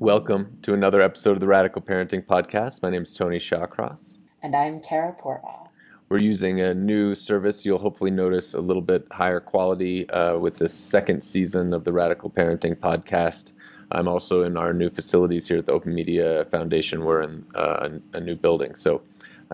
Welcome 0.00 0.56
to 0.62 0.72
another 0.72 1.02
episode 1.02 1.32
of 1.32 1.40
the 1.40 1.46
Radical 1.46 1.82
Parenting 1.82 2.24
Podcast. 2.24 2.80
My 2.80 2.88
name 2.88 3.02
is 3.02 3.12
Tony 3.12 3.38
Shawcross. 3.38 4.16
And 4.42 4.56
I'm 4.56 4.80
Kara 4.80 5.14
Portwall. 5.22 5.68
We're 6.08 6.22
using 6.22 6.62
a 6.62 6.72
new 6.72 7.14
service. 7.14 7.66
You'll 7.66 7.80
hopefully 7.80 8.10
notice 8.10 8.54
a 8.54 8.60
little 8.60 8.80
bit 8.80 9.06
higher 9.10 9.40
quality 9.40 10.08
uh, 10.08 10.38
with 10.38 10.56
this 10.56 10.72
second 10.72 11.20
season 11.20 11.74
of 11.74 11.84
the 11.84 11.92
Radical 11.92 12.30
Parenting 12.30 12.76
Podcast. 12.76 13.52
I'm 13.92 14.08
also 14.08 14.42
in 14.44 14.56
our 14.56 14.72
new 14.72 14.88
facilities 14.88 15.46
here 15.46 15.58
at 15.58 15.66
the 15.66 15.72
Open 15.72 15.94
Media 15.94 16.46
Foundation. 16.50 17.04
We're 17.04 17.20
in 17.20 17.44
uh, 17.54 17.90
a, 18.14 18.16
a 18.16 18.20
new 18.20 18.36
building. 18.36 18.76
So 18.76 19.02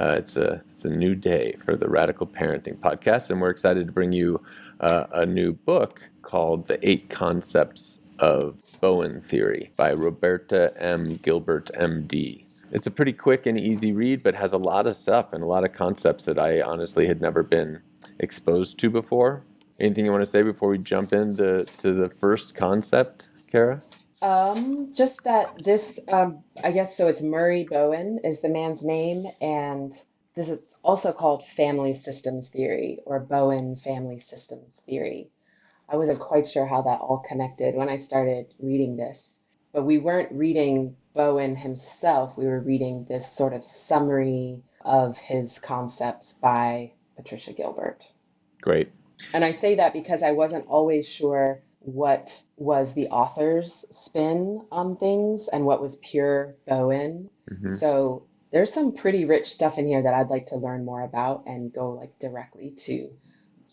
uh, 0.00 0.10
it's, 0.10 0.36
a, 0.36 0.62
it's 0.72 0.84
a 0.84 0.90
new 0.90 1.16
day 1.16 1.56
for 1.64 1.74
the 1.74 1.88
Radical 1.88 2.24
Parenting 2.24 2.76
Podcast. 2.76 3.30
And 3.30 3.40
we're 3.40 3.50
excited 3.50 3.88
to 3.88 3.92
bring 3.92 4.12
you 4.12 4.40
uh, 4.78 5.06
a 5.12 5.26
new 5.26 5.54
book 5.54 6.08
called 6.22 6.68
The 6.68 6.78
Eight 6.88 7.10
Concepts 7.10 7.98
of 8.20 8.56
Bowen 8.80 9.20
Theory 9.22 9.72
by 9.76 9.92
Roberta 9.92 10.72
M. 10.80 11.16
Gilbert, 11.22 11.70
MD. 11.74 12.44
It's 12.72 12.86
a 12.86 12.90
pretty 12.90 13.12
quick 13.12 13.46
and 13.46 13.58
easy 13.58 13.92
read, 13.92 14.22
but 14.22 14.34
has 14.34 14.52
a 14.52 14.58
lot 14.58 14.86
of 14.86 14.96
stuff 14.96 15.32
and 15.32 15.42
a 15.42 15.46
lot 15.46 15.64
of 15.64 15.72
concepts 15.72 16.24
that 16.24 16.38
I 16.38 16.60
honestly 16.60 17.06
had 17.06 17.20
never 17.20 17.42
been 17.42 17.80
exposed 18.18 18.78
to 18.78 18.90
before. 18.90 19.44
Anything 19.78 20.04
you 20.04 20.10
want 20.10 20.24
to 20.24 20.30
say 20.30 20.42
before 20.42 20.70
we 20.70 20.78
jump 20.78 21.12
into 21.12 21.64
to 21.78 21.92
the 21.92 22.08
first 22.20 22.54
concept, 22.54 23.26
Kara? 23.50 23.82
Um, 24.22 24.92
just 24.94 25.22
that 25.24 25.62
this, 25.62 26.00
um, 26.08 26.42
I 26.64 26.72
guess, 26.72 26.96
so 26.96 27.06
it's 27.08 27.22
Murray 27.22 27.64
Bowen 27.64 28.20
is 28.24 28.40
the 28.40 28.48
man's 28.48 28.82
name, 28.82 29.26
and 29.40 29.92
this 30.34 30.48
is 30.48 30.74
also 30.82 31.12
called 31.12 31.46
family 31.46 31.94
systems 31.94 32.48
theory 32.48 33.00
or 33.04 33.20
Bowen 33.20 33.76
family 33.76 34.20
systems 34.20 34.80
theory. 34.86 35.30
I 35.88 35.96
wasn't 35.96 36.20
quite 36.20 36.48
sure 36.48 36.66
how 36.66 36.82
that 36.82 37.00
all 37.00 37.24
connected 37.26 37.74
when 37.74 37.88
I 37.88 37.96
started 37.96 38.52
reading 38.58 38.96
this, 38.96 39.38
but 39.72 39.84
we 39.84 39.98
weren't 39.98 40.32
reading 40.32 40.96
Bowen 41.14 41.56
himself. 41.56 42.36
We 42.36 42.46
were 42.46 42.60
reading 42.60 43.06
this 43.08 43.30
sort 43.30 43.52
of 43.52 43.64
summary 43.64 44.62
of 44.84 45.18
his 45.18 45.58
concepts 45.58 46.32
by 46.32 46.92
Patricia 47.16 47.52
Gilbert. 47.52 48.02
Great. 48.60 48.90
And 49.32 49.44
I 49.44 49.52
say 49.52 49.76
that 49.76 49.92
because 49.92 50.22
I 50.22 50.32
wasn't 50.32 50.66
always 50.66 51.08
sure 51.08 51.62
what 51.80 52.42
was 52.56 52.94
the 52.94 53.08
author's 53.08 53.84
spin 53.92 54.66
on 54.72 54.96
things 54.96 55.48
and 55.48 55.64
what 55.64 55.80
was 55.80 55.96
pure 55.96 56.56
Bowen. 56.66 57.30
Mm-hmm. 57.50 57.76
So 57.76 58.24
there's 58.50 58.72
some 58.72 58.92
pretty 58.92 59.24
rich 59.24 59.52
stuff 59.52 59.78
in 59.78 59.86
here 59.86 60.02
that 60.02 60.14
I'd 60.14 60.30
like 60.30 60.48
to 60.48 60.56
learn 60.56 60.84
more 60.84 61.02
about 61.02 61.44
and 61.46 61.72
go 61.72 61.92
like 61.92 62.18
directly 62.18 62.72
to 62.86 63.10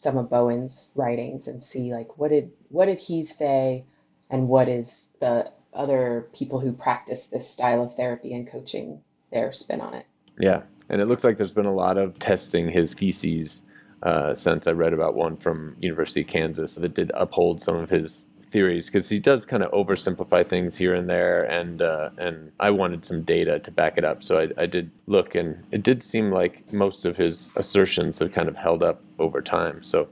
some 0.04 0.18
of 0.18 0.30
Bowen's 0.30 0.92
writings 0.96 1.48
and 1.48 1.64
see 1.64 1.94
like 1.94 2.18
what 2.18 2.30
did 2.30 2.52
what 2.70 2.86
did 2.86 3.00
he 3.00 3.24
say 3.24 3.86
and 4.30 4.50
what 4.50 4.68
is 4.68 5.10
the 5.20 5.50
other 5.74 6.28
people 6.34 6.60
who 6.60 6.74
practice 6.74 7.28
this 7.28 7.50
style 7.50 7.84
of 7.84 7.96
therapy 7.96 8.34
and 8.34 8.48
coaching 8.52 9.02
their 9.32 9.54
spin 9.54 9.82
on 9.82 9.94
it. 9.94 10.06
Yeah, 10.40 10.64
and 10.90 11.02
it 11.02 11.06
looks 11.06 11.24
like 11.24 11.38
there's 11.38 11.54
been 11.54 11.66
a 11.66 11.74
lot 11.74 11.98
of 11.98 12.20
testing 12.20 12.70
his 12.70 12.94
theses 12.94 13.62
uh, 14.04 14.36
since 14.36 14.68
I 14.68 14.72
read 14.72 14.94
about 14.94 15.16
one 15.16 15.38
from 15.38 15.78
University 15.80 16.22
of 16.22 16.28
Kansas 16.28 16.76
that 16.76 16.94
did 16.94 17.12
uphold 17.16 17.62
some 17.62 17.78
of 17.78 17.90
his 17.90 18.28
theories 18.54 18.86
because 18.86 19.10
he 19.10 19.20
does 19.20 19.46
kind 19.46 19.64
of 19.64 19.72
oversimplify 19.72 20.48
things 20.48 20.78
here 20.78 20.94
and 20.94 21.10
there, 21.10 21.44
and 21.44 21.82
uh, 21.82 22.12
and 22.18 22.52
I 22.60 22.70
wanted 22.70 23.04
some 23.04 23.24
data 23.24 23.60
to 23.60 23.72
back 23.72 23.98
it 23.98 24.06
up, 24.06 24.24
so 24.24 24.38
I, 24.38 24.48
I 24.62 24.68
did 24.68 24.92
look, 25.08 25.36
and 25.36 25.62
it 25.72 25.84
did 25.84 26.04
seem 26.04 26.32
like 26.32 26.72
most 26.72 27.04
of 27.04 27.18
his 27.18 27.52
assertions 27.56 28.20
have 28.20 28.32
kind 28.32 28.48
of 28.48 28.56
held 28.56 28.84
up 28.84 29.02
over 29.20 29.42
time. 29.42 29.84
So 29.84 30.08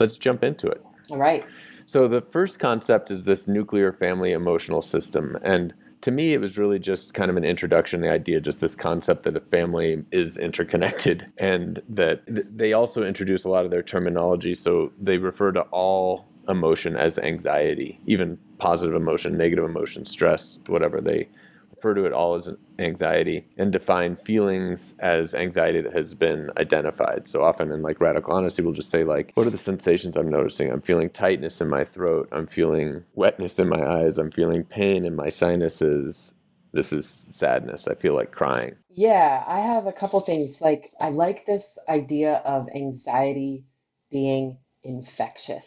let's 0.00 0.16
jump 0.16 0.44
into 0.44 0.66
it. 0.66 0.84
All 1.10 1.16
right. 1.16 1.44
So 1.86 2.08
the 2.08 2.20
first 2.20 2.58
concept 2.58 3.12
is 3.12 3.22
this 3.22 3.46
nuclear 3.46 3.92
family 3.92 4.32
emotional 4.32 4.82
system, 4.82 5.38
and 5.42 5.72
to 6.02 6.10
me, 6.10 6.34
it 6.34 6.38
was 6.38 6.58
really 6.58 6.78
just 6.78 7.14
kind 7.14 7.30
of 7.30 7.36
an 7.36 7.44
introduction, 7.44 8.00
the 8.00 8.10
idea, 8.10 8.40
just 8.40 8.60
this 8.60 8.74
concept 8.74 9.24
that 9.24 9.36
a 9.36 9.40
family 9.40 10.04
is 10.12 10.36
interconnected, 10.36 11.26
and 11.38 11.80
that 11.88 12.22
they 12.26 12.72
also 12.72 13.04
introduce 13.04 13.44
a 13.44 13.48
lot 13.48 13.64
of 13.64 13.70
their 13.70 13.82
terminology. 13.82 14.54
So 14.54 14.92
they 15.00 15.18
refer 15.18 15.52
to 15.52 15.62
all 15.70 16.26
emotion 16.48 16.96
as 16.96 17.18
anxiety, 17.18 18.00
even 18.06 18.38
positive 18.58 18.94
emotion, 18.94 19.36
negative 19.36 19.64
emotion, 19.64 20.04
stress, 20.04 20.58
whatever. 20.66 21.00
They 21.00 21.28
refer 21.74 21.94
to 21.94 22.06
it 22.06 22.12
all 22.12 22.34
as 22.34 22.48
anxiety 22.78 23.46
and 23.58 23.72
define 23.72 24.16
feelings 24.24 24.94
as 25.00 25.34
anxiety 25.34 25.80
that 25.82 25.92
has 25.92 26.14
been 26.14 26.50
identified. 26.56 27.28
So 27.28 27.42
often 27.42 27.70
in 27.70 27.82
like 27.82 28.00
radical 28.00 28.32
honesty, 28.32 28.62
we'll 28.62 28.72
just 28.72 28.90
say 28.90 29.04
like, 29.04 29.32
what 29.34 29.46
are 29.46 29.50
the 29.50 29.58
sensations 29.58 30.16
I'm 30.16 30.30
noticing? 30.30 30.70
I'm 30.70 30.80
feeling 30.82 31.10
tightness 31.10 31.60
in 31.60 31.68
my 31.68 31.84
throat. 31.84 32.28
I'm 32.32 32.46
feeling 32.46 33.04
wetness 33.14 33.58
in 33.58 33.68
my 33.68 33.84
eyes. 33.84 34.18
I'm 34.18 34.30
feeling 34.30 34.64
pain 34.64 35.04
in 35.04 35.14
my 35.14 35.28
sinuses. 35.28 36.32
This 36.72 36.92
is 36.92 37.28
sadness. 37.30 37.86
I 37.86 37.94
feel 37.94 38.14
like 38.14 38.32
crying. 38.32 38.76
Yeah, 38.90 39.44
I 39.46 39.60
have 39.60 39.86
a 39.86 39.92
couple 39.92 40.20
things. 40.20 40.60
Like, 40.60 40.92
I 41.00 41.10
like 41.10 41.46
this 41.46 41.78
idea 41.88 42.34
of 42.44 42.68
anxiety 42.74 43.64
being 44.10 44.58
infectious. 44.82 45.66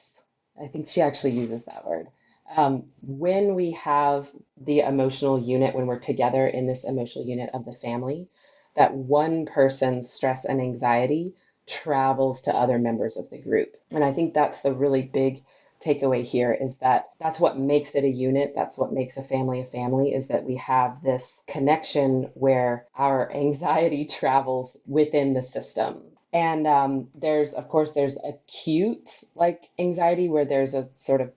I 0.62 0.68
think 0.68 0.88
she 0.88 1.02
actually 1.02 1.32
uses 1.32 1.66
that 1.66 1.86
word 1.86 2.08
um, 2.56 2.86
when 3.02 3.56
we 3.56 3.72
have 3.72 4.32
the 4.58 4.80
emotional 4.80 5.40
unit, 5.40 5.76
when 5.76 5.88
we're 5.88 6.00
together 6.00 6.48
in 6.48 6.66
this 6.66 6.84
emotional 6.84 7.26
unit 7.26 7.52
of 7.54 7.66
the 7.66 7.74
family, 7.74 8.28
that 8.76 8.94
one 8.94 9.46
person's 9.46 10.12
stress 10.12 10.46
and 10.46 10.60
anxiety 10.60 11.34
travels 11.68 12.44
to 12.44 12.56
other 12.56 12.80
members 12.80 13.18
of 13.18 13.30
the 13.30 13.38
group. 13.38 13.76
And 13.92 14.04
I 14.04 14.14
think 14.14 14.34
that's 14.34 14.62
the 14.62 14.74
really 14.74 15.04
big 15.04 15.44
takeaway 15.84 16.24
here 16.24 16.52
is 16.52 16.78
that 16.78 17.10
that's 17.20 17.40
what 17.40 17.58
makes 17.58 17.96
it 17.96 18.04
a 18.04 18.10
unit. 18.10 18.54
That's 18.56 18.78
what 18.78 18.92
makes 18.92 19.18
a 19.18 19.24
family 19.24 19.62
a 19.62 19.66
family 19.66 20.14
is 20.14 20.28
that 20.28 20.44
we 20.44 20.56
have 20.56 21.02
this 21.04 21.44
connection 21.48 22.32
where 22.34 22.88
our 22.98 23.32
anxiety 23.36 24.06
travels 24.06 24.76
within 24.88 25.34
the 25.34 25.44
system. 25.44 26.02
And 26.32 26.68
um, 26.68 27.08
there's, 27.16 27.54
of 27.54 27.70
course, 27.70 27.94
there's 27.94 28.18
acute 28.24 29.10
like 29.36 29.70
anxiety 29.80 30.30
where 30.30 30.46
there's 30.46 30.76
a 30.76 30.90
sort 30.96 31.22
of 31.22 31.32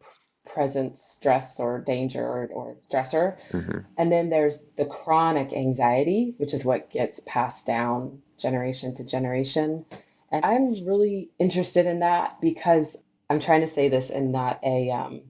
present 0.44 0.98
stress 0.98 1.60
or 1.60 1.80
danger 1.80 2.22
or, 2.22 2.50
or 2.52 2.76
stressor. 2.90 3.38
Mm-hmm. 3.52 3.78
And 3.96 4.12
then 4.12 4.28
there's 4.28 4.62
the 4.76 4.84
chronic 4.84 5.52
anxiety, 5.52 6.34
which 6.36 6.52
is 6.52 6.64
what 6.64 6.90
gets 6.90 7.20
passed 7.26 7.66
down 7.66 8.20
generation 8.38 8.94
to 8.96 9.04
generation. 9.04 9.84
And 10.30 10.44
I'm 10.44 10.70
really 10.86 11.30
interested 11.38 11.86
in 11.86 12.00
that 12.00 12.40
because 12.40 12.96
I'm 13.30 13.40
trying 13.40 13.60
to 13.62 13.68
say 13.68 13.88
this 13.88 14.10
in 14.10 14.32
not 14.32 14.60
a 14.62 14.90
um, 14.90 15.22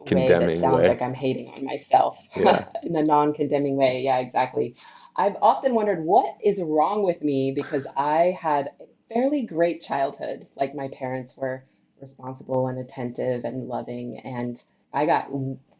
way 0.00 0.28
that 0.28 0.60
sounds 0.60 0.82
way. 0.82 0.88
like 0.88 1.02
I'm 1.02 1.14
hating 1.14 1.48
on 1.48 1.64
myself 1.64 2.18
yeah. 2.36 2.68
in 2.82 2.96
a 2.96 3.02
non 3.02 3.32
condemning 3.34 3.76
way. 3.76 4.02
Yeah, 4.02 4.18
exactly. 4.18 4.76
I've 5.16 5.36
often 5.42 5.74
wondered 5.74 6.04
what 6.04 6.36
is 6.42 6.60
wrong 6.62 7.02
with 7.02 7.22
me 7.22 7.52
because 7.52 7.86
I 7.96 8.36
had 8.40 8.70
a 8.80 8.84
fairly 9.12 9.42
great 9.42 9.80
childhood, 9.82 10.46
like 10.56 10.74
my 10.74 10.88
parents 10.88 11.36
were 11.36 11.64
responsible 12.00 12.68
and 12.68 12.78
attentive 12.78 13.44
and 13.44 13.68
loving. 13.68 14.18
And 14.18 14.62
I 14.92 15.06
got 15.06 15.28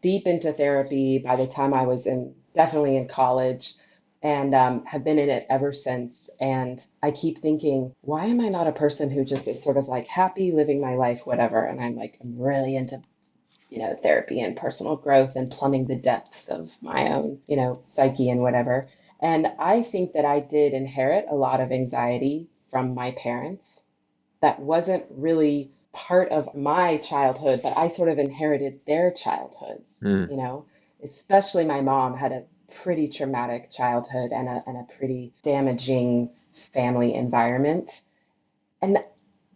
deep 0.03 0.27
into 0.27 0.53
therapy 0.53 1.19
by 1.19 1.37
the 1.37 1.47
time 1.47 1.75
I 1.75 1.87
was 1.87 2.07
in 2.07 2.35
definitely 2.55 2.97
in 2.97 3.09
college 3.09 3.75
and 4.21 4.55
um, 4.55 4.85
have 4.85 5.05
been 5.05 5.19
in 5.19 5.29
it 5.29 5.47
ever 5.49 5.73
since. 5.73 6.29
And 6.41 6.85
I 7.03 7.13
keep 7.13 7.39
thinking, 7.39 7.95
why 8.01 8.27
am 8.27 8.41
I 8.41 8.49
not 8.49 8.67
a 8.67 8.73
person 8.73 9.11
who 9.11 9.25
just 9.25 9.47
is 9.47 9.63
sort 9.63 9.77
of 9.77 9.87
like 9.87 10.09
happy 10.09 10.53
living 10.53 10.81
my 10.81 10.97
life, 10.97 11.23
whatever? 11.25 11.65
And 11.65 11.81
I'm 11.81 11.95
like, 11.95 12.19
I'm 12.21 12.37
really 12.39 12.75
into, 12.75 13.01
you 13.69 13.79
know, 13.79 13.95
therapy 13.95 14.41
and 14.41 14.57
personal 14.57 14.97
growth 14.97 15.37
and 15.37 15.51
plumbing 15.51 15.87
the 15.87 15.97
depths 15.97 16.49
of 16.49 16.71
my 16.81 17.13
own, 17.13 17.41
you 17.47 17.57
know, 17.57 17.81
psyche 17.85 18.31
and 18.31 18.41
whatever. 18.41 18.89
And 19.21 19.49
I 19.59 19.83
think 19.83 20.13
that 20.13 20.25
I 20.25 20.41
did 20.41 20.73
inherit 20.73 21.27
a 21.31 21.35
lot 21.35 21.61
of 21.61 21.73
anxiety 21.73 22.49
from 22.71 22.95
my 22.95 23.13
parents 23.13 23.81
that 24.41 24.61
wasn't 24.61 25.05
really 25.11 25.73
part 25.93 26.31
of 26.31 26.55
my 26.55 26.99
childhood, 26.99 27.61
but 27.63 27.77
I 27.77 27.89
sort 27.89 28.09
of 28.09 28.19
inherited 28.19 28.81
their 28.87 29.11
childhoods, 29.11 30.01
mm. 30.01 30.31
you 30.31 30.37
know, 30.37 30.67
especially 31.03 31.65
my 31.65 31.81
mom 31.81 32.17
had 32.17 32.33
a 32.33 32.45
pretty 32.83 33.09
traumatic 33.09 33.71
childhood 33.71 34.31
and 34.33 34.49
a, 34.49 34.63
and 34.67 34.77
a 34.77 34.87
pretty 34.99 35.33
damaging 35.43 36.31
family 36.53 37.15
environment. 37.15 38.03
And 38.81 38.99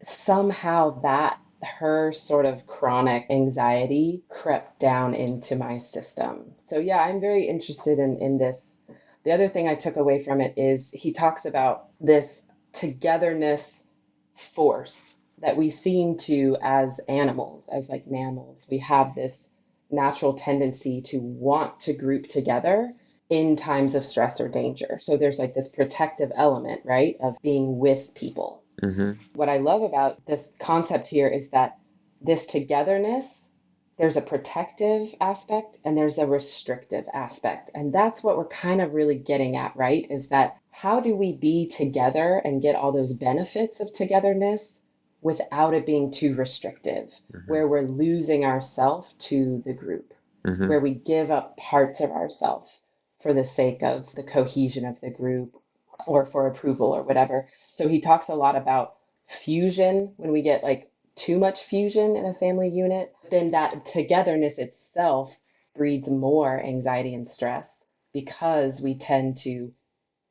somehow 0.05 1.01
that 1.03 1.39
her 1.63 2.13
sort 2.13 2.47
of 2.47 2.67
chronic 2.67 3.27
anxiety 3.31 4.23
crept 4.29 4.81
down 4.81 5.15
into 5.15 5.57
my 5.57 5.79
system. 5.79 6.53
So 6.65 6.79
yeah, 6.79 6.99
I'm 6.99 7.21
very 7.21 7.49
interested 7.49 7.99
in 7.99 8.19
in 8.19 8.39
this. 8.39 8.77
The 9.25 9.33
other 9.33 9.49
thing 9.49 9.69
I 9.69 9.77
took 9.77 9.97
away 9.97 10.25
from 10.25 10.41
it 10.41 10.55
is 10.57 10.91
he 10.91 11.13
talks 11.13 11.45
about 11.45 11.89
this 12.01 12.45
togetherness 12.73 13.87
force 14.35 15.15
that 15.39 15.57
we 15.57 15.71
seem 15.71 16.17
to 16.17 16.57
as 16.63 17.01
animals, 17.09 17.69
as 17.71 17.89
like 17.89 18.07
mammals, 18.07 18.67
we 18.71 18.79
have 18.79 19.15
this 19.15 19.51
natural 19.91 20.35
tendency 20.35 21.03
to 21.03 21.19
want 21.19 21.81
to 21.81 21.93
group 21.93 22.29
together 22.29 22.95
in 23.29 23.57
times 23.57 23.95
of 23.95 24.05
stress 24.05 24.41
or 24.41 24.49
danger. 24.49 24.99
So 25.01 25.17
there's 25.17 25.39
like 25.39 25.55
this 25.55 25.69
protective 25.69 26.33
element, 26.35 26.83
right, 26.85 27.17
of 27.21 27.37
being 27.43 27.79
with 27.79 28.15
people. 28.15 28.62
Mm-hmm. 28.83 29.13
What 29.35 29.49
I 29.49 29.59
love 29.59 29.83
about 29.83 30.25
this 30.27 30.51
concept 30.59 31.09
here 31.09 31.29
is 31.29 31.49
that 31.51 31.79
this 32.21 32.47
togetherness, 32.47 33.51
there's 33.99 34.17
a 34.17 34.23
protective 34.23 35.15
aspect 35.21 35.79
and 35.85 35.97
there's 35.97 36.19
a 36.19 36.27
restrictive 36.27 37.05
aspect. 37.13 37.71
And 37.75 37.93
that's 37.93 38.23
what 38.23 38.37
we're 38.37 38.49
kind 38.49 38.81
of 38.81 38.95
really 38.95 39.17
getting 39.19 39.57
at, 39.57 39.77
right? 39.77 40.07
Is 40.11 40.29
that 40.29 40.57
how 40.71 41.01
do 41.01 41.15
we 41.15 41.33
be 41.33 41.67
together 41.67 42.41
and 42.45 42.63
get 42.63 42.77
all 42.77 42.93
those 42.93 43.13
benefits 43.13 43.81
of 43.81 43.93
togetherness 43.93 44.83
without 45.21 45.75
it 45.75 45.87
being 45.87 46.11
too 46.11 46.35
restrictive, 46.35 47.13
mm-hmm. 47.33 47.51
where 47.51 47.69
we're 47.69 47.83
losing 47.83 48.45
ourselves 48.45 49.15
to 49.19 49.63
the 49.65 49.73
group, 49.73 50.13
mm-hmm. 50.45 50.69
where 50.69 50.81
we 50.81 50.95
give 50.95 51.31
up 51.31 51.57
parts 51.57 52.01
of 52.01 52.11
ourselves 52.11 52.81
for 53.23 53.33
the 53.33 53.45
sake 53.45 53.83
of 53.83 54.13
the 54.17 54.25
cohesion 54.25 54.85
of 54.85 55.01
the 55.01 55.11
group 55.11 55.62
or 56.07 56.27
for 56.27 56.47
approval 56.47 56.93
or 56.95 57.03
whatever. 57.03 57.49
So 57.69 57.89
he 57.89 58.01
talks 58.01 58.29
a 58.29 58.35
lot 58.35 58.57
about 58.57 58.97
fusion 59.29 60.13
when 60.17 60.33
we 60.33 60.43
get 60.43 60.63
like 60.63 60.91
too 61.15 61.39
much 61.39 61.65
fusion 61.65 62.17
in 62.17 62.25
a 62.25 62.35
family 62.35 62.69
unit, 62.69 63.15
then 63.31 63.53
that 63.53 63.87
togetherness 63.87 64.59
itself 64.59 65.37
breeds 65.77 66.09
more 66.09 66.61
anxiety 66.63 67.15
and 67.15 67.29
stress 67.29 67.87
because 68.13 68.81
we 68.81 68.95
tend 68.95 69.39
to 69.39 69.73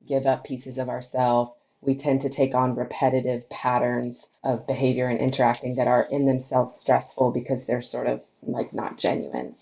give 0.08 0.26
up 0.26 0.44
pieces 0.44 0.78
of 0.78 0.90
ourselves. 0.90 1.52
We 1.82 1.96
tend 1.96 2.22
to 2.22 2.30
take 2.30 2.54
on 2.54 2.76
repetitive 2.76 3.50
patterns 3.50 4.30
of 4.44 4.68
behavior 4.68 5.08
and 5.08 5.20
interacting 5.20 5.76
that 5.76 5.88
are 5.88 6.08
in 6.12 6.26
themselves 6.26 6.76
stressful 6.76 7.32
because 7.32 7.66
they're 7.66 7.82
sort 7.82 8.08
of 8.08 8.22
like 8.44 8.72
not 8.74 8.98
genuine. 8.98 9.56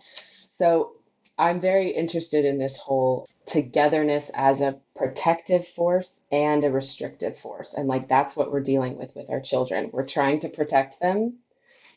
So 0.49 0.91
I'm 1.37 1.61
very 1.61 1.91
interested 1.91 2.43
in 2.43 2.57
this 2.57 2.75
whole 2.75 3.27
togetherness 3.49 4.29
as 4.33 4.61
a 4.61 4.77
protective 4.95 5.67
force 5.67 6.21
and 6.31 6.63
a 6.63 6.71
restrictive 6.71 7.37
force. 7.37 7.73
And 7.73 7.87
like 7.87 8.07
that's 8.07 8.35
what 8.35 8.51
we're 8.51 8.61
dealing 8.61 8.97
with 8.97 9.15
with 9.15 9.29
our 9.29 9.41
children. 9.41 9.89
We're 9.91 10.05
trying 10.05 10.41
to 10.41 10.49
protect 10.49 10.99
them. 10.99 11.39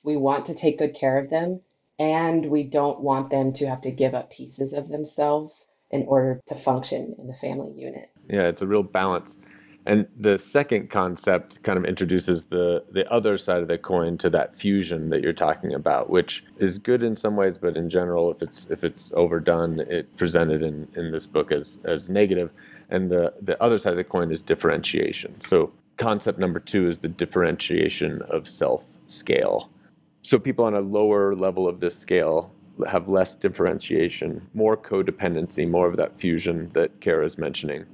We 0.03 0.17
want 0.17 0.47
to 0.47 0.55
take 0.55 0.79
good 0.79 0.95
care 0.95 1.19
of 1.19 1.31
them. 1.31 1.61
And 1.99 2.47
we 2.47 2.65
don't 2.65 3.01
want 3.01 3.31
them 3.31 3.53
to 3.55 3.67
have 3.67 3.83
to 3.83 3.91
give 3.91 4.15
up 4.15 4.33
pieces 4.33 4.73
of 4.73 4.89
themselves 4.89 5.69
in 5.91 6.07
order 6.07 6.41
to 6.49 6.55
function 6.55 7.15
in 7.19 7.27
the 7.27 7.35
family 7.35 7.71
unit. 7.73 8.09
Yeah, 8.29 8.49
it's 8.49 8.63
a 8.63 8.67
real 8.67 8.83
balance. 8.83 9.37
And 9.85 10.07
the 10.19 10.39
second 10.39 10.91
concept 10.91 11.63
kind 11.65 11.77
of 11.77 11.85
introduces 11.85 12.45
the 12.45 12.85
the 12.93 13.11
other 13.13 13.37
side 13.37 13.63
of 13.63 13.69
the 13.69 13.79
coin 13.79 14.17
to 14.19 14.31
that 14.31 14.55
fusion 14.55 15.11
that 15.11 15.23
you're 15.23 15.33
talking 15.33 15.75
about, 15.75 16.09
which 16.09 16.45
is 16.59 16.79
good 16.79 17.03
in 17.03 17.17
some 17.17 17.35
ways, 17.35 17.59
but 17.59 17.77
in 17.77 17.91
general, 17.91 18.31
if 18.31 18.43
it's 18.43 18.67
if 18.71 18.85
it's 18.85 19.11
overdone, 19.15 19.81
it 19.81 20.17
presented 20.17 20.63
in, 20.63 20.87
in 20.95 21.11
this 21.11 21.27
book 21.27 21.51
as 21.51 21.79
as 21.85 22.09
negative. 22.09 22.51
And 22.91 23.11
the 23.11 23.33
the 23.43 23.61
other 23.61 23.79
side 23.79 23.93
of 23.93 23.97
the 23.97 24.05
coin 24.05 24.31
is 24.31 24.41
differentiation. 24.41 25.41
So 25.41 25.73
concept 25.97 26.39
number 26.39 26.61
two 26.61 26.89
is 26.89 26.99
the 26.99 27.09
differentiation 27.09 28.23
of 28.31 28.47
self 28.47 28.85
scale. 29.07 29.69
So 30.23 30.39
people 30.39 30.65
on 30.65 30.75
a 30.75 30.81
lower 30.81 31.35
level 31.35 31.67
of 31.67 31.81
this 31.81 31.99
scale 31.99 32.53
have 32.87 33.09
less 33.09 33.35
differentiation, 33.35 34.49
more 34.55 34.77
codependency, 34.77 35.69
more 35.69 35.89
of 35.89 35.97
that 35.97 36.19
fusion 36.21 36.71
that 36.73 37.01
Kara 37.01 37.27
is 37.27 37.37
mentioning 37.37 37.85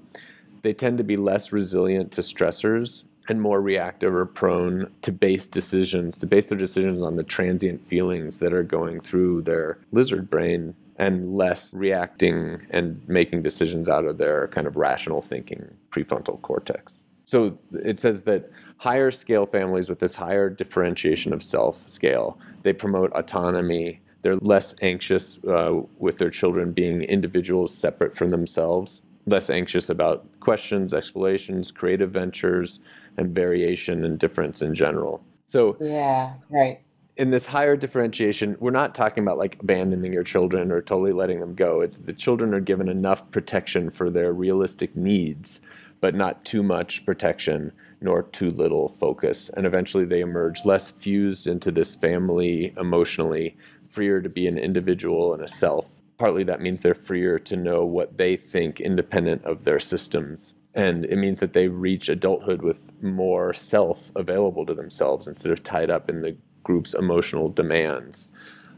they 0.63 0.73
tend 0.73 0.99
to 0.99 1.05
be 1.05 1.17
less 1.17 1.53
resilient 1.53 2.13
to 2.13 2.21
stressors 2.21 3.05
and 3.29 3.41
more 3.41 3.61
reactive 3.61 4.15
or 4.15 4.25
prone 4.27 4.91
to 5.03 5.13
base 5.13 5.47
decisions, 5.47 6.17
to 6.19 6.27
base 6.27 6.47
their 6.47 6.59
decisions 6.59 7.03
on 7.03 7.17
the 7.17 7.23
transient 7.23 7.87
feelings 7.89 8.39
that 8.39 8.53
are 8.53 8.63
going 8.63 9.01
through 9.01 9.43
their 9.43 9.79
lizard 9.93 10.31
brain 10.31 10.75
and 10.97 11.37
less 11.37 11.73
reacting 11.73 12.61
and 12.71 13.01
making 13.07 13.43
decisions 13.43 13.89
out 13.89 14.05
of 14.05 14.19
their 14.19 14.49
kind 14.49 14.67
of 14.67 14.77
rational 14.77 15.23
thinking 15.23 15.65
prefrontal 15.91 16.41
cortex. 16.43 16.95
So 17.27 17.59
it 17.73 18.01
says 18.01 18.23
that 18.23 18.51
higher 18.79 19.11
scale 19.11 19.47
families 19.47 19.89
with 19.89 19.99
this 19.99 20.15
higher 20.15 20.49
differentiation 20.49 21.33
of 21.33 21.43
self 21.43 21.79
scale, 21.87 22.39
they 22.63 22.73
promote 22.73 23.13
autonomy. 23.13 24.01
They're 24.23 24.37
less 24.37 24.75
anxious 24.83 25.39
uh, 25.47 25.83
with 25.99 26.19
their 26.19 26.31
children 26.31 26.73
being 26.73 27.03
individuals 27.03 27.73
separate 27.73 28.17
from 28.17 28.31
themselves 28.31 29.03
less 29.29 29.51
anxious 29.51 29.89
about 29.89 30.27
questions, 30.41 30.95
explanations, 30.95 31.71
creative 31.71 32.11
ventures, 32.11 32.81
and 33.17 33.35
variation 33.35 34.05
and 34.05 34.19
difference 34.19 34.63
in 34.63 34.75
general. 34.75 35.23
So, 35.47 35.77
yeah, 35.81 36.35
right. 36.51 36.81
In 37.17 37.31
this 37.31 37.47
higher 37.47 37.77
differentiation, 37.77 38.57
we're 38.61 38.71
not 38.71 38.95
talking 38.95 39.25
about 39.25 39.39
like 39.39 39.57
abandoning 39.61 40.13
your 40.13 40.23
children 40.23 40.71
or 40.71 40.81
totally 40.81 41.13
letting 41.13 41.41
them 41.41 41.55
go. 41.55 41.81
It's 41.81 41.99
the 41.99 42.13
children 42.13 42.55
are 42.55 42.61
given 42.61 42.89
enough 42.89 43.29
protection 43.33 43.91
for 43.91 44.09
their 44.09 44.33
realistic 44.33 44.95
needs, 44.95 45.61
but 46.01 46.15
not 46.15 46.45
too 46.45 46.63
much 46.63 47.05
protection 47.05 47.73
nor 48.01 48.23
too 48.23 48.51
little 48.51 48.95
focus. 49.01 49.51
And 49.57 49.67
eventually 49.67 50.05
they 50.05 50.21
emerge 50.21 50.65
less 50.65 50.93
fused 50.93 51.49
into 51.49 51.73
this 51.73 51.97
family 51.97 52.73
emotionally, 52.79 53.57
freer 53.91 54.21
to 54.21 54.29
be 54.29 54.47
an 54.47 54.59
individual 54.59 55.35
and 55.35 55.43
a 55.43 55.49
self 55.49 55.87
partly 56.19 56.45
that 56.45 56.61
means 56.61 56.81
they're 56.81 56.95
freer 56.95 57.39
to 57.39 57.57
know 57.57 57.85
what 57.85 58.19
they 58.19 58.37
think 58.37 58.81
independent 58.81 59.45
of 59.45 59.65
their 59.65 59.81
systems. 59.81 60.55
And 60.75 61.05
it 61.07 61.17
means 61.17 61.41
that 61.41 61.53
they 61.53 61.69
reach 61.69 62.09
adulthood 62.09 62.63
with 62.63 62.91
more 63.03 63.55
self 63.55 64.11
available 64.17 64.67
to 64.67 64.75
themselves 64.75 65.27
instead 65.27 65.53
of 65.53 65.63
tied 65.63 65.91
up 65.91 66.11
in 66.11 66.21
the 66.21 66.37
group's 66.63 66.95
emotional 66.95 67.49
demands. 67.49 68.29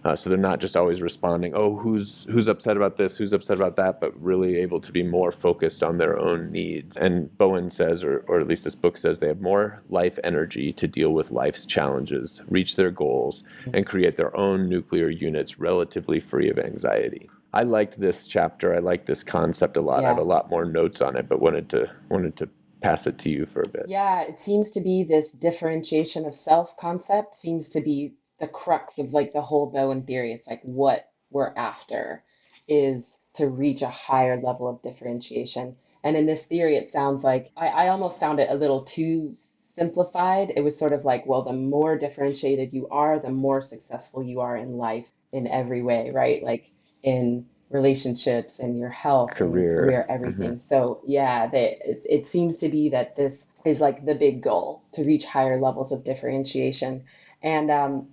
Uh, 0.05 0.17
so 0.17 0.31
they're 0.31 0.39
not 0.39 0.61
just 0.61 0.77
always 0.77 1.03
responding, 1.03 1.53
oh, 1.55 1.77
who's 1.77 2.27
who's 2.31 2.49
upset 2.49 2.77
about 2.77 2.97
this, 2.97 3.17
who's 3.17 3.33
upset 3.33 3.57
about 3.57 3.77
that, 3.77 4.01
but 4.01 4.19
really 4.21 4.57
able 4.57 4.81
to 4.81 4.93
be 4.93 5.03
more 5.03 5.31
focused 5.31 5.83
on 5.83 5.99
their 5.99 6.19
own 6.19 6.51
needs. 6.51 6.97
And 6.97 7.37
Bowen 7.37 7.71
says, 7.71 8.03
or, 8.03 8.25
or 8.27 8.41
at 8.41 8.49
least 8.49 8.65
this 8.65 8.75
book 8.75 8.97
says, 8.97 9.19
they 9.19 9.29
have 9.29 9.41
more 9.41 9.83
life 9.91 10.19
energy 10.25 10.73
to 10.75 10.87
deal 10.87 11.11
with 11.11 11.31
life's 11.31 11.67
challenges, 11.67 12.41
reach 12.49 12.77
their 12.77 12.91
goals, 12.91 13.45
and 13.75 13.87
create 13.87 14.17
their 14.17 14.35
own 14.37 14.69
nuclear 14.69 15.11
units 15.11 15.59
relatively 15.59 16.21
free 16.21 16.49
of 16.49 16.59
anxiety. 16.59 17.29
I 17.53 17.65
liked 17.65 18.01
this 18.01 18.27
chapter. 18.27 18.75
I 18.75 18.79
liked 18.79 19.07
this 19.07 19.23
concept 19.23 19.77
a 19.77 19.81
lot. 19.81 20.01
Yeah. 20.01 20.07
I 20.07 20.09
have 20.11 20.19
a 20.19 20.23
lot 20.23 20.51
more 20.51 20.65
notes 20.65 21.01
on 21.03 21.17
it, 21.17 21.29
but 21.29 21.41
wanted 21.41 21.69
to 21.71 21.91
wanted 22.09 22.37
to 22.39 22.49
pass 22.81 23.07
it 23.07 23.19
to 23.19 23.29
you 23.31 23.47
for 23.53 23.63
a 23.63 23.69
bit. 23.69 23.85
Yeah, 23.87 24.23
it 24.23 24.39
seems 24.39 24.71
to 24.71 24.81
be 24.81 25.05
this 25.05 25.33
differentiation 25.33 26.25
of 26.25 26.35
self 26.35 26.77
concept 26.77 27.37
seems 27.37 27.69
to 27.71 27.81
be 27.81 28.15
the 28.41 28.49
crux 28.49 28.99
of 28.99 29.13
like 29.13 29.33
the 29.33 29.43
whole 29.43 29.67
Bowen 29.67 30.03
theory. 30.03 30.33
It's 30.33 30.49
like 30.49 30.63
what 30.63 31.11
we're 31.31 31.55
after 31.57 32.25
is 32.67 33.19
to 33.35 33.47
reach 33.47 33.83
a 33.83 33.89
higher 33.89 34.41
level 34.41 34.69
of 34.69 34.83
differentiation. 34.83 35.77
And 36.03 36.17
in 36.17 36.27
this 36.27 36.47
theory, 36.47 36.77
it 36.77 36.91
sounds 36.91 37.23
like 37.23 37.51
I, 37.57 37.69
I 37.69 37.89
almost 37.89 38.19
found 38.19 38.41
it 38.41 38.51
a 38.51 38.55
little 38.55 38.83
too 38.83 39.35
simplified. 39.35 40.53
It 40.57 40.63
was 40.63 40.77
sort 40.77 40.93
of 40.93 41.05
like, 41.05 41.27
well, 41.27 41.43
the 41.43 41.53
more 41.53 41.97
differentiated 41.97 42.73
you 42.73 42.89
are, 42.89 43.19
the 43.19 43.31
more 43.31 43.63
successful 43.63 44.23
you 44.23 44.41
are 44.41 44.57
in 44.57 44.79
life 44.79 45.09
in 45.33 45.47
every 45.47 45.83
way, 45.83 46.11
right? 46.11 46.43
Like 46.43 46.71
in 47.03 47.47
relationships 47.71 48.59
and 48.59 48.79
your 48.79 48.91
health 48.91 49.31
career, 49.31 49.85
career 49.85 50.07
everything. 50.09 50.51
Mm-hmm. 50.51 50.59
So 50.59 51.03
yeah, 51.07 51.47
they, 51.47 51.81
it, 51.85 52.03
it 52.05 52.27
seems 52.27 52.59
to 52.59 52.69
be 52.69 52.89
that 52.89 53.15
this 53.15 53.47
is 53.65 53.81
like 53.81 54.05
the 54.05 54.15
big 54.15 54.43
goal 54.43 54.83
to 54.95 55.05
reach 55.05 55.25
higher 55.25 55.61
levels 55.61 55.93
of 55.93 56.03
differentiation. 56.03 57.05
And 57.43 57.71
um, 57.71 58.09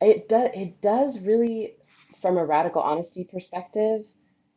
it 0.00 0.28
does 0.28 0.50
it 0.54 0.80
does 0.80 1.20
really 1.20 1.74
from 2.20 2.36
a 2.38 2.44
radical 2.44 2.82
honesty 2.82 3.24
perspective 3.24 4.06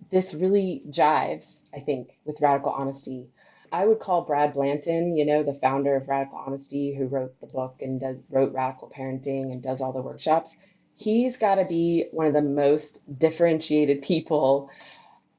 this 0.10 0.34
really 0.34 0.84
jives 0.90 1.60
i 1.76 1.80
think 1.80 2.12
with 2.26 2.42
radical 2.42 2.72
honesty. 2.72 3.28
I 3.74 3.86
would 3.86 4.00
call 4.00 4.26
brad 4.26 4.54
blanton 4.54 5.16
you 5.16 5.26
know 5.26 5.44
the 5.44 5.54
founder 5.54 5.96
of 5.96 6.08
radical 6.08 6.40
honesty 6.46 6.94
who 6.94 7.08
wrote 7.08 7.40
the 7.40 7.48
book 7.48 7.78
and 7.82 8.00
does, 8.00 8.18
wrote 8.30 8.54
radical 8.54 8.92
parenting 8.96 9.52
and 9.52 9.62
does 9.64 9.80
all 9.80 9.94
the 9.94 10.02
workshops. 10.02 10.56
He's 10.96 11.38
got 11.38 11.56
to 11.56 11.66
be 11.66 12.08
one 12.12 12.28
of 12.28 12.34
the 12.34 12.42
most 12.42 13.02
differentiated 13.18 14.02
people 14.02 14.70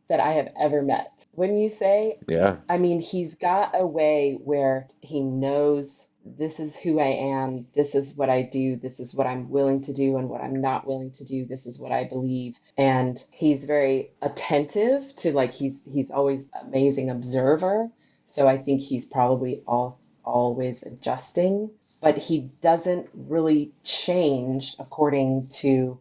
that 0.09 0.19
i 0.19 0.33
have 0.33 0.49
ever 0.59 0.83
met. 0.83 1.27
Wouldn't 1.35 1.59
you 1.59 1.71
say? 1.71 2.19
Yeah. 2.29 2.57
I 2.69 2.79
mean 2.79 3.01
he's 3.01 3.35
got 3.35 3.73
a 3.75 3.87
way 3.87 4.39
where 4.43 4.89
he 5.01 5.21
knows 5.21 6.07
this 6.25 6.61
is 6.61 6.77
who 6.77 7.01
I 7.01 7.09
am, 7.09 7.67
this 7.75 7.95
is 7.95 8.15
what 8.15 8.31
I 8.31 8.43
do, 8.43 8.77
this 8.77 9.01
is 9.01 9.15
what 9.15 9.27
I'm 9.27 9.51
willing 9.51 9.83
to 9.85 9.93
do 9.93 10.17
and 10.17 10.29
what 10.29 10.41
I'm 10.41 10.61
not 10.61 10.87
willing 10.87 11.13
to 11.13 11.25
do, 11.25 11.47
this 11.47 11.67
is 11.67 11.79
what 11.79 11.93
I 11.93 12.05
believe. 12.05 12.57
And 12.77 13.23
he's 13.31 13.65
very 13.65 14.13
attentive 14.21 15.15
to 15.17 15.33
like 15.33 15.53
he's 15.53 15.79
he's 15.85 16.11
always 16.11 16.49
amazing 16.61 17.11
observer. 17.11 17.89
So 18.27 18.49
I 18.49 18.59
think 18.59 18.81
he's 18.81 19.05
probably 19.05 19.63
all, 19.67 19.99
always 20.25 20.83
adjusting, 20.83 21.71
but 22.01 22.17
he 22.17 22.51
doesn't 22.63 23.11
really 23.15 23.73
change 23.85 24.75
according 24.79 25.49
to 25.61 25.99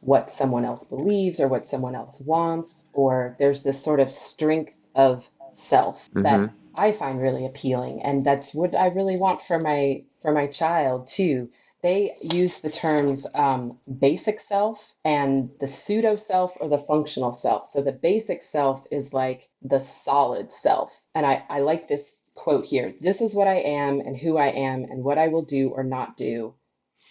what 0.00 0.30
someone 0.30 0.64
else 0.64 0.84
believes 0.84 1.40
or 1.40 1.48
what 1.48 1.66
someone 1.66 1.94
else 1.94 2.20
wants 2.20 2.88
or 2.92 3.36
there's 3.38 3.62
this 3.62 3.82
sort 3.82 3.98
of 3.98 4.12
strength 4.12 4.72
of 4.94 5.28
self 5.52 6.08
mm-hmm. 6.10 6.22
that 6.22 6.50
I 6.78 6.92
find 6.92 7.20
really 7.20 7.44
appealing, 7.46 8.02
and 8.02 8.24
that's 8.24 8.54
what 8.54 8.74
I 8.74 8.86
really 8.88 9.16
want 9.16 9.42
for 9.42 9.58
my 9.58 10.04
for 10.22 10.32
my 10.32 10.46
child 10.46 11.08
too. 11.08 11.50
They 11.82 12.16
use 12.22 12.60
the 12.60 12.70
terms 12.70 13.26
um, 13.34 13.78
basic 13.98 14.40
self 14.40 14.94
and 15.04 15.50
the 15.60 15.68
pseudo 15.68 16.16
self 16.16 16.56
or 16.60 16.68
the 16.68 16.78
functional 16.78 17.32
self. 17.32 17.70
So 17.70 17.82
the 17.82 17.92
basic 17.92 18.42
self 18.42 18.84
is 18.90 19.12
like 19.12 19.48
the 19.62 19.80
solid 19.80 20.52
self, 20.52 20.92
and 21.14 21.26
I 21.26 21.44
I 21.48 21.60
like 21.60 21.88
this 21.88 22.16
quote 22.34 22.64
here. 22.66 22.94
This 23.00 23.20
is 23.20 23.34
what 23.34 23.48
I 23.48 23.56
am 23.56 24.00
and 24.00 24.16
who 24.16 24.36
I 24.38 24.48
am 24.48 24.84
and 24.84 25.02
what 25.04 25.18
I 25.18 25.28
will 25.28 25.44
do 25.44 25.70
or 25.70 25.82
not 25.84 26.16
do. 26.16 26.54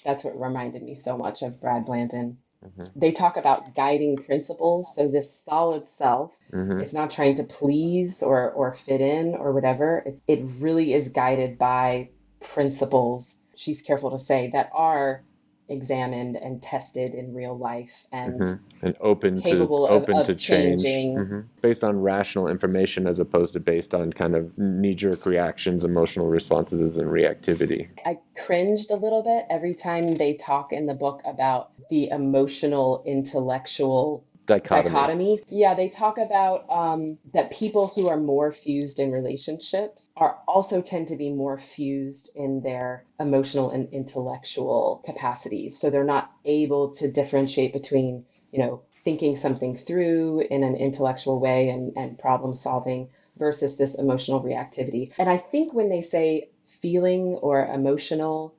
That's 0.06 0.24
what 0.24 0.40
reminded 0.40 0.84
me 0.84 0.96
so 0.96 1.18
much 1.18 1.42
of 1.42 1.60
Brad 1.60 1.86
Blanton. 1.86 2.38
Mm-hmm. 2.66 3.00
They 3.00 3.12
talk 3.12 3.38
about 3.38 3.76
guiding 3.76 4.18
principles. 4.18 4.96
So 4.96 5.08
this 5.08 5.44
solid 5.44 5.88
self 5.88 6.32
Mm-hmm. 6.54 6.80
is 6.82 6.94
not 6.94 7.12
trying 7.12 7.36
to 7.38 7.44
please 7.44 8.24
or 8.24 8.52
or 8.52 8.74
fit 8.74 9.02
in 9.02 9.36
or 9.36 9.52
whatever. 9.54 10.04
It, 10.06 10.22
it 10.28 10.46
really 10.60 10.94
is 10.94 11.10
guided 11.10 11.58
by 11.58 12.12
principles. 12.42 13.36
She's 13.56 13.82
careful 13.82 14.12
to 14.12 14.20
say 14.20 14.52
that 14.54 14.70
are 14.74 15.26
examined 15.70 16.36
and 16.38 16.62
tested 16.64 17.14
in 17.14 17.34
real 17.34 17.58
life 17.58 18.06
and 18.12 18.40
hmm 18.40 18.54
And 18.82 18.96
open 19.02 19.36
to 19.36 19.42
capable 19.42 19.86
of, 19.86 20.04
open 20.04 20.16
to 20.24 20.32
of 20.32 20.38
change, 20.38 20.84
changing. 20.84 21.18
hmm 21.18 21.40
based 21.62 21.84
on 21.84 22.00
rational 22.00 22.48
information 22.48 23.08
as 23.08 23.20
opposed 23.20 23.54
to 23.54 23.60
based 23.60 23.94
on 23.94 24.14
kind 24.14 24.36
of 24.36 24.56
knee-jerk 24.58 25.26
reactions, 25.26 25.84
emotional 25.84 26.28
responses, 26.28 26.98
and 26.98 27.08
reactivity. 27.08 27.90
I 28.06 28.20
cringed 28.46 28.92
a 28.92 28.96
little 28.96 29.24
bit 29.24 29.46
every 29.50 29.74
time 29.74 30.16
they 30.16 30.36
talk 30.36 30.72
in 30.72 30.86
the 30.86 30.94
book 30.94 31.22
about 31.26 31.72
the 31.90 32.10
emotional 32.10 33.04
intellectual 33.06 34.24
Dichotomy. 34.48 34.90
dichotomy. 34.90 35.40
Yeah, 35.50 35.76
they 35.76 35.90
talk 35.90 36.18
about 36.18 36.70
um, 36.70 37.18
that 37.34 37.52
people 37.52 37.88
who 37.88 38.08
are 38.08 38.18
more 38.18 38.54
fused 38.54 39.00
in 39.00 39.12
relationships 39.12 40.10
are 40.16 40.40
also 40.48 40.82
tend 40.82 41.10
to 41.10 41.18
be 41.18 41.32
more 41.32 41.60
fused 41.60 42.32
in 42.34 42.62
their 42.62 43.06
emotional 43.20 43.70
and 43.72 43.94
intellectual 43.94 45.04
capacities. 45.06 45.80
So 45.80 45.90
they're 45.90 46.06
not 46.06 46.32
able 46.46 46.96
to 46.96 47.12
differentiate 47.12 47.74
between, 47.74 48.24
you 48.52 48.60
know, 48.60 48.82
thinking 49.04 49.36
something 49.36 49.76
through 49.76 50.40
in 50.50 50.64
an 50.64 50.78
intellectual 50.78 51.40
way 51.40 51.70
and, 51.70 51.92
and 51.98 52.18
problem 52.18 52.56
solving 52.56 53.10
versus 53.38 53.78
this 53.78 53.96
emotional 53.96 54.42
reactivity. 54.42 55.12
And 55.18 55.30
I 55.30 55.38
think 55.38 55.74
when 55.74 55.90
they 55.90 56.02
say 56.02 56.50
feeling 56.82 57.38
or 57.42 57.66
emotional, 57.66 58.54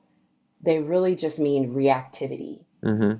they 0.61 0.79
really 0.79 1.15
just 1.15 1.39
mean 1.39 1.73
reactivity. 1.73 2.59
hmm 2.83 3.13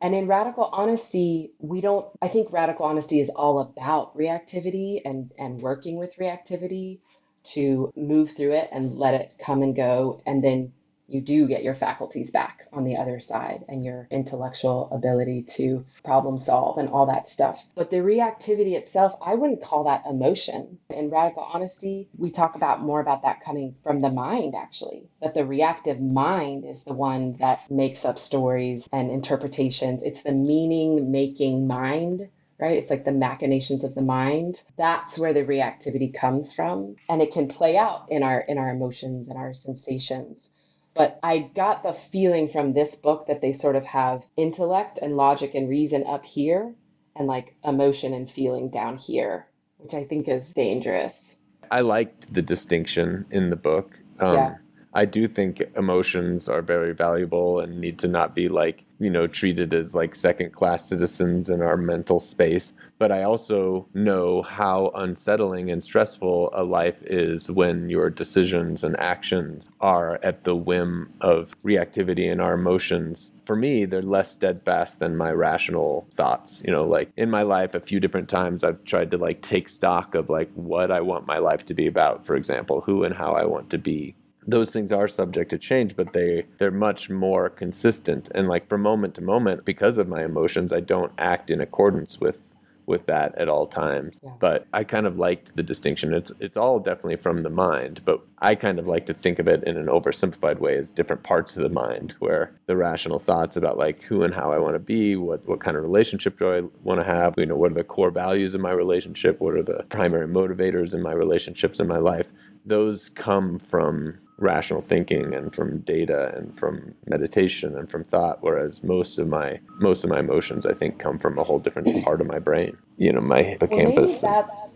And 0.00 0.14
in 0.14 0.26
radical 0.28 0.64
honesty, 0.72 1.52
we 1.58 1.80
don't, 1.80 2.06
I 2.22 2.28
think 2.28 2.52
radical 2.52 2.86
honesty 2.86 3.20
is 3.20 3.30
all 3.30 3.60
about 3.60 4.16
reactivity 4.16 5.00
and, 5.04 5.32
and 5.38 5.60
working 5.62 5.96
with 5.96 6.16
reactivity 6.16 7.00
to 7.44 7.92
move 7.96 8.32
through 8.32 8.52
it 8.52 8.68
and 8.72 8.98
let 8.98 9.14
it 9.14 9.34
come 9.38 9.62
and 9.62 9.74
go. 9.74 10.20
And 10.26 10.44
then 10.44 10.72
you 11.08 11.20
do 11.20 11.46
get 11.46 11.62
your 11.62 11.74
faculties 11.74 12.30
back 12.30 12.66
on 12.72 12.84
the 12.84 12.96
other 12.96 13.20
side 13.20 13.64
and 13.68 13.84
your 13.84 14.08
intellectual 14.10 14.88
ability 14.92 15.42
to 15.42 15.84
problem 16.04 16.38
solve 16.38 16.78
and 16.78 16.88
all 16.88 17.06
that 17.06 17.28
stuff. 17.28 17.64
But 17.74 17.90
the 17.90 17.98
reactivity 17.98 18.72
itself, 18.72 19.14
I 19.22 19.34
wouldn't 19.34 19.62
call 19.62 19.84
that 19.84 20.04
emotion. 20.06 20.78
In 20.90 21.10
radical 21.10 21.44
honesty, 21.44 22.08
we 22.18 22.30
talk 22.30 22.56
about 22.56 22.82
more 22.82 23.00
about 23.00 23.22
that 23.22 23.40
coming 23.40 23.76
from 23.82 24.00
the 24.00 24.10
mind, 24.10 24.54
actually, 24.56 25.08
that 25.20 25.34
the 25.34 25.46
reactive 25.46 26.00
mind 26.00 26.64
is 26.64 26.82
the 26.82 26.94
one 26.94 27.36
that 27.38 27.70
makes 27.70 28.04
up 28.04 28.18
stories 28.18 28.88
and 28.92 29.10
interpretations. 29.10 30.02
It's 30.02 30.22
the 30.22 30.32
meaning 30.32 31.12
making 31.12 31.66
mind. 31.66 32.28
Right? 32.58 32.78
It's 32.78 32.90
like 32.90 33.04
the 33.04 33.12
machinations 33.12 33.84
of 33.84 33.94
the 33.94 34.00
mind. 34.00 34.62
That's 34.78 35.18
where 35.18 35.34
the 35.34 35.44
reactivity 35.44 36.14
comes 36.14 36.54
from. 36.54 36.96
And 37.06 37.20
it 37.20 37.30
can 37.30 37.48
play 37.48 37.76
out 37.76 38.06
in 38.08 38.22
our 38.22 38.40
in 38.40 38.56
our 38.56 38.70
emotions 38.70 39.28
and 39.28 39.36
our 39.36 39.52
sensations. 39.52 40.50
But 40.96 41.20
I 41.22 41.50
got 41.54 41.82
the 41.82 41.92
feeling 41.92 42.48
from 42.48 42.72
this 42.72 42.94
book 42.94 43.26
that 43.26 43.42
they 43.42 43.52
sort 43.52 43.76
of 43.76 43.84
have 43.84 44.24
intellect 44.36 44.98
and 45.00 45.16
logic 45.16 45.54
and 45.54 45.68
reason 45.68 46.06
up 46.06 46.24
here 46.24 46.74
and 47.14 47.28
like 47.28 47.54
emotion 47.62 48.14
and 48.14 48.30
feeling 48.30 48.70
down 48.70 48.96
here, 48.96 49.46
which 49.76 49.92
I 49.92 50.04
think 50.04 50.26
is 50.26 50.54
dangerous. 50.54 51.36
I 51.70 51.82
liked 51.82 52.32
the 52.32 52.42
distinction 52.42 53.26
in 53.30 53.50
the 53.50 53.56
book. 53.56 53.92
Um, 54.20 54.34
Yeah. 54.34 54.54
I 54.94 55.04
do 55.04 55.28
think 55.28 55.62
emotions 55.76 56.48
are 56.48 56.62
very 56.62 56.94
valuable 56.94 57.60
and 57.60 57.78
need 57.78 57.98
to 57.98 58.08
not 58.08 58.34
be 58.34 58.48
like, 58.48 58.85
you 58.98 59.10
know, 59.10 59.26
treated 59.26 59.74
as 59.74 59.94
like 59.94 60.14
second 60.14 60.52
class 60.52 60.88
citizens 60.88 61.48
in 61.48 61.60
our 61.60 61.76
mental 61.76 62.20
space. 62.20 62.72
But 62.98 63.12
I 63.12 63.24
also 63.24 63.86
know 63.92 64.42
how 64.42 64.90
unsettling 64.94 65.70
and 65.70 65.82
stressful 65.82 66.50
a 66.54 66.64
life 66.64 66.96
is 67.02 67.50
when 67.50 67.90
your 67.90 68.08
decisions 68.08 68.82
and 68.82 68.98
actions 68.98 69.68
are 69.80 70.18
at 70.22 70.44
the 70.44 70.56
whim 70.56 71.12
of 71.20 71.54
reactivity 71.64 72.30
and 72.30 72.40
our 72.40 72.54
emotions. 72.54 73.30
For 73.44 73.54
me, 73.54 73.84
they're 73.84 74.02
less 74.02 74.32
steadfast 74.32 74.98
than 74.98 75.16
my 75.16 75.30
rational 75.30 76.08
thoughts. 76.14 76.62
You 76.64 76.72
know, 76.72 76.84
like 76.84 77.10
in 77.16 77.30
my 77.30 77.42
life, 77.42 77.74
a 77.74 77.80
few 77.80 78.00
different 78.00 78.28
times 78.28 78.64
I've 78.64 78.82
tried 78.84 79.10
to 79.10 79.18
like 79.18 79.42
take 79.42 79.68
stock 79.68 80.14
of 80.14 80.30
like 80.30 80.50
what 80.54 80.90
I 80.90 81.00
want 81.00 81.26
my 81.26 81.38
life 81.38 81.66
to 81.66 81.74
be 81.74 81.86
about, 81.86 82.26
for 82.26 82.34
example, 82.34 82.80
who 82.80 83.04
and 83.04 83.14
how 83.14 83.34
I 83.34 83.44
want 83.44 83.70
to 83.70 83.78
be 83.78 84.14
those 84.46 84.70
things 84.70 84.92
are 84.92 85.08
subject 85.08 85.50
to 85.50 85.58
change 85.58 85.96
but 85.96 86.12
they 86.12 86.44
they're 86.58 86.70
much 86.70 87.10
more 87.10 87.48
consistent. 87.48 88.28
And 88.34 88.48
like 88.48 88.68
from 88.68 88.82
moment 88.82 89.14
to 89.16 89.20
moment 89.20 89.64
because 89.64 89.98
of 89.98 90.08
my 90.08 90.24
emotions 90.24 90.72
i 90.72 90.80
don't 90.80 91.12
act 91.18 91.50
in 91.50 91.60
accordance 91.60 92.20
with 92.20 92.42
with 92.86 93.06
that 93.06 93.34
at 93.36 93.48
all 93.48 93.66
times. 93.66 94.20
Yeah. 94.22 94.30
but 94.38 94.66
i 94.72 94.84
kind 94.84 95.06
of 95.06 95.18
liked 95.18 95.56
the 95.56 95.62
distinction. 95.62 96.14
It's 96.14 96.32
it's 96.40 96.56
all 96.56 96.78
definitely 96.78 97.16
from 97.16 97.40
the 97.40 97.50
mind 97.50 98.00
but 98.04 98.20
i 98.38 98.54
kind 98.54 98.78
of 98.78 98.86
like 98.86 99.06
to 99.06 99.14
think 99.14 99.38
of 99.38 99.48
it 99.48 99.64
in 99.64 99.76
an 99.76 99.86
oversimplified 99.86 100.60
way 100.60 100.76
as 100.76 100.92
different 100.92 101.22
parts 101.22 101.56
of 101.56 101.62
the 101.62 101.68
mind 101.68 102.14
where 102.20 102.52
the 102.66 102.76
rational 102.76 103.18
thoughts 103.18 103.56
about 103.56 103.76
like 103.78 104.02
who 104.02 104.22
and 104.22 104.34
how 104.34 104.52
i 104.52 104.58
want 104.58 104.74
to 104.74 104.78
be 104.78 105.16
what 105.16 105.46
what 105.48 105.60
kind 105.60 105.76
of 105.76 105.82
relationship 105.82 106.38
do 106.38 106.52
i 106.52 106.60
want 106.84 107.00
to 107.00 107.04
have 107.04 107.34
you 107.36 107.46
know 107.46 107.56
what 107.56 107.72
are 107.72 107.74
the 107.74 107.84
core 107.84 108.10
values 108.10 108.54
in 108.54 108.60
my 108.60 108.70
relationship 108.70 109.40
what 109.40 109.54
are 109.54 109.62
the 109.62 109.84
primary 109.88 110.28
motivators 110.28 110.94
in 110.94 111.02
my 111.02 111.12
relationships 111.12 111.80
in 111.80 111.86
my 111.86 111.98
life. 111.98 112.26
Those 112.64 113.10
come 113.10 113.58
from 113.58 114.18
rational 114.38 114.80
thinking 114.82 115.34
and 115.34 115.54
from 115.54 115.80
data 115.80 116.32
and 116.36 116.58
from 116.58 116.94
meditation 117.06 117.76
and 117.78 117.90
from 117.90 118.04
thought 118.04 118.38
whereas 118.42 118.82
most 118.82 119.18
of 119.18 119.28
my 119.28 119.58
most 119.80 120.04
of 120.04 120.10
my 120.10 120.20
emotions 120.20 120.66
i 120.66 120.74
think 120.74 120.98
come 120.98 121.18
from 121.18 121.38
a 121.38 121.44
whole 121.44 121.58
different 121.58 121.88
part 122.04 122.20
of 122.20 122.26
my 122.26 122.38
brain 122.38 122.76
you 122.98 123.12
know 123.12 123.20
my 123.20 123.42
Well, 123.68 123.82
maybe 123.82 124.14
hippocampus 124.14 124.22
that's 124.22 124.74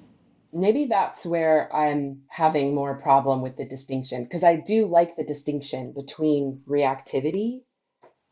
maybe 0.53 0.87
that's 0.87 1.27
where 1.27 1.75
I'm 1.75 2.23
having 2.29 2.75
more 2.75 2.97
problem 3.01 3.43
with 3.43 3.57
the 3.57 3.67
distinction 3.67 4.25
because 4.25 4.45
I 4.45 4.57
do 4.57 4.87
like 4.87 5.17
the 5.17 5.25
distinction 5.25 5.93
between 5.93 6.63
reactivity 6.69 7.63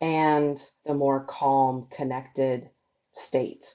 and 0.00 0.60
the 0.86 0.94
more 0.94 1.24
calm, 1.24 1.88
connected 1.90 2.70
state. 3.14 3.74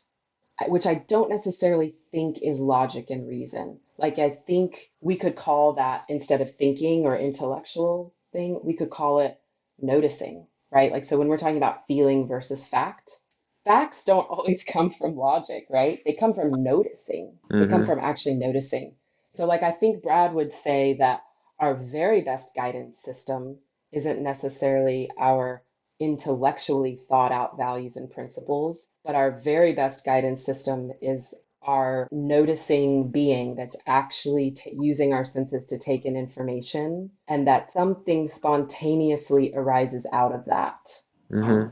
Which 0.67 0.86
I 0.88 0.95
don't 0.95 1.29
necessarily 1.29 1.95
think 2.12 2.39
is 2.41 2.60
logic 2.60 3.10
and 3.10 3.27
reason. 3.27 3.79
Like, 4.03 4.19
I 4.19 4.29
think 4.31 4.91
we 5.01 5.17
could 5.17 5.36
call 5.38 5.74
that 5.74 6.05
instead 6.10 6.41
of 6.41 6.55
thinking 6.55 7.07
or 7.07 7.17
intellectual 7.17 8.13
thing, 8.33 8.62
we 8.63 8.75
could 8.75 8.91
call 8.91 9.19
it 9.22 9.41
noticing, 9.79 10.48
right? 10.72 10.91
Like, 10.91 11.05
so 11.05 11.17
when 11.17 11.29
we're 11.29 11.39
talking 11.39 11.57
about 11.57 11.88
feeling 11.88 12.27
versus 12.27 12.67
fact, 12.67 13.19
facts 13.65 14.03
don't 14.05 14.29
always 14.29 14.63
come 14.65 14.91
from 14.91 15.15
logic, 15.17 15.67
right? 15.72 16.00
They 16.05 16.13
come 16.13 16.36
from 16.36 16.63
noticing, 16.63 17.39
they 17.57 17.65
come 17.65 17.81
hmm 17.81 17.86
from 17.86 18.00
actually 18.00 18.36
noticing. 18.36 18.95
So, 19.33 19.48
like, 19.48 19.63
I 19.63 19.72
think 19.72 20.03
Brad 20.03 20.33
would 20.36 20.53
say 20.53 20.95
that 21.00 21.24
our 21.60 21.74
very 21.75 22.22
best 22.22 22.53
guidance 22.55 23.00
system 23.00 23.60
isn't 23.91 24.22
necessarily 24.22 25.10
our 25.17 25.63
intellectually 26.00 26.98
thought 27.10 27.31
out 27.31 27.57
values 27.57 27.95
and 27.98 28.12
principles, 28.12 28.89
but 29.05 29.15
our 29.15 29.31
very 29.31 29.74
best 29.74 30.03
guidance 30.05 30.45
system 30.45 30.91
is 31.01 31.33
our 31.65 32.08
noticing 32.12 33.12
being 33.12 33.55
that's 33.55 33.75
actually 33.88 34.51
t- 34.51 34.75
using 34.79 35.13
our 35.13 35.25
senses 35.25 35.67
to 35.67 35.77
take 35.79 36.05
in 36.05 36.15
information 36.15 37.12
and 37.27 37.48
that 37.48 37.72
something 37.72 38.27
spontaneously 38.27 39.53
arises 39.55 40.05
out 40.13 40.34
of 40.34 40.46
that. 40.46 40.79
hmm 41.32 41.65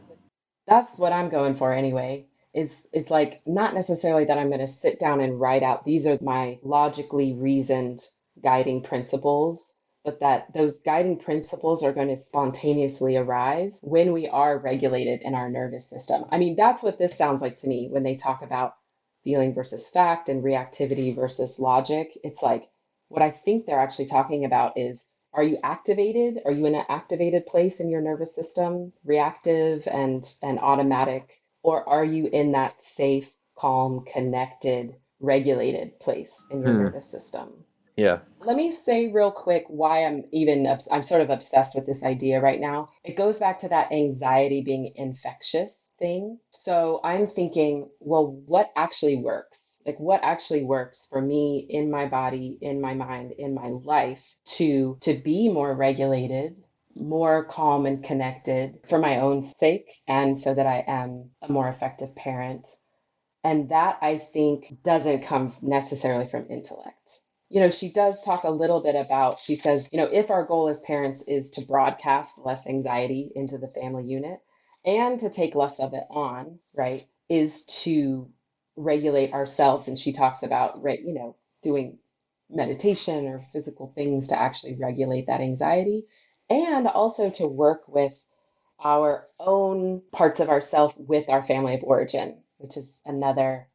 That's 0.67 0.97
what 0.97 1.13
I'm 1.13 1.29
going 1.29 1.55
for 1.55 1.71
anyway. 1.73 2.27
Is 2.53 2.73
is 2.91 3.11
like 3.11 3.41
not 3.45 3.73
necessarily 3.75 4.25
that 4.25 4.37
I'm 4.39 4.49
going 4.49 4.59
to 4.59 4.67
sit 4.67 4.99
down 4.99 5.21
and 5.21 5.39
write 5.39 5.63
out 5.63 5.85
these 5.85 6.07
are 6.07 6.17
my 6.21 6.59
logically 6.63 7.33
reasoned 7.33 8.01
guiding 8.43 8.81
principles, 8.83 9.75
but 10.03 10.19
that 10.21 10.51
those 10.53 10.79
guiding 10.81 11.17
principles 11.19 11.83
are 11.83 11.93
going 11.93 12.07
to 12.09 12.17
spontaneously 12.17 13.17
arise 13.17 13.79
when 13.83 14.13
we 14.13 14.27
are 14.27 14.57
regulated 14.57 15.21
in 15.21 15.35
our 15.35 15.49
nervous 15.49 15.87
system. 15.89 16.25
I 16.31 16.39
mean, 16.39 16.55
that's 16.55 16.81
what 16.83 16.97
this 16.97 17.15
sounds 17.15 17.41
like 17.41 17.57
to 17.57 17.67
me 17.67 17.87
when 17.89 18.03
they 18.03 18.15
talk 18.15 18.41
about 18.41 18.73
feeling 19.23 19.53
versus 19.53 19.87
fact 19.87 20.29
and 20.29 20.43
reactivity 20.43 21.15
versus 21.15 21.59
logic. 21.59 22.17
It's 22.23 22.41
like 22.41 22.69
what 23.09 23.21
I 23.21 23.31
think 23.31 23.65
they're 23.65 23.79
actually 23.79 24.07
talking 24.07 24.45
about 24.45 24.77
is 24.77 25.07
are 25.33 25.43
you 25.43 25.57
activated? 25.63 26.41
Are 26.45 26.51
you 26.51 26.65
in 26.65 26.75
an 26.75 26.85
activated 26.89 27.45
place 27.45 27.79
in 27.79 27.89
your 27.89 28.01
nervous 28.01 28.35
system, 28.35 28.93
reactive 29.05 29.87
and 29.87 30.25
and 30.41 30.59
automatic, 30.59 31.41
or 31.63 31.87
are 31.87 32.05
you 32.05 32.27
in 32.27 32.51
that 32.53 32.81
safe, 32.81 33.33
calm, 33.55 34.05
connected, 34.05 34.95
regulated 35.19 35.99
place 35.99 36.43
in 36.49 36.61
your 36.61 36.71
Hmm. 36.71 36.77
nervous 36.77 37.09
system? 37.09 37.65
Yeah. 37.95 38.19
Let 38.39 38.55
me 38.55 38.71
say 38.71 39.11
real 39.11 39.31
quick 39.31 39.65
why 39.67 40.05
I'm 40.05 40.23
even 40.31 40.67
I'm 40.91 41.03
sort 41.03 41.21
of 41.21 41.29
obsessed 41.29 41.75
with 41.75 41.85
this 41.85 42.03
idea 42.03 42.41
right 42.41 42.59
now. 42.59 42.89
It 43.03 43.17
goes 43.17 43.39
back 43.39 43.59
to 43.59 43.69
that 43.69 43.91
anxiety 43.91 44.61
being 44.61 44.93
infectious 44.95 45.91
thing. 45.99 46.39
So 46.51 46.99
I'm 47.03 47.27
thinking, 47.27 47.89
well, 47.99 48.27
what 48.45 48.71
actually 48.75 49.17
works? 49.17 49.77
Like 49.85 49.99
what 49.99 50.21
actually 50.23 50.63
works 50.63 51.07
for 51.09 51.21
me 51.21 51.65
in 51.69 51.91
my 51.91 52.07
body, 52.07 52.57
in 52.61 52.81
my 52.81 52.93
mind, 52.93 53.33
in 53.37 53.53
my 53.53 53.67
life 53.67 54.23
to 54.57 54.97
to 55.01 55.13
be 55.13 55.49
more 55.49 55.73
regulated 55.75 56.55
more 56.95 57.45
calm 57.45 57.85
and 57.85 58.03
connected 58.03 58.79
for 58.87 58.99
my 58.99 59.19
own 59.19 59.43
sake 59.43 60.01
and 60.07 60.37
so 60.37 60.53
that 60.53 60.67
I 60.67 60.83
am 60.87 61.29
a 61.41 61.51
more 61.51 61.69
effective 61.69 62.15
parent. 62.15 62.67
And 63.43 63.69
that 63.69 63.97
I 64.01 64.17
think 64.19 64.83
doesn't 64.83 65.23
come 65.23 65.55
necessarily 65.61 66.27
from 66.27 66.47
intellect. 66.49 67.20
You 67.51 67.59
know, 67.59 67.69
she 67.69 67.91
does 67.91 68.23
talk 68.23 68.45
a 68.45 68.49
little 68.49 68.81
bit 68.81 68.95
about, 68.95 69.41
she 69.41 69.57
says, 69.57 69.89
you 69.91 69.97
know, 69.99 70.05
if 70.05 70.31
our 70.31 70.45
goal 70.45 70.69
as 70.69 70.79
parents 70.79 71.21
is 71.23 71.51
to 71.51 71.61
broadcast 71.65 72.37
less 72.37 72.65
anxiety 72.65 73.29
into 73.35 73.57
the 73.57 73.67
family 73.67 74.05
unit 74.05 74.39
and 74.85 75.19
to 75.19 75.29
take 75.29 75.53
less 75.53 75.81
of 75.81 75.93
it 75.93 76.05
on, 76.09 76.59
right, 76.73 77.07
is 77.27 77.63
to 77.83 78.29
regulate 78.77 79.33
ourselves. 79.33 79.89
And 79.89 79.99
she 79.99 80.13
talks 80.13 80.43
about, 80.43 80.81
right, 80.81 81.01
you 81.01 81.13
know, 81.13 81.35
doing 81.61 81.97
meditation 82.49 83.27
or 83.27 83.45
physical 83.51 83.91
things 83.95 84.29
to 84.29 84.39
actually 84.39 84.75
regulate 84.75 85.27
that 85.27 85.41
anxiety 85.41 86.05
and 86.49 86.87
also 86.87 87.31
to 87.31 87.47
work 87.47 87.81
with 87.89 88.17
our 88.81 89.27
own 89.41 90.01
parts 90.13 90.39
of 90.39 90.47
ourself 90.47 90.93
with 90.97 91.27
our 91.27 91.45
family 91.45 91.75
of 91.75 91.83
origin, 91.83 92.43
which 92.59 92.77
is 92.77 92.97
another 93.05 93.67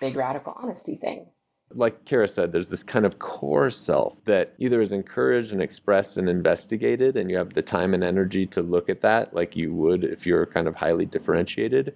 big 0.00 0.16
radical 0.16 0.54
honesty 0.56 0.96
thing. 0.96 1.26
Like 1.74 2.04
Kara 2.06 2.26
said, 2.26 2.50
there's 2.50 2.68
this 2.68 2.82
kind 2.82 3.04
of 3.04 3.18
core 3.18 3.70
self 3.70 4.14
that 4.24 4.54
either 4.58 4.80
is 4.80 4.92
encouraged 4.92 5.52
and 5.52 5.60
expressed 5.60 6.16
and 6.16 6.28
investigated, 6.28 7.16
and 7.16 7.30
you 7.30 7.36
have 7.36 7.52
the 7.52 7.62
time 7.62 7.92
and 7.92 8.02
energy 8.02 8.46
to 8.46 8.62
look 8.62 8.88
at 8.88 9.02
that 9.02 9.34
like 9.34 9.54
you 9.54 9.74
would 9.74 10.02
if 10.04 10.24
you're 10.26 10.46
kind 10.46 10.66
of 10.66 10.74
highly 10.74 11.04
differentiated, 11.04 11.94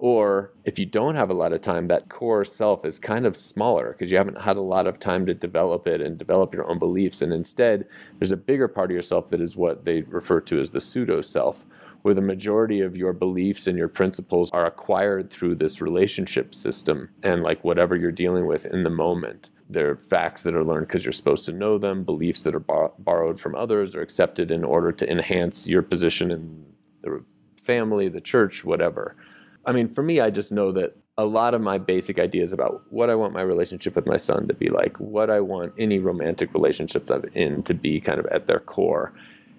or 0.00 0.52
if 0.64 0.78
you 0.78 0.84
don't 0.84 1.14
have 1.14 1.30
a 1.30 1.34
lot 1.34 1.52
of 1.52 1.62
time, 1.62 1.86
that 1.88 2.08
core 2.08 2.44
self 2.44 2.84
is 2.84 2.98
kind 2.98 3.24
of 3.24 3.36
smaller 3.36 3.92
because 3.92 4.10
you 4.10 4.16
haven't 4.16 4.40
had 4.40 4.56
a 4.56 4.60
lot 4.60 4.88
of 4.88 4.98
time 4.98 5.24
to 5.26 5.34
develop 5.34 5.86
it 5.86 6.00
and 6.00 6.18
develop 6.18 6.52
your 6.52 6.68
own 6.68 6.80
beliefs. 6.80 7.22
And 7.22 7.32
instead, 7.32 7.86
there's 8.18 8.32
a 8.32 8.36
bigger 8.36 8.66
part 8.66 8.90
of 8.90 8.96
yourself 8.96 9.28
that 9.30 9.40
is 9.40 9.54
what 9.56 9.84
they 9.84 10.02
refer 10.02 10.40
to 10.42 10.60
as 10.60 10.70
the 10.70 10.80
pseudo 10.80 11.22
self, 11.22 11.64
where 12.04 12.12
the 12.12 12.20
majority 12.20 12.82
of 12.82 12.94
your 12.94 13.14
beliefs 13.14 13.66
and 13.66 13.78
your 13.78 13.88
principles 13.88 14.50
are 14.50 14.66
acquired 14.66 15.30
through 15.30 15.54
this 15.54 15.80
relationship 15.80 16.54
system 16.54 17.08
and 17.22 17.42
like 17.42 17.64
whatever 17.64 17.96
you're 17.96 18.12
dealing 18.12 18.44
with 18.44 18.66
in 18.66 18.82
the 18.82 18.90
moment. 18.90 19.48
They're 19.70 19.96
facts 20.10 20.42
that 20.42 20.54
are 20.54 20.64
learned 20.64 20.86
because 20.86 21.02
you're 21.02 21.12
supposed 21.12 21.46
to 21.46 21.52
know 21.52 21.78
them, 21.78 22.04
beliefs 22.04 22.42
that 22.42 22.54
are 22.54 22.90
borrowed 22.98 23.40
from 23.40 23.54
others 23.54 23.94
or 23.94 24.02
accepted 24.02 24.50
in 24.50 24.64
order 24.64 24.92
to 24.92 25.10
enhance 25.10 25.66
your 25.66 25.80
position 25.80 26.30
in 26.30 26.66
the 27.00 27.24
family, 27.64 28.10
the 28.10 28.20
church, 28.20 28.66
whatever. 28.66 29.16
I 29.64 29.72
mean, 29.72 29.94
for 29.94 30.02
me, 30.02 30.20
I 30.20 30.28
just 30.28 30.52
know 30.52 30.72
that 30.72 30.94
a 31.16 31.24
lot 31.24 31.54
of 31.54 31.62
my 31.62 31.78
basic 31.78 32.18
ideas 32.18 32.52
about 32.52 32.82
what 32.90 33.08
I 33.08 33.14
want 33.14 33.32
my 33.32 33.40
relationship 33.40 33.96
with 33.96 34.04
my 34.04 34.18
son 34.18 34.46
to 34.48 34.52
be 34.52 34.68
like, 34.68 34.94
what 34.98 35.30
I 35.30 35.40
want 35.40 35.72
any 35.78 36.00
romantic 36.00 36.52
relationships 36.52 37.10
I'm 37.10 37.24
in 37.32 37.62
to 37.62 37.72
be 37.72 37.98
kind 37.98 38.20
of 38.20 38.26
at 38.26 38.46
their 38.46 38.60
core. 38.60 39.14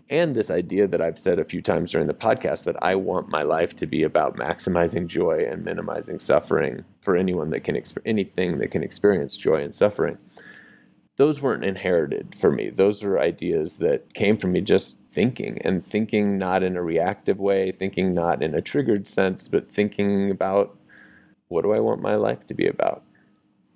And 0.09 0.35
this 0.35 0.51
idea 0.51 0.87
that 0.87 1.01
I've 1.01 1.17
said 1.17 1.39
a 1.39 1.45
few 1.45 1.61
times 1.63 1.91
during 1.91 2.05
the 2.05 2.13
podcast 2.13 2.63
that 2.65 2.81
I 2.83 2.93
want 2.93 3.29
my 3.29 3.41
life 3.41 3.75
to 3.77 3.87
be 3.87 4.03
about 4.03 4.35
maximizing 4.35 5.07
joy 5.07 5.47
and 5.49 5.65
minimizing 5.65 6.19
suffering 6.19 6.85
for 7.01 7.15
anyone 7.15 7.49
that 7.49 7.63
can 7.63 7.75
experience 7.75 8.07
anything 8.07 8.59
that 8.59 8.69
can 8.69 8.83
experience 8.83 9.35
joy 9.35 9.63
and 9.63 9.73
suffering. 9.73 10.19
Those 11.17 11.41
weren't 11.41 11.65
inherited 11.65 12.35
for 12.39 12.51
me. 12.51 12.69
Those 12.69 13.01
are 13.03 13.17
ideas 13.17 13.73
that 13.79 14.13
came 14.13 14.37
from 14.37 14.51
me 14.51 14.61
just 14.61 14.95
thinking 15.11 15.59
and 15.63 15.83
thinking 15.83 16.37
not 16.37 16.61
in 16.61 16.75
a 16.75 16.83
reactive 16.83 17.39
way, 17.39 17.71
thinking 17.71 18.13
not 18.13 18.43
in 18.43 18.53
a 18.53 18.61
triggered 18.61 19.07
sense, 19.07 19.47
but 19.47 19.71
thinking 19.73 20.29
about 20.29 20.77
what 21.47 21.63
do 21.63 21.71
I 21.71 21.79
want 21.79 22.01
my 22.01 22.15
life 22.15 22.45
to 22.47 22.53
be 22.53 22.67
about? 22.67 23.01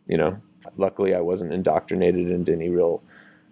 You 0.05 0.17
know, 0.17 0.41
luckily 0.77 1.15
I 1.15 1.21
wasn't 1.21 1.53
indoctrinated 1.53 2.29
into 2.29 2.51
any 2.51 2.69
real 2.69 3.01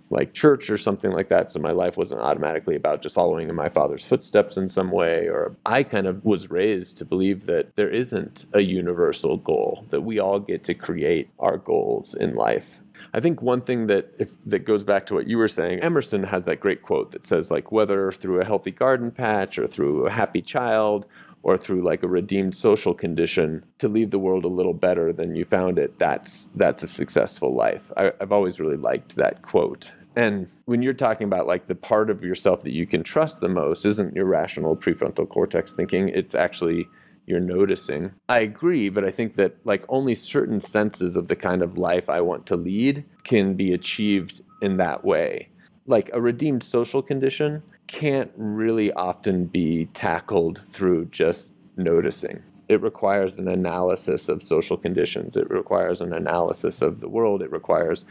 like 0.10 0.34
church 0.34 0.70
or 0.70 0.78
something 0.78 1.12
like 1.12 1.30
that. 1.30 1.52
So 1.52 1.60
my 1.60 1.72
life 1.72 1.98
wasn't 1.98 2.22
automatically 2.22 2.76
about 2.76 3.02
just 3.02 3.16
following 3.16 3.50
in 3.50 3.56
my 3.56 3.70
father's 3.70 4.06
footsteps 4.06 4.58
in 4.58 4.70
some 4.70 4.92
way. 4.92 5.28
Or 5.28 5.56
I 5.66 5.84
kind 5.84 6.08
of 6.08 6.24
was 6.24 6.50
raised 6.50 6.98
to 6.98 7.06
believe 7.06 7.46
that 7.48 7.76
there 7.76 7.90
isn't 7.90 8.46
a 8.54 8.62
universal 8.62 9.38
goal, 9.38 9.86
that 9.90 10.02
we 10.02 10.20
all 10.20 10.40
get 10.40 10.64
to 10.66 10.74
create 10.74 11.30
our 11.40 11.58
goals 11.58 12.14
in 12.14 12.36
life. 12.36 12.66
I 13.14 13.20
think 13.20 13.42
one 13.42 13.62
thing 13.62 13.88
that 13.88 14.14
if, 14.20 14.30
that 14.46 14.60
goes 14.60 14.84
back 14.84 15.06
to 15.08 15.14
what 15.14 15.28
you 15.28 15.38
were 15.38 15.48
saying, 15.48 15.80
Emerson 15.80 16.24
has 16.24 16.44
that 16.46 16.60
great 16.60 16.82
quote 16.82 17.12
that 17.12 17.26
says 17.26 17.50
like 17.50 17.72
whether 17.72 18.12
through 18.12 18.42
a 18.42 18.46
healthy 18.46 18.72
garden 18.72 19.12
patch 19.12 19.58
or 19.58 19.68
through 19.68 20.06
a 20.06 20.12
happy 20.12 20.42
child 20.42 21.06
or 21.44 21.58
through 21.58 21.82
like 21.82 22.04
a 22.04 22.08
redeemed 22.08 22.56
social 22.56 22.94
condition 22.94 23.64
to 23.80 23.88
leave 23.88 24.12
the 24.12 24.20
world 24.20 24.44
a 24.44 24.50
little 24.50 24.74
better 24.74 25.14
than 25.14 25.36
you 25.36 25.46
found 25.46 25.80
it, 25.80 25.98
that's 25.98 26.50
that's 26.56 26.84
a 26.84 26.88
successful 26.88 27.56
life. 27.56 27.92
I, 27.96 28.12
I've 28.20 28.32
always 28.32 28.60
really 28.60 28.78
liked 28.78 29.16
that 29.16 29.42
quote. 29.42 29.90
And 30.18 30.48
when 30.66 30.82
you're 30.82 30.94
talking 30.94 31.26
about 31.26 31.46
like 31.46 31.68
the 31.68 31.76
part 31.76 32.10
of 32.10 32.24
yourself 32.24 32.64
that 32.64 32.72
you 32.72 32.88
can 32.88 33.04
trust 33.04 33.40
the 33.40 33.48
most 33.48 33.86
isn't 33.86 34.16
your 34.16 34.26
rational 34.26 34.76
prefrontal 34.76 35.30
cortex 35.30 35.74
thinking, 35.74 36.10
it's 36.10 36.34
actually 36.34 36.88
you're 37.28 37.40
noticing. 37.40 38.12
I 38.28 38.40
agree, 38.40 38.90
but 38.90 39.06
I 39.06 39.12
think 39.12 39.36
that 39.36 39.58
like 39.64 39.86
only 39.90 40.16
certain 40.16 40.60
senses 40.60 41.16
of 41.16 41.28
the 41.28 41.36
kind 41.36 41.62
of 41.62 41.78
life 41.78 42.10
I 42.10 42.22
want 42.22 42.48
to 42.48 42.56
lead 42.56 43.04
can 43.26 43.54
be 43.54 43.74
achieved 43.74 44.42
in 44.60 44.78
that 44.78 45.06
way. 45.06 45.50
Like 45.86 46.10
a 46.14 46.20
redeemed 46.20 46.64
social 46.64 47.04
condition 47.04 47.62
can't 47.86 48.32
really 48.36 48.92
often 48.94 49.46
be 49.46 49.86
tackled 49.94 50.64
through 50.74 51.06
just 51.06 51.52
noticing. 51.76 52.42
It 52.70 52.82
requires 52.82 53.38
an 53.38 53.48
analysis 53.48 54.30
of 54.30 54.42
social 54.42 54.78
conditions. 54.78 55.36
It 55.38 55.48
requires 55.52 56.02
an 56.02 56.12
analysis 56.12 56.82
of 56.82 57.02
the 57.02 57.08
world. 57.08 57.44
It 57.44 57.52
requires 57.52 58.04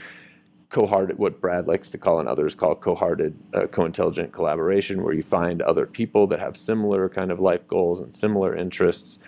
co-hearted 0.71 1.19
what 1.19 1.41
brad 1.41 1.67
likes 1.67 1.91
to 1.91 1.99
call 1.99 2.19
and 2.19 2.29
others 2.29 2.55
call 2.55 2.75
co-hearted 2.75 3.37
uh, 3.55 3.67
co-intelligent 3.69 4.33
collaboration 4.33 5.03
where 5.03 5.15
you 5.15 5.23
find 5.23 5.63
other 5.63 5.87
people 5.87 6.27
that 6.27 6.41
have 6.41 6.57
similar 6.57 7.09
kind 7.09 7.31
of 7.31 7.39
life 7.41 7.67
goals 7.69 8.01
and 8.01 8.15
similar 8.15 8.57
interests 8.57 9.19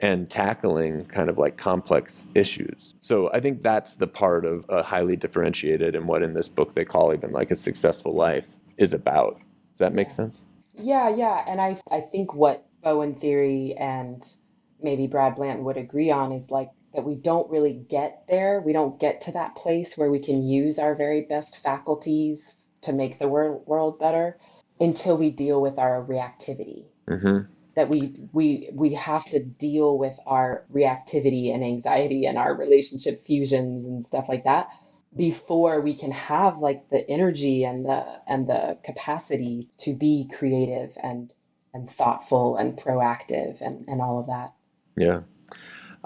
and 0.00 0.28
tackling 0.28 1.04
kind 1.06 1.28
of 1.28 1.38
like 1.38 1.56
complex 1.56 2.26
issues. 2.34 2.94
So 3.00 3.30
i 3.32 3.40
think 3.40 3.62
that's 3.62 3.94
the 3.94 4.06
part 4.06 4.44
of 4.44 4.64
a 4.68 4.82
highly 4.82 5.16
differentiated 5.16 5.94
and 5.94 6.06
what 6.06 6.22
in 6.22 6.34
this 6.34 6.48
book 6.48 6.74
they 6.74 6.84
call 6.84 7.12
even 7.12 7.32
like 7.32 7.50
a 7.50 7.56
successful 7.56 8.14
life 8.14 8.46
is 8.76 8.92
about. 8.92 9.40
Does 9.70 9.78
that 9.78 9.94
make 9.94 10.10
sense? 10.10 10.46
Yeah 10.74 11.08
yeah 11.08 11.44
and 11.46 11.60
i 11.60 11.78
i 11.90 12.00
think 12.00 12.34
what 12.34 12.66
bowen 12.82 13.14
theory 13.14 13.74
and 13.78 14.26
maybe 14.82 15.06
brad 15.06 15.36
blanton 15.36 15.64
would 15.64 15.76
agree 15.76 16.10
on 16.10 16.32
is 16.32 16.50
like 16.50 16.70
that 16.94 17.04
we 17.04 17.16
don't 17.16 17.50
really 17.50 17.72
get 17.72 18.24
there. 18.28 18.60
We 18.60 18.72
don't 18.72 18.98
get 19.00 19.22
to 19.22 19.32
that 19.32 19.56
place 19.56 19.96
where 19.96 20.10
we 20.10 20.20
can 20.20 20.42
use 20.42 20.78
our 20.78 20.94
very 20.94 21.22
best 21.22 21.58
faculties 21.58 22.54
to 22.82 22.92
make 22.92 23.18
the 23.18 23.28
world, 23.28 23.66
world 23.66 23.98
better 23.98 24.38
until 24.80 25.16
we 25.16 25.30
deal 25.30 25.60
with 25.60 25.78
our 25.78 26.04
reactivity. 26.04 26.84
Mm-hmm. 27.08 27.50
That 27.76 27.88
we 27.88 28.14
we 28.32 28.70
we 28.72 28.94
have 28.94 29.24
to 29.30 29.40
deal 29.40 29.98
with 29.98 30.16
our 30.26 30.64
reactivity 30.72 31.52
and 31.52 31.64
anxiety 31.64 32.26
and 32.26 32.38
our 32.38 32.54
relationship 32.54 33.24
fusions 33.24 33.84
and 33.84 34.06
stuff 34.06 34.26
like 34.28 34.44
that 34.44 34.68
before 35.16 35.80
we 35.80 35.94
can 35.94 36.12
have 36.12 36.58
like 36.58 36.88
the 36.90 37.08
energy 37.10 37.64
and 37.64 37.84
the 37.84 38.04
and 38.28 38.46
the 38.48 38.78
capacity 38.84 39.70
to 39.78 39.92
be 39.92 40.30
creative 40.32 40.96
and 41.02 41.32
and 41.72 41.90
thoughtful 41.90 42.56
and 42.56 42.78
proactive 42.78 43.60
and, 43.60 43.84
and 43.88 44.00
all 44.00 44.20
of 44.20 44.28
that. 44.28 44.52
Yeah. 44.96 45.22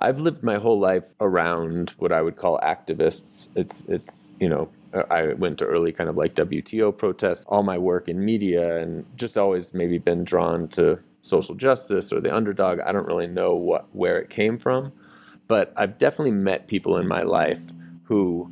I've 0.00 0.18
lived 0.18 0.42
my 0.42 0.56
whole 0.56 0.78
life 0.78 1.04
around 1.20 1.92
what 1.98 2.12
I 2.12 2.22
would 2.22 2.36
call 2.36 2.60
activists. 2.62 3.48
It's 3.56 3.84
it's 3.88 4.32
you 4.38 4.48
know 4.48 4.68
uh, 4.94 5.02
I 5.10 5.32
went 5.34 5.58
to 5.58 5.64
early 5.64 5.92
kind 5.92 6.08
of 6.08 6.16
like 6.16 6.34
WTO 6.34 6.96
protests. 6.96 7.44
All 7.48 7.62
my 7.62 7.78
work 7.78 8.08
in 8.08 8.24
media 8.24 8.78
and 8.80 9.04
just 9.16 9.36
always 9.36 9.74
maybe 9.74 9.98
been 9.98 10.24
drawn 10.24 10.68
to 10.68 11.00
social 11.20 11.54
justice 11.54 12.12
or 12.12 12.20
the 12.20 12.34
underdog. 12.34 12.80
I 12.80 12.92
don't 12.92 13.06
really 13.06 13.26
know 13.26 13.54
what 13.54 13.86
where 13.94 14.18
it 14.18 14.30
came 14.30 14.58
from, 14.58 14.92
but 15.48 15.72
I've 15.76 15.98
definitely 15.98 16.32
met 16.32 16.68
people 16.68 16.96
in 16.96 17.08
my 17.08 17.22
life 17.22 17.60
who 18.04 18.50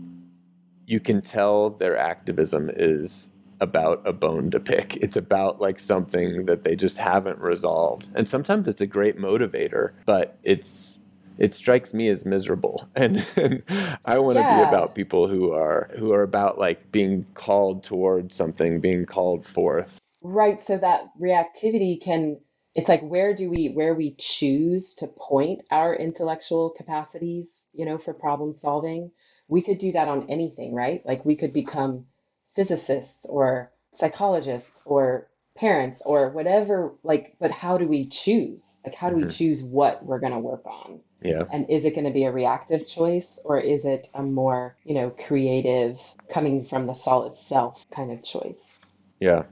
you 0.86 1.00
can 1.00 1.22
tell 1.22 1.70
their 1.70 1.96
activism 1.96 2.70
is 2.74 3.30
about 3.60 4.02
a 4.04 4.12
bone 4.12 4.50
to 4.50 4.60
pick. 4.60 4.96
It's 5.02 5.16
about 5.16 5.60
like 5.60 5.78
something 5.78 6.46
that 6.46 6.64
they 6.64 6.74
just 6.74 6.98
haven't 6.98 7.38
resolved. 7.38 8.08
And 8.14 8.26
sometimes 8.26 8.66
it's 8.66 8.80
a 8.80 8.86
great 8.86 9.16
motivator, 9.18 9.92
but 10.04 10.38
it's 10.42 10.95
it 11.38 11.52
strikes 11.52 11.92
me 11.92 12.08
as 12.08 12.24
miserable. 12.24 12.88
And, 12.94 13.26
and 13.36 13.62
i 14.04 14.18
want 14.18 14.36
to 14.36 14.40
yeah. 14.40 14.64
be 14.64 14.68
about 14.68 14.94
people 14.94 15.28
who 15.28 15.52
are 15.52 15.90
who 15.98 16.12
are 16.12 16.22
about 16.22 16.58
like 16.58 16.90
being 16.90 17.26
called 17.34 17.84
towards 17.84 18.34
something 18.34 18.80
being 18.80 19.06
called 19.06 19.46
forth. 19.46 19.98
Right 20.22 20.62
so 20.62 20.78
that 20.78 21.10
reactivity 21.20 22.00
can 22.00 22.40
it's 22.74 22.88
like 22.88 23.02
where 23.02 23.34
do 23.34 23.48
we 23.48 23.68
where 23.68 23.94
we 23.94 24.14
choose 24.18 24.94
to 24.96 25.06
point 25.06 25.60
our 25.70 25.94
intellectual 25.94 26.70
capacities 26.70 27.68
you 27.72 27.84
know 27.84 27.98
for 27.98 28.14
problem 28.14 28.52
solving? 28.52 29.10
We 29.48 29.62
could 29.62 29.78
do 29.78 29.92
that 29.92 30.08
on 30.08 30.28
anything 30.28 30.74
right? 30.74 31.04
Like 31.04 31.24
we 31.24 31.36
could 31.36 31.52
become 31.52 32.06
physicists 32.54 33.26
or 33.26 33.70
psychologists 33.92 34.82
or 34.84 35.28
parents 35.56 36.02
or 36.04 36.30
whatever 36.30 36.92
like 37.02 37.36
but 37.40 37.50
how 37.50 37.78
do 37.78 37.86
we 37.86 38.06
choose 38.06 38.80
like 38.84 38.94
how 38.94 39.10
do 39.10 39.16
we 39.16 39.22
mm-hmm. 39.22 39.30
choose 39.30 39.62
what 39.62 40.04
we're 40.04 40.20
going 40.20 40.32
to 40.32 40.38
work 40.38 40.64
on 40.66 41.00
yeah 41.22 41.42
and 41.52 41.70
is 41.70 41.84
it 41.84 41.94
going 41.94 42.06
to 42.06 42.12
be 42.12 42.24
a 42.24 42.32
reactive 42.32 42.86
choice 42.86 43.40
or 43.44 43.58
is 43.58 43.84
it 43.84 44.06
a 44.14 44.22
more 44.22 44.76
you 44.84 44.94
know 44.94 45.10
creative 45.10 45.98
coming 46.32 46.64
from 46.64 46.86
the 46.86 46.94
solid 46.94 47.34
self 47.34 47.86
kind 47.90 48.12
of 48.12 48.22
choice 48.22 48.78
yeah 49.20 49.44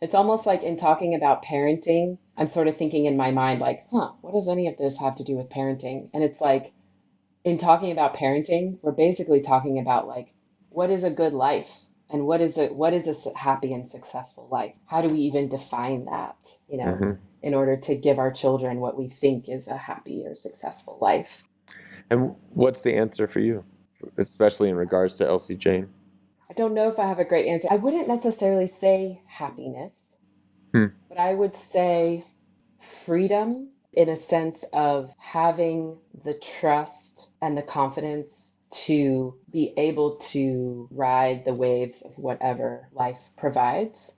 It's 0.00 0.14
almost 0.14 0.44
like 0.46 0.62
in 0.62 0.76
talking 0.76 1.14
about 1.14 1.44
parenting, 1.44 2.18
I'm 2.36 2.46
sort 2.46 2.68
of 2.68 2.76
thinking 2.76 3.06
in 3.06 3.16
my 3.16 3.30
mind, 3.30 3.60
like, 3.60 3.86
huh, 3.90 4.12
what 4.20 4.34
does 4.34 4.48
any 4.48 4.68
of 4.68 4.76
this 4.76 4.98
have 4.98 5.16
to 5.16 5.24
do 5.24 5.36
with 5.36 5.48
parenting? 5.48 6.10
And 6.12 6.22
it's 6.22 6.40
like, 6.40 6.72
in 7.44 7.58
talking 7.58 7.92
about 7.92 8.16
parenting, 8.16 8.78
we're 8.82 8.92
basically 8.92 9.40
talking 9.40 9.78
about 9.78 10.06
like, 10.06 10.34
what 10.68 10.90
is 10.90 11.04
a 11.04 11.10
good 11.10 11.32
life? 11.32 11.70
And 12.10 12.26
what 12.26 12.40
is 12.40 12.58
it, 12.58 12.74
what 12.74 12.94
is 12.94 13.06
a 13.08 13.38
happy 13.38 13.72
and 13.74 13.90
successful 13.90 14.48
life? 14.50 14.74
How 14.86 15.02
do 15.02 15.08
we 15.10 15.20
even 15.20 15.48
define 15.48 16.06
that, 16.06 16.36
you 16.68 16.78
know, 16.78 17.00
hmm 17.00 17.12
in 17.42 17.54
order 17.54 17.76
to 17.76 17.96
give 17.96 18.18
our 18.18 18.32
children 18.32 18.80
what 18.80 18.96
we 18.98 19.08
think 19.08 19.48
is 19.48 19.68
a 19.68 19.76
happy 19.76 20.24
or 20.26 20.34
successful 20.36 20.98
life? 21.00 21.44
And 22.10 22.36
what's 22.50 22.82
the 22.82 22.94
answer 22.96 23.28
for 23.28 23.40
you, 23.40 23.64
especially 24.18 24.70
in 24.70 24.76
regards 24.76 25.14
to 25.16 25.26
Elsie 25.26 25.56
Jane? 25.56 25.88
I 26.50 26.54
don't 26.54 26.74
know 26.74 26.88
if 26.88 26.98
I 26.98 27.06
have 27.08 27.20
a 27.20 27.24
great 27.24 27.48
answer. 27.48 27.68
I 27.70 27.76
wouldn't 27.76 28.08
necessarily 28.08 28.68
say 28.68 29.22
happiness, 29.28 30.18
Hmm. 30.74 30.86
but 31.08 31.18
I 31.18 31.34
would 31.34 31.56
say 31.56 32.24
freedom 33.06 33.70
in 33.94 34.08
a 34.10 34.16
sense 34.16 34.64
of 34.72 35.12
having 35.18 35.98
the 36.24 36.34
trust 36.34 37.30
and 37.42 37.56
the 37.58 37.62
confidence 37.62 38.53
to 38.74 39.34
be 39.50 39.72
able 39.76 40.16
to 40.16 40.88
ride 40.90 41.44
the 41.44 41.54
waves 41.54 42.02
of 42.02 42.18
whatever 42.18 42.88
life 42.92 43.18
provides, 43.36 44.12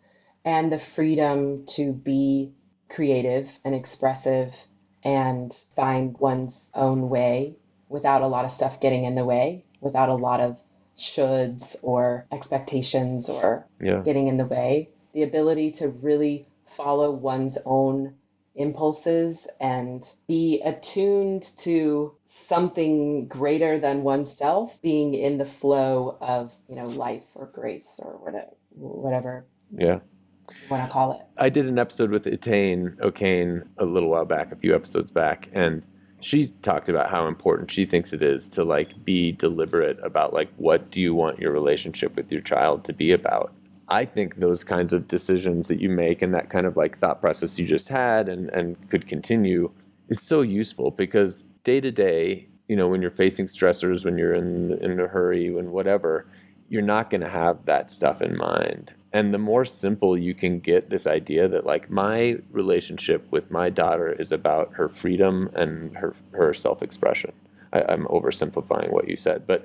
and 0.45 0.73
the 0.73 0.79
freedom 0.79 1.67
to 1.67 1.93
be 1.93 2.53
creative 2.89 3.49
and 3.65 3.75
expressive 3.75 4.55
and 5.03 5.57
find 5.75 6.17
one's 6.19 6.71
own 6.75 7.09
way 7.09 7.57
without 7.89 8.23
a 8.23 8.27
lot 8.27 8.45
of 8.45 8.53
stuff 8.53 8.81
getting 8.81 9.05
in 9.05 9.15
the 9.15 9.25
way, 9.25 9.65
without 9.81 10.09
a 10.09 10.15
lot 10.15 10.41
of 10.41 10.61
shoulds 10.97 11.77
or 11.83 12.27
expectations 12.33 13.29
or 13.29 13.67
Yeah. 13.81 14.01
getting 14.03 14.29
in 14.29 14.37
the 14.39 14.47
way. 14.47 14.89
The 15.13 15.23
ability 15.23 15.73
to 15.73 15.89
really 15.89 16.47
follow 16.67 17.13
one's 17.13 17.59
own 17.65 18.15
impulses 18.57 19.47
and 19.61 20.07
be 20.27 20.63
attuned 20.65 21.43
to 21.59 22.15
something 22.27 23.29
greater 23.29 23.79
than 23.79 24.03
oneself, 24.03 24.81
being 24.83 25.15
in 25.15 25.39
the 25.39 25.45
flow 25.45 26.17
of, 26.21 26.53
you 26.69 26.77
know, 26.77 26.87
life 26.87 27.25
or 27.35 27.47
grace 27.47 28.01
or 28.03 28.17
whatever, 28.17 28.51
whatever 28.71 29.47
Yeah. 29.77 30.01
you 30.49 30.69
want 30.69 30.89
to 30.89 30.93
call 30.93 31.13
it. 31.13 31.27
I 31.37 31.49
did 31.51 31.67
an 31.67 31.79
episode 31.79 32.11
with 32.11 32.27
Etane 32.27 32.97
O'Kane 33.01 33.63
a 33.79 33.85
little 33.85 34.09
while 34.09 34.25
back, 34.25 34.53
a 34.53 34.57
few 34.57 34.75
episodes 34.75 35.11
back, 35.11 35.49
and 35.53 35.83
she 36.21 36.49
talked 36.63 36.89
about 36.89 37.11
how 37.11 37.29
important 37.29 37.71
she 37.71 37.85
thinks 37.85 38.13
it 38.13 38.23
is 38.23 38.49
to 38.49 38.65
like 38.65 39.05
be 39.05 39.33
deliberate 39.33 39.99
about 40.03 40.33
like 40.33 40.49
what 40.57 40.91
do 40.91 41.01
you 41.01 41.15
want 41.15 41.39
your 41.39 41.53
relationship 41.53 42.17
with 42.17 42.33
your 42.33 42.41
child 42.41 42.85
to 42.85 42.93
be 42.93 43.13
about. 43.13 43.53
I 43.89 44.05
think 44.05 44.37
those 44.37 44.65
kinds 44.65 44.93
of 44.93 45.07
decisions 45.07 45.69
that 45.69 45.81
you 45.81 45.89
make 45.89 46.23
and 46.23 46.35
that 46.35 46.51
kind 46.51 46.67
of 46.67 46.77
like 46.77 46.99
thought 46.99 47.21
process 47.21 47.59
you 47.59 47.67
just 47.67 47.89
had 47.89 48.29
and, 48.29 48.51
and 48.51 48.77
could 48.91 49.07
continue 49.07 49.71
is 50.09 50.21
so 50.21 50.41
useful 50.41 50.91
because 50.91 51.45
day 51.63 51.81
to 51.81 51.93
day, 51.93 52.49
you 52.69 52.75
know, 52.77 52.89
when 52.89 53.01
you're 53.01 53.11
facing 53.13 53.47
stressors, 53.47 54.05
when 54.05 54.19
you're 54.19 54.35
in 54.35 54.73
in 54.83 54.99
a 54.99 55.07
hurry, 55.07 55.51
when 55.51 55.71
whatever, 55.71 56.27
you're 56.69 56.83
not 56.83 57.11
going 57.11 57.21
to 57.21 57.29
have 57.29 57.65
that 57.67 57.91
stuff 57.91 58.21
in 58.21 58.37
mind. 58.37 58.93
And 59.13 59.33
the 59.33 59.39
more 59.39 59.65
simple 59.65 60.19
you 60.19 60.35
can 60.35 60.59
get 60.59 60.91
this 60.91 61.07
idea 61.07 61.49
that 61.49 61.65
like 61.65 61.89
my 61.89 62.39
relationship 62.51 63.27
with 63.31 63.51
my 63.51 63.71
daughter 63.71 64.13
is 64.13 64.33
about 64.33 64.73
her 64.75 64.89
freedom 64.89 65.49
and 65.55 65.97
her 65.97 66.15
her 66.33 66.53
self-expression. 66.53 67.33
I, 67.73 67.83
I'm 67.89 68.05
oversimplifying 68.07 68.91
what 68.91 69.09
you 69.09 69.17
said, 69.17 69.47
but 69.47 69.65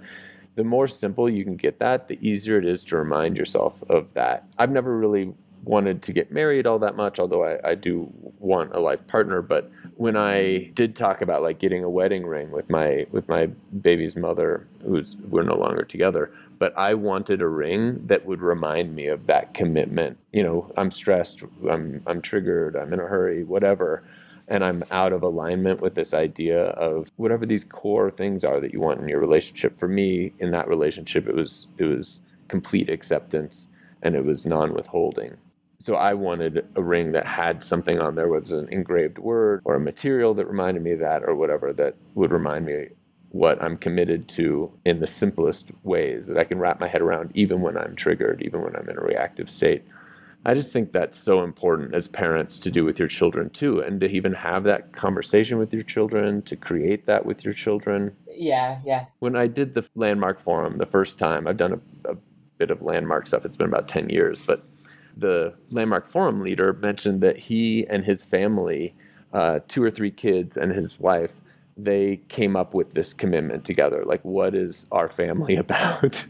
the 0.55 0.63
more 0.63 0.87
simple 0.87 1.29
you 1.29 1.43
can 1.43 1.55
get 1.55 1.79
that, 1.79 2.07
the 2.07 2.19
easier 2.27 2.57
it 2.57 2.65
is 2.65 2.83
to 2.83 2.97
remind 2.97 3.37
yourself 3.37 3.81
of 3.89 4.13
that. 4.13 4.45
I've 4.57 4.71
never 4.71 4.97
really 4.97 5.33
wanted 5.63 6.01
to 6.01 6.13
get 6.13 6.31
married 6.31 6.65
all 6.65 6.79
that 6.79 6.95
much, 6.95 7.19
although 7.19 7.43
I, 7.43 7.71
I 7.71 7.75
do 7.75 8.11
want 8.39 8.73
a 8.73 8.79
life 8.79 9.05
partner. 9.07 9.41
But 9.41 9.71
when 9.95 10.17
I 10.17 10.71
did 10.73 10.95
talk 10.95 11.21
about 11.21 11.43
like 11.43 11.59
getting 11.59 11.83
a 11.83 11.89
wedding 11.89 12.25
ring 12.25 12.51
with 12.51 12.69
my 12.69 13.05
with 13.11 13.27
my 13.29 13.47
baby's 13.81 14.15
mother, 14.15 14.67
who's 14.83 15.15
we're 15.29 15.43
no 15.43 15.55
longer 15.55 15.83
together, 15.83 16.31
but 16.57 16.77
I 16.77 16.95
wanted 16.95 17.41
a 17.41 17.47
ring 17.47 18.05
that 18.07 18.25
would 18.25 18.41
remind 18.41 18.95
me 18.95 19.07
of 19.07 19.27
that 19.27 19.53
commitment. 19.53 20.17
You 20.33 20.43
know, 20.43 20.71
I'm 20.77 20.91
stressed, 20.91 21.43
I'm 21.69 22.01
I'm 22.07 22.21
triggered, 22.21 22.75
I'm 22.75 22.91
in 22.93 22.99
a 22.99 23.07
hurry, 23.07 23.43
whatever 23.43 24.03
and 24.51 24.65
I'm 24.65 24.83
out 24.91 25.13
of 25.13 25.23
alignment 25.23 25.81
with 25.81 25.95
this 25.95 26.13
idea 26.13 26.65
of 26.71 27.09
whatever 27.15 27.45
these 27.45 27.63
core 27.63 28.11
things 28.11 28.43
are 28.43 28.59
that 28.59 28.73
you 28.73 28.81
want 28.81 29.01
in 29.01 29.07
your 29.07 29.21
relationship. 29.21 29.79
For 29.79 29.87
me, 29.87 30.33
in 30.39 30.51
that 30.51 30.67
relationship, 30.67 31.27
it 31.27 31.35
was 31.35 31.67
it 31.77 31.85
was 31.85 32.19
complete 32.49 32.89
acceptance 32.89 33.67
and 34.03 34.13
it 34.13 34.25
was 34.25 34.45
non-withholding. 34.45 35.37
So 35.79 35.95
I 35.95 36.13
wanted 36.13 36.67
a 36.75 36.83
ring 36.83 37.13
that 37.13 37.25
had 37.25 37.63
something 37.63 37.99
on 37.99 38.15
there, 38.15 38.27
whether 38.27 38.43
it's 38.43 38.51
an 38.51 38.67
engraved 38.71 39.19
word 39.19 39.61
or 39.63 39.75
a 39.75 39.79
material 39.79 40.33
that 40.35 40.47
reminded 40.47 40.83
me 40.83 40.91
of 40.91 40.99
that, 40.99 41.23
or 41.23 41.35
whatever 41.35 41.73
that 41.73 41.95
would 42.15 42.31
remind 42.31 42.65
me 42.65 42.89
what 43.29 43.63
I'm 43.63 43.77
committed 43.77 44.27
to 44.29 44.71
in 44.85 44.99
the 44.99 45.07
simplest 45.07 45.71
ways 45.83 46.27
that 46.27 46.37
I 46.37 46.43
can 46.43 46.59
wrap 46.59 46.81
my 46.81 46.89
head 46.89 47.01
around, 47.01 47.31
even 47.35 47.61
when 47.61 47.77
I'm 47.77 47.95
triggered, 47.95 48.41
even 48.43 48.61
when 48.61 48.75
I'm 48.75 48.89
in 48.89 48.97
a 48.97 49.01
reactive 49.01 49.49
state. 49.49 49.85
I 50.45 50.55
just 50.55 50.71
think 50.71 50.91
that's 50.91 51.19
so 51.19 51.43
important 51.43 51.93
as 51.93 52.07
parents 52.07 52.57
to 52.59 52.71
do 52.71 52.83
with 52.83 52.97
your 52.97 53.07
children 53.07 53.49
too, 53.51 53.81
and 53.81 54.01
to 54.01 54.07
even 54.07 54.33
have 54.33 54.63
that 54.63 54.91
conversation 54.93 55.59
with 55.59 55.71
your 55.71 55.83
children, 55.83 56.41
to 56.43 56.55
create 56.55 57.05
that 57.05 57.25
with 57.25 57.45
your 57.45 57.53
children. 57.53 58.15
Yeah, 58.27 58.79
yeah. 58.83 59.05
When 59.19 59.35
I 59.35 59.47
did 59.47 59.75
the 59.75 59.85
Landmark 59.95 60.43
Forum 60.43 60.79
the 60.79 60.87
first 60.87 61.19
time, 61.19 61.47
I've 61.47 61.57
done 61.57 61.79
a, 62.05 62.11
a 62.11 62.17
bit 62.57 62.71
of 62.71 62.81
landmark 62.81 63.27
stuff. 63.27 63.45
It's 63.45 63.57
been 63.57 63.67
about 63.67 63.87
10 63.87 64.09
years, 64.09 64.43
but 64.45 64.63
the 65.17 65.53
Landmark 65.69 66.11
Forum 66.11 66.41
leader 66.41 66.73
mentioned 66.73 67.21
that 67.21 67.37
he 67.37 67.85
and 67.87 68.03
his 68.03 68.25
family, 68.25 68.95
uh, 69.33 69.59
two 69.67 69.83
or 69.83 69.91
three 69.91 70.11
kids, 70.11 70.57
and 70.57 70.71
his 70.71 70.99
wife, 70.99 71.31
they 71.77 72.19
came 72.29 72.55
up 72.55 72.73
with 72.73 72.93
this 72.93 73.13
commitment 73.13 73.65
together. 73.65 74.03
Like, 74.05 74.23
what 74.23 74.55
is 74.55 74.85
our 74.91 75.09
family 75.09 75.55
about? 75.67 76.23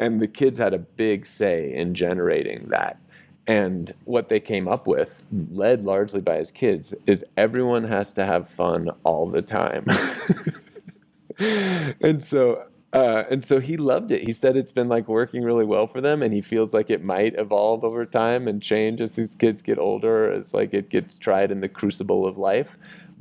and 0.00 0.20
the 0.20 0.28
kids 0.28 0.58
had 0.58 0.74
a 0.74 0.78
big 0.78 1.26
say 1.26 1.72
in 1.74 1.94
generating 1.94 2.68
that. 2.68 2.98
And 3.46 3.92
what 4.04 4.28
they 4.28 4.40
came 4.40 4.68
up 4.68 4.86
with, 4.86 5.22
led 5.50 5.84
largely 5.84 6.20
by 6.20 6.36
his 6.36 6.50
kids, 6.50 6.94
is 7.06 7.24
everyone 7.36 7.84
has 7.84 8.12
to 8.12 8.24
have 8.24 8.48
fun 8.50 8.90
all 9.02 9.28
the 9.28 9.42
time. 9.42 9.86
and 11.38 12.24
so 12.24 12.64
uh, 12.92 13.24
and 13.30 13.42
so 13.44 13.58
he 13.58 13.76
loved 13.76 14.10
it. 14.10 14.22
He 14.22 14.34
said 14.34 14.56
it's 14.56 14.70
been 14.72 14.88
like 14.88 15.08
working 15.08 15.42
really 15.42 15.64
well 15.64 15.86
for 15.86 16.00
them, 16.00 16.22
and 16.22 16.32
he 16.32 16.42
feels 16.42 16.74
like 16.74 16.90
it 16.90 17.02
might 17.02 17.34
evolve 17.38 17.84
over 17.84 18.04
time 18.04 18.46
and 18.46 18.62
change 18.62 19.00
as 19.00 19.16
his 19.16 19.34
kids 19.34 19.62
get 19.62 19.78
older, 19.78 20.30
as 20.30 20.52
like 20.52 20.74
it 20.74 20.90
gets 20.90 21.16
tried 21.16 21.50
in 21.50 21.60
the 21.60 21.68
crucible 21.68 22.26
of 22.26 22.36
life. 22.36 22.68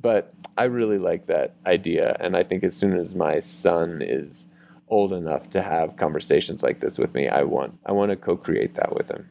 But 0.02 0.34
I 0.58 0.66
really 0.66 0.98
like 0.98 1.28
that 1.28 1.56
idea, 1.66 2.18
and 2.20 2.36
I 2.36 2.44
think 2.44 2.64
as 2.66 2.76
soon 2.76 2.98
as 2.98 3.16
my 3.16 3.40
son 3.40 4.02
is 4.02 4.46
old 4.90 5.14
enough 5.14 5.50
to 5.52 5.62
have 5.62 5.96
conversations 5.96 6.64
like 6.64 6.82
this 6.82 6.98
with 6.98 7.14
me, 7.14 7.30
I 7.30 7.44
want 7.44 7.80
I 7.86 7.94
want 7.94 8.12
to 8.12 8.18
co-create 8.18 8.76
that 8.76 8.94
with 8.94 9.08
him. 9.10 9.30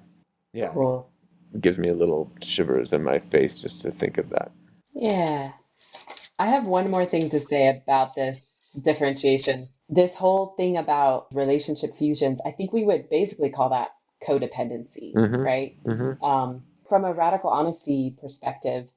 Yeah, 0.53 0.75
Cool. 0.75 1.13
it 1.55 1.63
gives 1.63 1.79
me 1.79 1.89
a 1.91 1.95
little 1.95 2.33
shivers 2.43 2.93
in 2.93 3.05
my 3.05 3.19
face 3.19 3.61
just 3.61 3.83
to 3.83 3.93
think 3.93 4.19
of 4.19 4.31
that. 4.31 4.53
Yeah. 4.95 5.53
I 6.39 6.49
have 6.49 6.67
one 6.67 6.91
more 6.91 7.07
thing 7.07 7.31
to 7.31 7.41
say 7.41 7.69
about 7.69 8.15
this 8.17 8.61
differentiation. 8.81 9.71
This 9.89 10.15
whole 10.15 10.55
thing 10.59 10.79
about 10.79 11.29
relationship 11.35 11.97
fusions, 11.99 12.41
I 12.47 12.53
think 12.53 12.73
we 12.75 12.85
would 12.85 13.11
basically 13.11 13.51
call 13.51 13.71
that 13.71 13.91
codependency, 14.27 15.15
hmm 15.15 15.45
right? 15.45 15.79
hmm 15.87 16.13
Um, 16.23 16.65
from 16.89 17.07
a 17.07 17.15
radical 17.15 17.51
honesty 17.51 18.17
perspective, 18.21 18.91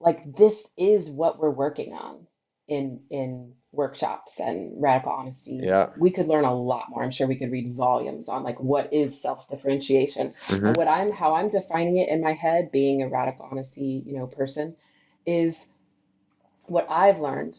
like 0.00 0.36
this 0.36 0.66
is 0.78 1.10
what 1.10 1.38
we're 1.40 1.50
working 1.50 1.94
on 1.94 2.26
in 2.68 3.00
in 3.10 3.54
workshops 3.72 4.40
and 4.40 4.80
radical 4.82 5.12
honesty. 5.12 5.60
Yeah. 5.62 5.90
We 5.98 6.10
could 6.10 6.28
learn 6.28 6.44
a 6.44 6.54
lot 6.54 6.88
more. 6.88 7.02
I'm 7.02 7.10
sure 7.10 7.26
we 7.26 7.36
could 7.36 7.52
read 7.52 7.74
volumes 7.74 8.28
on 8.28 8.42
like 8.42 8.58
what 8.60 8.92
is 8.92 9.20
self-differentiation. 9.20 10.32
hmm 10.48 10.72
what 10.72 10.88
I'm 10.88 11.12
how 11.12 11.34
I'm 11.34 11.50
defining 11.50 11.98
it 11.98 12.08
in 12.08 12.22
my 12.22 12.32
head, 12.32 12.70
being 12.72 13.02
a 13.02 13.08
radical 13.08 13.48
honesty, 13.50 14.02
you 14.06 14.18
know, 14.18 14.26
person, 14.26 14.76
is 15.26 15.66
what 16.64 16.86
I've 16.90 17.20
learned 17.20 17.56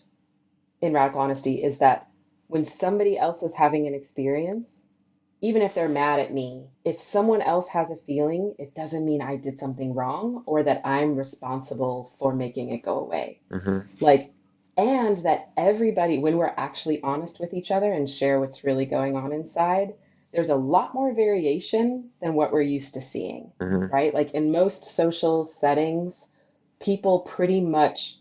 in 0.82 0.94
radical 0.94 1.22
honesty 1.22 1.64
is 1.64 1.80
that 1.80 2.08
when 2.48 2.66
somebody 2.66 3.18
else 3.18 3.42
is 3.44 3.56
having 3.56 3.88
an 3.88 3.94
experience, 3.94 4.86
even 5.42 5.62
if 5.62 5.74
they're 5.74 5.90
mad 5.90 6.20
at 6.20 6.34
me, 6.34 6.68
if 6.84 7.00
someone 7.00 7.42
else 7.42 7.68
has 7.70 7.92
a 7.92 7.96
feeling, 7.96 8.56
it 8.58 8.74
doesn't 8.74 9.06
mean 9.06 9.22
I 9.22 9.36
did 9.38 9.60
something 9.60 9.94
wrong 9.94 10.44
or 10.46 10.64
that 10.64 10.82
I'm 10.86 11.16
responsible 11.16 12.12
for 12.18 12.34
making 12.34 12.70
it 12.70 12.80
go 12.84 13.00
away. 13.00 13.40
hmm 13.52 13.80
Like, 14.00 14.32
and 14.78 15.18
that 15.20 15.50
everybody, 15.58 16.20
when 16.20 16.38
we're 16.38 16.54
actually 16.56 17.02
honest 17.04 17.40
with 17.40 17.54
each 17.54 17.72
other 17.72 17.92
and 17.92 18.10
share 18.10 18.40
what's 18.40 18.64
really 18.64 18.86
going 18.86 19.16
on 19.16 19.34
inside, 19.34 19.96
there's 20.32 20.50
a 20.50 20.56
lot 20.56 20.94
more 20.94 21.14
variation 21.14 22.12
than 22.22 22.36
what 22.36 22.52
we're 22.52 22.62
used 22.62 22.94
to 22.94 23.02
seeing, 23.02 23.52
hmm 23.60 23.86
right? 23.86 24.14
Like 24.14 24.32
in 24.32 24.52
most 24.52 24.86
social 24.86 25.46
settings, 25.46 26.30
people 26.80 27.22
pretty 27.22 27.62
much 27.62 28.18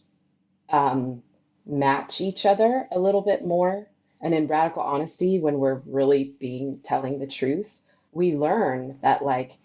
um, 0.70 1.22
match 1.66 2.20
each 2.20 2.46
other 2.46 2.88
a 2.92 2.98
little 2.98 3.22
bit 3.22 3.44
more. 3.44 3.88
And 4.20 4.34
in 4.34 4.46
radical 4.46 4.82
honesty, 4.82 5.38
when 5.40 5.58
we're 5.58 5.82
really 5.86 6.34
being 6.40 6.80
telling 6.82 7.18
the 7.18 7.26
truth, 7.26 7.80
we 8.12 8.34
learn 8.34 8.98
that 9.02 9.22
like 9.24 9.58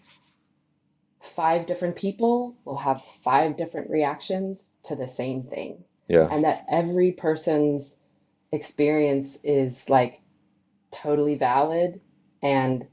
five 1.20 1.66
different 1.66 1.96
people 1.96 2.54
will 2.64 2.76
have 2.76 3.02
five 3.22 3.56
different 3.56 3.90
reactions 3.90 4.74
to 4.84 4.96
the 4.96 5.08
same 5.08 5.44
thing, 5.44 5.84
Yeah. 6.08 6.28
and 6.30 6.44
that 6.44 6.66
every 6.68 7.12
person's 7.12 7.96
experience 8.52 9.38
is 9.44 9.88
like 9.88 10.20
totally 10.92 11.36
valid 11.36 12.00
and 12.42 12.86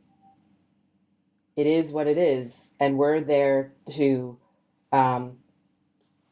it 1.56 1.68
is 1.68 1.92
what 1.92 2.08
it 2.08 2.18
is, 2.18 2.72
and 2.80 2.98
we're 2.98 3.22
there 3.22 3.74
to 3.96 4.38
um, 4.94 5.40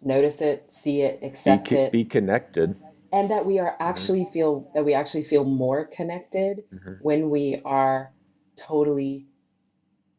notice 0.02 0.42
it, 0.42 0.72
see 0.72 1.02
it, 1.02 1.20
Be 1.22 1.28
accept 1.28 1.68
co- 1.68 1.76
it, 1.76 1.92
be 1.92 2.06
connected. 2.06 2.76
and 3.12 3.30
that 3.32 3.46
we 3.46 3.60
are 3.60 3.76
hmm 3.78 3.84
actually 3.84 4.26
feel 4.32 4.72
that 4.74 4.86
we 4.86 4.94
actually 4.94 5.24
feel 5.24 5.44
more 5.44 5.86
connected 5.86 6.64
hmm 6.72 6.94
when 7.02 7.30
we 7.30 7.62
are 7.66 8.14
totally 8.58 9.28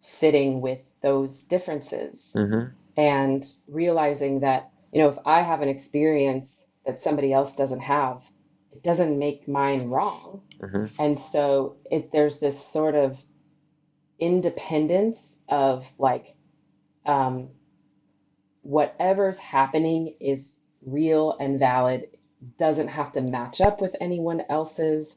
sitting 0.01 0.61
with 0.61 0.81
those 1.03 1.43
differences. 1.43 2.33
Hmm 2.35 2.67
and 2.99 3.47
realizing 3.69 4.41
that, 4.41 4.73
you 4.93 5.03
know, 5.03 5.09
if 5.09 5.19
I 5.25 5.43
have 5.43 5.61
an 5.61 5.69
experience 5.69 6.65
that 6.87 7.01
somebody 7.01 7.33
else 7.33 7.55
doesn't 7.55 7.81
have, 7.81 8.23
it 8.73 8.83
doesn't 8.83 9.19
make 9.19 9.49
mine 9.49 9.89
wrong. 9.89 10.43
hmm 10.61 10.87
And 10.99 11.19
so 11.19 11.77
it 11.91 12.13
there's 12.13 12.39
this 12.39 12.59
sort 12.65 12.95
of 12.95 13.23
independence 14.19 15.39
of 15.49 15.87
like 15.99 16.27
um, 17.07 17.51
whatever's 18.63 19.39
happening 19.39 20.15
is 20.21 20.59
real 20.85 21.37
and 21.39 21.59
valid, 21.59 22.09
doesn't 22.59 22.89
have 22.89 23.13
to 23.13 23.21
match 23.21 23.61
up 23.61 23.81
with 23.81 23.97
anyone 24.01 24.43
else's. 24.49 25.17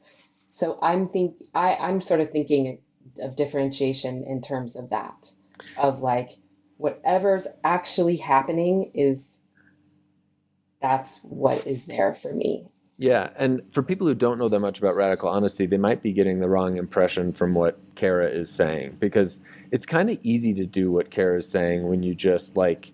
So 0.50 0.78
I'm 0.82 1.08
think 1.08 1.36
I, 1.54 1.74
I'm 1.74 2.00
sort 2.00 2.20
of 2.20 2.30
thinking 2.30 2.78
of 3.20 3.36
differentiation 3.36 4.24
in 4.24 4.42
terms 4.42 4.76
of 4.76 4.90
that, 4.90 5.30
of 5.76 6.02
like 6.02 6.30
whatever's 6.76 7.46
actually 7.64 8.16
happening 8.16 8.90
is 8.94 9.36
that's 10.82 11.20
what 11.22 11.66
is 11.66 11.86
there 11.86 12.14
for 12.14 12.32
me. 12.32 12.66
Yeah, 12.98 13.30
and 13.36 13.62
for 13.72 13.82
people 13.82 14.06
who 14.06 14.14
don't 14.14 14.38
know 14.38 14.48
that 14.48 14.60
much 14.60 14.78
about 14.78 14.94
radical 14.94 15.28
honesty, 15.28 15.66
they 15.66 15.78
might 15.78 16.02
be 16.02 16.12
getting 16.12 16.40
the 16.40 16.48
wrong 16.48 16.76
impression 16.76 17.32
from 17.32 17.54
what 17.54 17.78
Kara 17.96 18.28
is 18.28 18.50
saying 18.50 18.96
because 19.00 19.38
it's 19.70 19.86
kind 19.86 20.10
of 20.10 20.18
easy 20.22 20.52
to 20.54 20.66
do 20.66 20.92
what 20.92 21.10
Kara 21.10 21.38
is 21.38 21.48
saying 21.48 21.88
when 21.88 22.02
you 22.02 22.14
just 22.14 22.56
like 22.56 22.92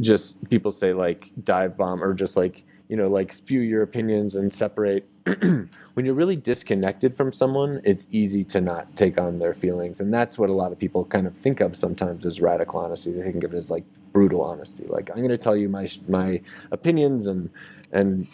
just 0.00 0.42
people 0.50 0.72
say 0.72 0.92
like 0.92 1.30
dive 1.42 1.76
bomb 1.76 2.02
or 2.02 2.14
just 2.14 2.36
like 2.36 2.64
you 2.88 2.96
know 2.96 3.08
like 3.08 3.32
spew 3.32 3.60
your 3.60 3.82
opinions 3.82 4.34
and 4.34 4.52
separate. 4.52 5.08
When 5.94 6.04
you're 6.04 6.16
really 6.16 6.34
disconnected 6.34 7.16
from 7.16 7.32
someone 7.32 7.80
it's 7.84 8.08
easy 8.10 8.42
to 8.46 8.60
not 8.60 8.96
take 8.96 9.16
on 9.16 9.38
their 9.38 9.54
feelings 9.54 10.00
and 10.00 10.12
that's 10.12 10.36
what 10.36 10.50
a 10.50 10.52
lot 10.52 10.72
of 10.72 10.78
people 10.78 11.04
kind 11.04 11.24
of 11.24 11.36
think 11.36 11.60
of 11.60 11.76
sometimes 11.76 12.26
as 12.26 12.40
radical 12.40 12.80
honesty. 12.80 13.12
They 13.12 13.22
think 13.22 13.44
of 13.44 13.54
it 13.54 13.56
as 13.56 13.70
like 13.70 13.84
brutal 14.12 14.42
honesty 14.42 14.84
like 14.88 15.10
i'm 15.10 15.16
going 15.16 15.28
to 15.28 15.38
tell 15.38 15.56
you 15.56 15.68
my 15.68 15.88
my 16.08 16.40
opinions 16.72 17.26
and 17.26 17.50
and 17.92 18.28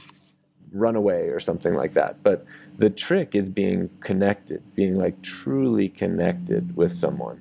run 0.73 0.97
away 0.97 1.29
or 1.29 1.41
something 1.41 1.75
like 1.75 1.95
that. 1.95 2.23
But 2.23 2.45
the 2.79 2.91
trick 2.91 3.35
is 3.35 3.49
being 3.49 3.91
connected 4.01 4.63
being 4.75 4.97
like 4.97 5.21
truly 5.23 5.89
connected 5.89 6.77
with 6.77 6.95
someone 6.95 7.41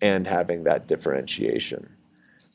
and 0.00 0.26
having 0.26 0.64
that 0.64 0.86
differentiation 0.88 1.88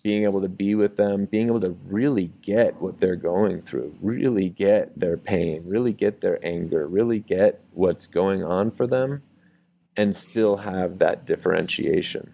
being 0.09 0.23
able 0.23 0.41
to 0.41 0.49
be 0.49 0.73
with 0.73 0.97
them, 0.97 1.25
being 1.25 1.45
able 1.45 1.61
to 1.61 1.77
really 1.85 2.31
get 2.41 2.81
what 2.81 2.99
they're 2.99 3.15
going 3.15 3.61
through, 3.61 3.95
really 4.01 4.49
get 4.49 4.99
their 4.99 5.17
pain, 5.17 5.61
really 5.67 5.93
get 5.93 6.19
their 6.19 6.43
anger, 6.43 6.87
really 6.87 7.19
get 7.19 7.61
what's 7.73 8.07
going 8.07 8.43
on 8.43 8.71
for 8.71 8.87
them, 8.87 9.21
and 9.97 10.15
still 10.15 10.57
have 10.57 10.97
that 10.97 11.27
differentiation. 11.27 12.33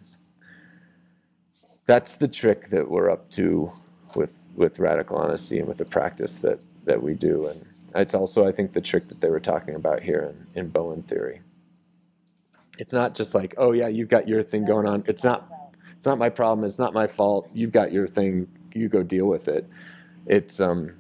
That's 1.86 2.16
the 2.16 2.30
trick 2.30 2.70
that 2.70 2.90
we're 2.90 3.10
up 3.10 3.30
to 3.32 3.74
with 4.16 4.32
with 4.56 4.80
radical 4.80 5.18
honesty 5.18 5.60
and 5.60 5.68
with 5.68 5.80
the 5.80 5.84
practice 5.84 6.36
that 6.36 6.62
that 6.86 7.04
we 7.04 7.14
do. 7.14 7.48
And 7.48 7.66
it's 7.94 8.14
also, 8.14 8.48
I 8.48 8.54
think, 8.54 8.72
the 8.72 8.80
trick 8.80 9.10
that 9.10 9.20
they 9.20 9.30
were 9.30 9.42
talking 9.42 9.76
about 9.76 10.02
here 10.02 10.34
in, 10.54 10.62
in 10.62 10.70
Bowen 10.70 11.04
theory. 11.04 11.42
It's 12.78 12.94
not 12.94 13.16
just 13.16 13.36
like, 13.36 13.54
oh 13.58 13.74
yeah, 13.74 13.90
you've 13.90 14.08
got 14.08 14.30
your 14.30 14.44
thing 14.44 14.64
going 14.64 14.88
on. 14.88 15.04
It's 15.08 15.26
not 15.26 15.50
it's 15.98 16.06
not 16.06 16.18
my 16.20 16.30
problem. 16.30 16.66
It's 16.66 16.80
not 16.80 16.94
my 16.94 17.08
fault. 17.08 17.50
You've 17.54 17.72
got 17.74 17.92
your 17.92 18.08
thing. 18.08 18.48
You 18.74 18.90
go 18.90 19.04
deal 19.04 19.28
with 19.28 19.48
it. 19.48 19.70
It's 20.28 20.60
um, 20.60 20.94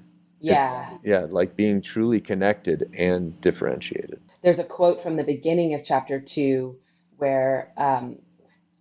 it's 0.47 0.83
Yeah. 0.83 0.97
yeah, 1.03 1.27
like 1.29 1.55
being 1.55 1.81
truly 1.81 2.21
connected 2.21 2.89
and 2.97 3.39
differentiated. 3.41 4.21
There's 4.43 4.59
a 4.59 4.63
quote 4.65 5.01
from 5.03 5.17
the 5.17 5.23
beginning 5.23 5.73
of 5.75 5.83
chapter 5.83 6.21
two 6.21 6.77
where 7.17 7.73
um, 7.77 8.19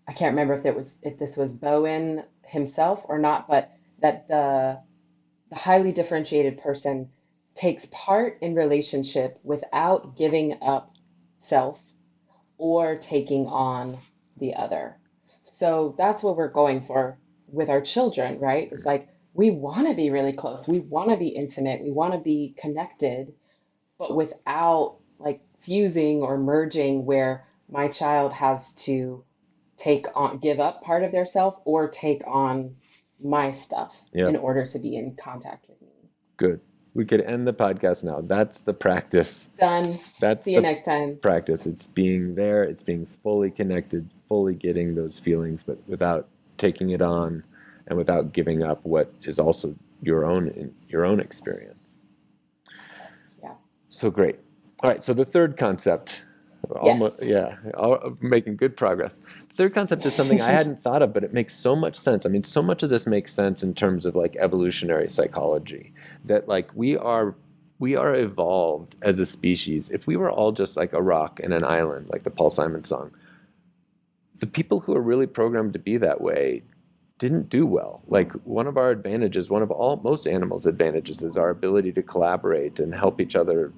I 0.08 0.12
can't 0.12 0.32
remember 0.32 0.54
if 0.54 0.66
it 0.66 0.76
was 0.76 0.98
if 1.02 1.18
this 1.18 1.36
was 1.36 1.54
Bowen 1.54 2.24
himself 2.44 3.02
or 3.08 3.18
not, 3.18 3.48
but 3.48 3.70
that 4.00 4.28
the 4.28 4.80
the 5.50 5.56
highly 5.56 5.92
differentiated 5.92 6.58
person 6.60 7.10
takes 7.56 7.86
part 7.92 8.38
in 8.42 8.54
relationship 8.54 9.38
without 9.44 10.16
giving 10.16 10.58
up 10.62 10.92
self 11.40 11.80
or 12.58 12.96
taking 12.98 13.46
on 13.46 13.98
the 14.38 14.54
other. 14.54 14.98
So 15.44 15.94
that's 15.98 16.22
what 16.22 16.36
we're 16.36 16.48
going 16.48 16.84
for 16.84 17.18
with 17.48 17.68
our 17.70 17.80
children, 17.80 18.40
right? 18.40 18.70
It's 18.72 18.84
like 18.84 19.08
we 19.34 19.50
want 19.50 19.88
to 19.88 19.94
be 19.94 20.10
really 20.10 20.32
close. 20.32 20.66
We 20.68 20.80
want 20.80 21.10
to 21.10 21.16
be 21.16 21.28
intimate. 21.28 21.82
We 21.82 21.90
want 21.92 22.14
to 22.14 22.18
be 22.20 22.54
connected, 22.58 23.32
but 23.98 24.14
without 24.16 24.98
like 25.18 25.40
fusing 25.60 26.20
or 26.22 26.38
merging 26.38 27.04
where 27.04 27.46
my 27.70 27.88
child 27.88 28.32
has 28.32 28.72
to 28.74 29.24
take 29.78 30.06
on, 30.14 30.38
give 30.38 30.60
up 30.60 30.82
part 30.82 31.02
of 31.02 31.12
their 31.12 31.26
self 31.26 31.56
or 31.64 31.88
take 31.88 32.22
on 32.26 32.76
my 33.22 33.52
stuff 33.52 33.94
Yeah, 34.12 34.28
in 34.28 34.36
order 34.36 34.66
to 34.66 34.78
be 34.78 34.96
in 34.96 35.16
contact 35.16 35.68
with 35.68 35.80
me. 35.82 35.88
good. 36.36 36.60
We 36.94 37.04
could 37.04 37.22
end 37.22 37.46
the 37.46 37.52
podcast 37.52 38.04
now. 38.04 38.20
That's 38.20 38.58
the 38.58 38.72
practice. 38.72 39.48
Done. 39.58 39.98
That's 40.20 40.44
See 40.44 40.52
you 40.52 40.60
next 40.60 40.84
time. 40.84 41.18
practice. 41.22 41.66
It's 41.66 41.88
being 41.88 42.36
there. 42.36 42.62
It's 42.62 42.84
being 42.84 43.06
fully 43.24 43.50
connected, 43.50 44.08
fully 44.28 44.54
getting 44.54 44.94
those 44.94 45.18
feelings, 45.18 45.62
but 45.62 45.78
without 45.86 46.28
taking 46.58 46.90
it 46.90 47.02
on 47.02 47.42
and 47.86 47.98
without 47.98 48.32
giving 48.32 48.62
up 48.62 48.80
what 48.84 49.12
is 49.24 49.38
also 49.38 49.74
your 50.02 50.24
own 50.24 50.72
your 50.88 51.04
own 51.04 51.20
experience. 51.20 52.00
Yeah. 53.42 53.52
So 53.88 54.10
great. 54.10 54.38
All 54.82 54.90
right. 54.90 55.02
So 55.02 55.14
the 55.14 55.24
third 55.24 55.56
concept, 55.56 56.20
almost 56.76 57.22
Yes. 57.22 57.56
yeah, 57.64 57.70
all, 57.72 58.16
making 58.20 58.56
good 58.56 58.76
progress. 58.76 59.18
The 59.50 59.54
third 59.56 59.74
concept 59.74 60.04
is 60.04 60.14
something 60.14 60.40
I 60.40 60.50
hadn't 60.50 60.82
thought 60.82 61.02
of, 61.02 61.12
but 61.12 61.24
it 61.24 61.32
makes 61.32 61.54
so 61.56 61.76
much 61.76 61.98
sense. 61.98 62.26
I 62.26 62.28
mean, 62.28 62.42
so 62.42 62.62
much 62.62 62.82
of 62.82 62.90
this 62.90 63.06
makes 63.06 63.32
sense 63.32 63.62
in 63.62 63.74
terms 63.74 64.04
of 64.04 64.16
like 64.16 64.36
evolutionary 64.36 65.08
psychology. 65.08 65.92
That 66.24 66.48
like 66.48 66.68
we 66.74 66.96
are 66.96 67.34
we 67.78 67.96
are 67.96 68.14
evolved 68.14 68.96
as 69.02 69.18
a 69.20 69.26
species. 69.26 69.88
If 69.92 70.06
we 70.06 70.16
were 70.16 70.30
all 70.30 70.52
just 70.52 70.76
like 70.76 70.92
a 70.92 71.02
rock 71.02 71.40
and 71.42 71.52
an 71.52 71.64
island, 71.64 72.08
like 72.10 72.24
the 72.24 72.30
Paul 72.30 72.50
Simon 72.50 72.84
song, 72.84 73.10
the 74.38 74.46
people 74.46 74.80
who 74.80 74.94
are 74.94 75.02
really 75.02 75.26
programmed 75.26 75.72
to 75.74 75.78
be 75.78 75.96
that 75.98 76.20
way 76.20 76.62
didn't 77.18 77.48
do 77.48 77.66
well. 77.66 78.02
Like 78.06 78.32
one 78.44 78.66
of 78.66 78.76
our 78.76 78.90
advantages, 78.90 79.48
one 79.48 79.62
of 79.62 79.70
all 79.70 79.96
most 80.02 80.26
animals' 80.26 80.66
advantages 80.66 81.22
is 81.22 81.36
our 81.36 81.50
ability 81.50 81.92
to 81.92 82.02
collaborate 82.02 82.80
and 82.80 82.94
help 82.94 83.20
each 83.20 83.36
other 83.36 83.72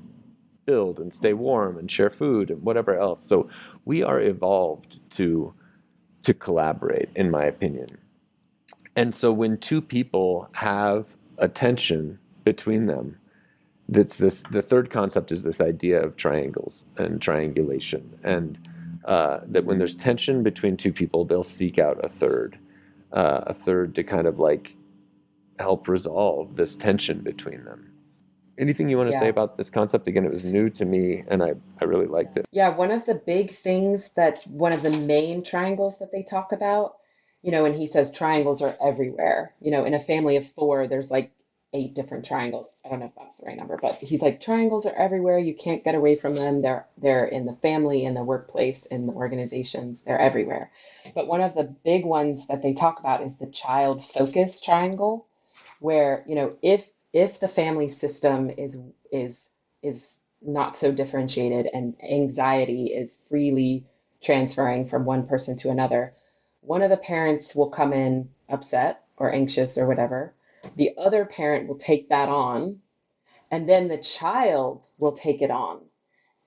build 0.64 0.98
and 0.98 1.14
stay 1.14 1.32
warm 1.32 1.78
and 1.78 1.90
share 1.90 2.10
food 2.10 2.50
and 2.50 2.62
whatever 2.62 2.98
else. 2.98 3.20
So 3.24 3.48
we 3.84 4.02
are 4.02 4.20
evolved 4.20 4.98
to 5.12 5.54
to 6.22 6.34
collaborate, 6.34 7.08
in 7.14 7.30
my 7.30 7.44
opinion. 7.44 7.98
And 8.96 9.14
so 9.14 9.30
when 9.30 9.58
two 9.58 9.80
people 9.80 10.48
have 10.52 11.06
a 11.38 11.46
tension 11.46 12.18
between 12.42 12.86
them, 12.86 13.16
that's 13.88 14.16
this 14.16 14.42
the 14.50 14.62
third 14.62 14.90
concept 14.90 15.30
is 15.30 15.44
this 15.44 15.60
idea 15.60 16.02
of 16.02 16.16
triangles 16.16 16.84
and 16.96 17.22
triangulation 17.22 18.18
and 18.24 18.58
uh, 19.06 19.40
that 19.46 19.64
when 19.64 19.78
there's 19.78 19.94
tension 19.94 20.42
between 20.42 20.76
two 20.76 20.92
people 20.92 21.24
they'll 21.24 21.44
seek 21.44 21.78
out 21.78 22.04
a 22.04 22.08
third 22.08 22.58
uh, 23.12 23.42
a 23.46 23.54
third 23.54 23.94
to 23.94 24.02
kind 24.02 24.26
of 24.26 24.38
like 24.38 24.74
help 25.58 25.88
resolve 25.88 26.56
this 26.56 26.76
tension 26.76 27.20
between 27.20 27.64
them. 27.64 27.92
Anything 28.58 28.88
you 28.88 28.96
want 28.96 29.10
to 29.10 29.18
say 29.18 29.28
about 29.28 29.56
this 29.56 29.70
concept? 29.70 30.08
Again 30.08 30.24
it 30.24 30.32
was 30.32 30.44
new 30.44 30.68
to 30.70 30.84
me 30.84 31.24
and 31.28 31.42
i, 31.42 31.52
I 31.80 31.84
really 31.84 32.06
liked 32.06 32.36
it. 32.36 32.46
Yeah, 32.50 32.70
one 32.70 32.90
of 32.90 33.06
the 33.06 33.14
big 33.14 33.54
things 33.54 34.10
that 34.16 34.46
one 34.46 34.72
of 34.72 34.82
the 34.82 34.90
main 34.90 35.44
triangles 35.44 35.98
that 35.98 36.10
they 36.10 36.22
talk 36.22 36.52
about, 36.52 36.96
you 37.42 37.52
know, 37.52 37.64
and 37.64 37.74
he 37.74 37.86
says 37.86 38.10
triangles 38.10 38.60
are 38.62 38.74
everywhere. 38.82 39.54
You 39.60 39.70
know, 39.70 39.84
in 39.84 39.94
a 39.94 40.02
family 40.02 40.36
of 40.36 40.50
four, 40.52 40.88
there's 40.88 41.10
like 41.10 41.30
eight 41.76 41.94
different 41.94 42.24
triangles. 42.24 42.72
I 42.84 42.88
don't 42.88 43.00
know 43.00 43.06
if 43.06 43.14
that's 43.16 43.36
the 43.36 43.46
right 43.46 43.56
number, 43.56 43.78
but 43.80 43.96
he's 43.96 44.22
like 44.22 44.40
triangles 44.40 44.86
are 44.86 44.94
everywhere. 44.94 45.38
You 45.38 45.54
can't 45.54 45.84
get 45.84 45.94
away 45.94 46.16
from 46.16 46.34
them. 46.34 46.62
They're 46.62 46.86
they're 46.98 47.26
in 47.26 47.46
the 47.46 47.56
family, 47.56 48.04
in 48.04 48.14
the 48.14 48.24
workplace, 48.24 48.86
in 48.86 49.06
the 49.06 49.12
organizations. 49.12 50.00
They're 50.00 50.18
everywhere. 50.18 50.72
But 51.14 51.28
one 51.28 51.42
of 51.42 51.54
the 51.54 51.64
big 51.84 52.04
ones 52.06 52.48
that 52.48 52.62
they 52.62 52.74
talk 52.74 52.98
about 53.00 53.22
is 53.22 53.36
the 53.36 53.46
child 53.46 54.04
focus 54.04 54.60
triangle, 54.62 55.26
where, 55.80 56.24
you 56.26 56.34
know, 56.34 56.56
if 56.62 56.88
if 57.12 57.40
the 57.40 57.48
family 57.48 57.90
system 57.90 58.50
is 58.50 58.78
is 59.12 59.48
is 59.82 60.16
not 60.42 60.76
so 60.76 60.92
differentiated 60.92 61.68
and 61.72 61.94
anxiety 62.02 62.86
is 62.86 63.20
freely 63.28 63.86
transferring 64.22 64.88
from 64.88 65.04
one 65.04 65.26
person 65.26 65.56
to 65.58 65.70
another, 65.70 66.14
one 66.62 66.82
of 66.82 66.90
the 66.90 66.96
parents 66.96 67.54
will 67.54 67.70
come 67.70 67.92
in 67.92 68.30
upset 68.48 69.04
or 69.18 69.32
anxious 69.32 69.78
or 69.78 69.86
whatever. 69.86 70.34
The 70.74 70.96
other 70.96 71.24
parent 71.24 71.68
will 71.68 71.78
take 71.78 72.08
that 72.08 72.28
on, 72.28 72.80
and 73.50 73.68
then 73.68 73.88
the 73.88 73.98
child 73.98 74.82
will 74.98 75.12
take 75.12 75.42
it 75.42 75.50
on. 75.50 75.80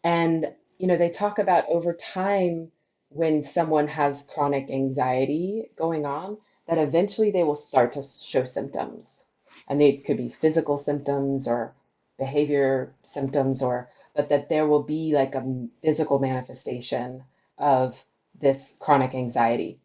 And, 0.03 0.53
you 0.77 0.87
know, 0.87 0.97
they 0.97 1.09
talk 1.09 1.39
about 1.39 1.65
over 1.67 1.93
time 1.93 2.71
when 3.09 3.43
someone 3.43 3.87
has 3.87 4.27
chronic 4.33 4.69
anxiety 4.69 5.69
going 5.75 6.05
on, 6.05 6.37
that 6.67 6.77
eventually 6.77 7.31
they 7.31 7.43
will 7.43 7.55
start 7.55 7.93
to 7.93 8.03
show 8.03 8.43
symptoms. 8.45 9.25
And 9.67 9.81
they 9.81 9.97
could 9.97 10.17
be 10.17 10.29
physical 10.29 10.77
symptoms 10.77 11.47
or 11.47 11.73
behavior 12.17 12.93
symptoms 13.03 13.61
or 13.61 13.89
but 14.15 14.29
that 14.29 14.49
there 14.49 14.67
will 14.67 14.83
be 14.83 15.13
like 15.13 15.35
a 15.35 15.67
physical 15.81 16.19
manifestation 16.19 17.23
of 17.57 18.03
this 18.39 18.75
chronic 18.79 19.15
anxiety. 19.15 19.79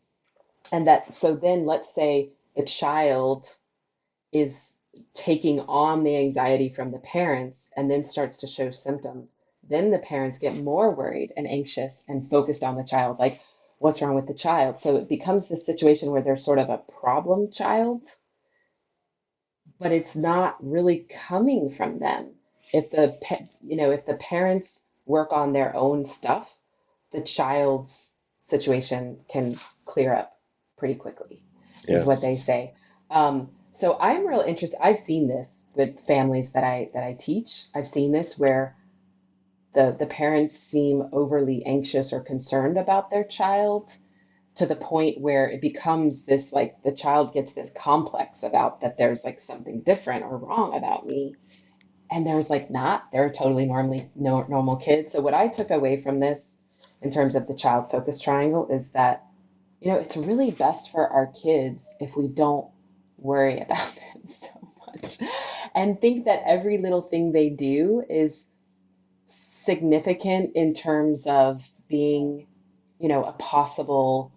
And 0.73 0.87
that 0.87 1.15
so 1.15 1.37
then 1.37 1.67
let's 1.67 1.95
say 1.95 2.31
the 2.57 2.65
child 2.65 3.49
is 4.35 4.57
taking 5.15 5.61
on 5.61 6.05
the 6.05 6.17
anxiety 6.17 6.69
from 6.69 6.91
the 6.91 6.99
parents 6.99 7.69
and 7.77 7.91
then 7.91 8.05
starts 8.05 8.39
to 8.39 8.47
show 8.47 8.71
symptoms 8.71 9.35
then 9.69 9.91
the 9.91 9.99
parents 9.99 10.39
get 10.39 10.57
more 10.59 10.95
worried 10.95 11.33
and 11.37 11.47
anxious 11.47 12.03
and 12.09 12.29
focused 12.29 12.63
on 12.63 12.77
the 12.77 12.85
child 12.85 13.19
like 13.19 13.41
what's 13.79 14.01
wrong 14.01 14.15
with 14.15 14.27
the 14.27 14.35
child? 14.35 14.79
So 14.79 14.97
it 14.97 15.09
becomes 15.11 15.47
this 15.47 15.67
situation 15.67 16.11
where 16.11 16.23
they're 16.23 16.37
sort 16.37 16.59
of 16.59 16.71
a 16.71 16.79
problem 16.79 17.51
child 17.53 18.03
but 19.79 19.93
it's 19.93 20.15
not 20.15 20.57
really 20.65 21.07
coming 21.29 21.75
from 21.75 21.99
them. 21.99 22.31
If 22.73 22.91
the 22.91 23.19
you 23.63 23.77
know 23.77 23.91
if 23.91 24.07
the 24.07 24.15
parents 24.15 24.81
work 25.07 25.33
on 25.33 25.53
their 25.53 25.77
own 25.77 26.07
stuff 26.07 26.51
the 27.13 27.21
child's 27.21 28.11
situation 28.41 29.19
can 29.29 29.57
clear 29.85 30.15
up 30.15 30.39
pretty 30.79 30.95
quickly 30.95 31.43
is 31.87 32.05
what 32.05 32.21
they 32.21 32.39
say. 32.39 32.75
Um, 33.11 33.51
so 33.75 33.99
i'm 34.01 34.27
real 34.27 34.41
interested 34.41 34.79
i've 34.83 34.99
seen 35.01 35.29
this 35.29 35.67
with 35.75 36.01
families 36.07 36.51
that 36.53 36.65
i 36.65 36.89
that 36.95 37.05
i 37.05 37.13
teach. 37.13 37.65
I've 37.75 37.89
seen 37.89 38.13
this 38.13 38.39
where 38.39 38.77
the 39.75 39.95
the 39.99 40.07
parents 40.07 40.57
seem 40.57 41.09
overly 41.13 41.67
anxious 41.67 42.13
or 42.13 42.21
concerned 42.21 42.79
about 42.79 43.11
their 43.11 43.25
child 43.25 43.95
to 44.57 44.67
the 44.67 44.77
point 44.77 45.21
where 45.21 45.49
it 45.49 45.61
becomes 45.61 46.25
this 46.25 46.53
like 46.53 46.83
the 46.83 46.93
child 46.93 47.35
gets 47.35 47.53
this 47.53 47.73
complex 47.73 48.45
about 48.45 48.81
that 48.81 48.97
there's 48.97 49.25
like 49.25 49.41
something 49.41 49.81
different 49.81 50.25
or 50.25 50.37
wrong 50.39 50.77
about 50.77 51.07
me. 51.07 51.35
And 52.11 52.27
there's 52.27 52.51
like 52.51 52.71
not. 52.71 53.11
They're 53.13 53.33
totally 53.33 53.67
normally 53.67 54.11
no, 54.15 54.45
normal 54.49 54.77
kids. 54.77 55.11
So 55.13 55.21
what 55.21 55.35
i 55.35 55.49
took 55.49 55.71
away 55.71 55.97
from 56.01 56.21
this 56.21 56.57
in 57.03 57.11
terms 57.11 57.35
of 57.35 57.49
the 57.49 57.55
child 57.55 57.91
focus 57.91 58.21
triangle 58.21 58.69
is 58.69 58.91
that 58.91 59.25
you 59.81 59.91
know 59.91 59.99
it's 59.99 60.17
really 60.17 60.53
best 60.53 60.93
for 60.93 61.07
our 61.09 61.27
kids 61.27 61.95
if 62.01 62.17
we 62.17 62.29
don't 62.29 62.69
worry 63.25 63.61
about 63.61 63.95
them 63.97 64.27
so 64.27 64.49
much 64.87 65.19
and 65.75 66.01
think 66.01 66.27
that 66.27 66.43
every 66.47 66.79
little 66.79 67.03
thing 67.03 67.33
they 67.33 67.51
do 67.51 68.05
is 68.09 68.47
significant 69.27 70.57
in 70.57 70.75
terms 70.75 71.27
of 71.27 71.63
being 71.89 72.47
you 72.99 73.09
know 73.09 73.25
a 73.25 73.33
possible 73.33 74.33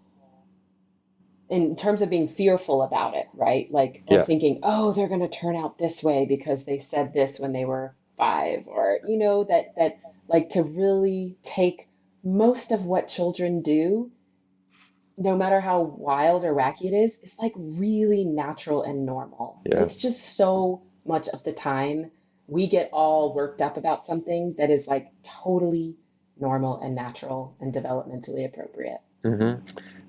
in 1.48 1.76
terms 1.76 2.02
of 2.02 2.10
being 2.10 2.28
fearful 2.28 2.82
about 2.82 3.14
it, 3.16 3.26
right? 3.34 3.70
Like, 3.72 4.02
Yeah. 4.08 4.24
thinking, 4.24 4.60
oh, 4.62 4.92
they're 4.92 5.08
going 5.08 5.20
to 5.20 5.28
turn 5.28 5.56
out 5.56 5.78
this 5.78 6.02
way 6.02 6.26
because 6.26 6.64
they 6.64 6.78
said 6.78 7.12
this 7.12 7.40
when 7.40 7.52
they 7.52 7.64
were 7.64 7.94
five, 8.18 8.66
or, 8.66 9.00
you 9.06 9.16
know, 9.16 9.44
that, 9.44 9.74
that, 9.76 9.98
like, 10.28 10.50
to 10.50 10.62
really 10.62 11.38
take 11.42 11.88
most 12.22 12.72
of 12.72 12.84
what 12.84 13.08
children 13.08 13.62
do, 13.62 14.10
no 15.18 15.36
matter 15.36 15.60
how 15.60 15.80
wild 15.80 16.44
or 16.44 16.54
wacky 16.54 16.84
it 16.84 16.94
is, 16.94 17.18
is 17.22 17.34
like 17.38 17.52
really 17.56 18.24
natural 18.24 18.82
and 18.82 19.04
normal. 19.04 19.60
Yeah. 19.66 19.82
It's 19.82 19.96
just 19.96 20.36
so 20.36 20.82
much 21.04 21.28
of 21.28 21.42
the 21.44 21.52
time 21.52 22.10
we 22.46 22.66
get 22.68 22.88
all 22.92 23.34
worked 23.34 23.60
up 23.60 23.76
about 23.76 24.06
something 24.06 24.54
that 24.58 24.70
is 24.70 24.86
like 24.86 25.08
totally 25.22 25.96
normal 26.40 26.80
and 26.80 26.94
natural 26.94 27.56
and 27.60 27.74
developmentally 27.74 28.46
appropriate. 28.46 29.00
hmm 29.24 29.54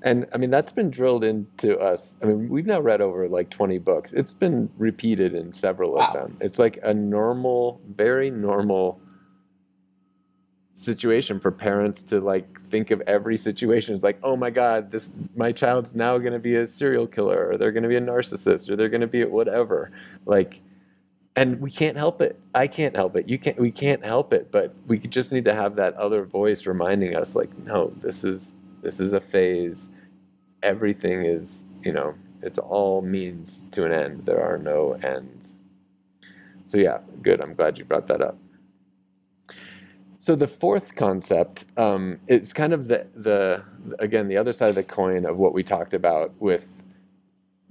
And 0.04 0.28
I 0.32 0.38
mean, 0.38 0.52
that's 0.52 0.72
been 0.72 0.92
drilled 0.92 1.24
into 1.24 1.78
us. 1.80 2.16
I 2.22 2.28
mean, 2.28 2.48
we've 2.48 2.68
now 2.68 2.80
read 2.80 3.02
over 3.02 3.28
like 3.28 3.50
20 3.50 3.80
books. 3.80 4.14
It's 4.14 4.34
been 4.34 4.70
repeated 4.78 5.34
in 5.34 5.52
several 5.52 6.00
of 6.00 6.14
them. 6.14 6.38
It's 6.40 6.60
like 6.60 6.80
a 6.84 6.94
normal, 6.94 7.82
very 7.96 8.30
normal 8.30 9.02
situation 10.80 11.40
for 11.40 11.52
parents 11.52 12.04
to 12.04 12.20
like 12.22 12.48
think 12.72 12.92
of 12.92 13.02
every 13.02 13.38
situation 13.38 13.96
as 13.96 14.04
like, 14.04 14.20
oh 14.24 14.36
my 14.36 14.50
God, 14.50 14.92
this 14.92 15.14
my 15.36 15.52
child's 15.52 15.96
now 15.96 16.18
going 16.18 16.34
to 16.34 16.40
be 16.40 16.56
a 16.56 16.66
serial 16.66 17.08
killer, 17.08 17.50
or 17.50 17.58
they're 17.58 17.72
going 17.72 17.84
to 17.84 17.90
be 17.90 17.98
a 17.98 18.02
narcissist, 18.02 18.70
or 18.70 18.76
they're 18.76 18.90
going 18.90 19.02
to 19.02 19.08
be 19.08 19.24
whatever. 19.26 19.92
Like, 20.26 20.62
and 21.36 21.60
we 21.60 21.72
can't 21.72 21.98
help 21.98 22.22
it. 22.22 22.40
I 22.56 22.68
can't 22.68 22.96
help 22.96 23.16
it. 23.16 23.28
You 23.28 23.38
can't. 23.38 23.60
We 23.60 23.72
can't 23.72 24.04
help 24.04 24.34
it. 24.34 24.52
But 24.52 24.74
we 24.88 25.00
just 25.00 25.32
need 25.32 25.46
to 25.46 25.54
have 25.54 25.76
that 25.76 25.96
other 25.96 26.24
voice 26.26 26.66
reminding 26.66 27.16
us, 27.16 27.36
like, 27.36 27.56
no, 27.60 27.94
this 27.98 28.24
is 28.24 28.56
this 28.82 29.00
is 29.00 29.14
a 29.14 29.22
phase. 29.22 29.90
Everything 30.64 31.26
is, 31.26 31.66
you 31.84 31.94
know, 31.94 32.16
it's 32.42 32.58
all 32.58 33.02
means 33.02 33.64
to 33.72 33.86
an 33.86 33.92
end. 33.92 34.26
There 34.26 34.42
are 34.42 34.58
no 34.58 34.94
ends. 35.04 35.58
So 36.68 36.78
yeah, 36.78 37.00
good. 37.22 37.42
I'm 37.42 37.54
glad 37.54 37.78
you 37.78 37.86
brought 37.86 38.08
that 38.08 38.22
up. 38.22 38.38
So 40.30 40.36
the 40.36 40.48
fourth 40.48 40.94
concept 40.94 41.66
um, 41.76 42.20
is 42.28 42.54
kind 42.54 42.72
of 42.72 42.88
the 42.88 43.08
the 43.16 43.64
again 43.98 44.28
the 44.28 44.38
other 44.38 44.54
side 44.54 44.70
of 44.70 44.76
the 44.76 44.84
coin 44.84 45.26
of 45.26 45.38
what 45.38 45.56
we 45.56 45.64
talked 45.64 45.96
about 45.96 46.40
with 46.40 46.66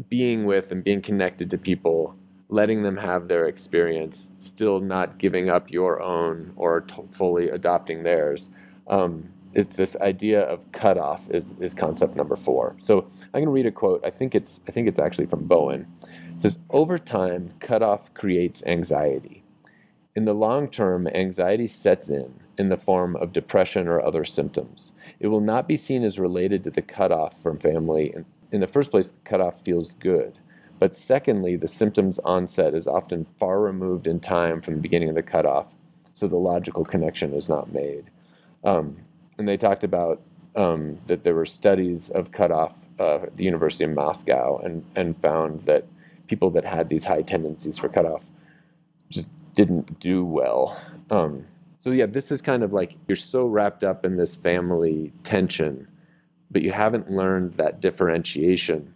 being 0.09 0.45
with 0.45 0.73
and 0.73 0.83
being 0.83 1.01
connected 1.01 1.51
to 1.53 1.57
people, 1.57 2.17
letting 2.49 2.83
them 2.83 2.97
have 2.97 3.29
their 3.29 3.47
experience, 3.47 4.33
still 4.41 4.81
not 4.81 5.19
giving 5.19 5.49
up 5.49 5.71
your 5.71 6.03
own 6.03 6.53
or 6.57 6.81
t- 6.81 6.95
fully 7.17 7.49
adopting 7.49 8.03
theirs. 8.03 8.49
Um, 8.89 9.29
is 9.55 9.69
this 9.69 9.95
idea 10.01 10.41
of 10.41 10.59
cutoff 10.73 11.21
is, 11.31 11.55
is 11.61 11.73
concept 11.73 12.17
number 12.17 12.35
four. 12.35 12.75
So 12.81 13.09
I'm 13.23 13.31
going 13.35 13.45
to 13.45 13.51
read 13.53 13.67
a 13.67 13.71
quote. 13.71 14.05
I 14.05 14.11
think 14.11 14.35
it's 14.35 14.59
I 14.67 14.73
think 14.73 14.89
it's 14.89 14.99
actually 14.99 15.27
from 15.27 15.47
Bowen. 15.47 15.87
It 16.35 16.43
says, 16.43 16.59
"Over 16.71 16.99
time, 16.99 17.53
cutoff 17.61 18.13
creates 18.15 18.65
anxiety. 18.67 19.45
In 20.17 20.25
the 20.25 20.35
long 20.35 20.67
term, 20.67 21.07
anxiety 21.07 21.69
sets 21.69 22.11
in 22.11 22.35
in 22.59 22.69
the 22.69 22.77
form 22.77 23.17
of 23.17 23.33
depression 23.33 23.87
or 23.87 24.01
other 24.01 24.25
symptoms. 24.25 24.91
It 25.21 25.29
will 25.29 25.41
not 25.41 25.69
be 25.69 25.77
seen 25.77 26.05
as 26.05 26.19
related 26.19 26.65
to 26.65 26.71
the 26.71 26.83
cutoff 26.83 27.35
from 27.43 27.59
family. 27.59 28.15
In, 28.51 28.61
the 28.61 28.67
first 28.67 28.91
place, 28.91 29.09
the 29.09 29.15
cutoff 29.25 29.63
feels 29.65 29.95
good. 29.95 30.39
But 30.79 30.97
secondly, 30.97 31.57
the 31.57 31.69
symptoms 31.69 32.19
onset 32.21 32.75
is 32.75 32.87
often 32.87 33.27
far 33.39 33.61
removed 33.61 34.07
in 34.07 34.21
time 34.21 34.61
from 34.61 34.75
the 34.75 34.81
beginning 34.81 35.09
of 35.09 35.15
the 35.15 35.23
cutoff, 35.23 35.67
so 36.15 36.29
the 36.29 36.37
logical 36.37 36.85
connection 36.85 37.33
is 37.33 37.49
not 37.49 37.73
made. 37.73 38.11
Um, 38.65 38.97
and 39.39 39.49
they 39.49 39.57
talked 39.57 39.85
about 39.85 40.21
um, 40.57 40.99
that 41.07 41.25
there 41.25 41.35
were 41.35 41.47
studies 41.47 42.11
of 42.11 42.33
cutoff 42.33 42.75
uh, 42.99 43.23
at 43.23 43.37
the 43.37 43.45
University 43.45 43.85
of 43.85 43.91
Moscow 43.91 44.59
and, 44.59 44.85
and 44.97 45.21
found 45.21 45.65
that 45.67 45.87
people 46.27 46.51
that 46.51 46.65
had 46.65 46.89
these 46.89 47.05
high 47.05 47.23
tendencies 47.23 47.79
for 47.79 47.89
cutoff 47.89 48.23
just 49.11 49.29
didn't 49.55 49.99
do 50.01 50.25
well. 50.25 50.81
Um, 51.11 51.45
so 51.89 51.93
yeah, 51.93 52.05
this 52.05 52.31
is 52.31 52.43
kind 52.43 52.63
of 52.63 52.75
like 52.75 52.97
you're 53.07 53.17
so 53.17 53.47
wrapped 53.47 53.83
up 53.83 54.05
in 54.05 54.19
this 54.19 54.37
family 54.37 55.11
tension, 55.25 55.89
but 56.51 56.61
you 56.61 56.71
haven't 56.71 57.11
learned 57.11 57.55
that 57.55 57.81
differentiation. 57.81 58.93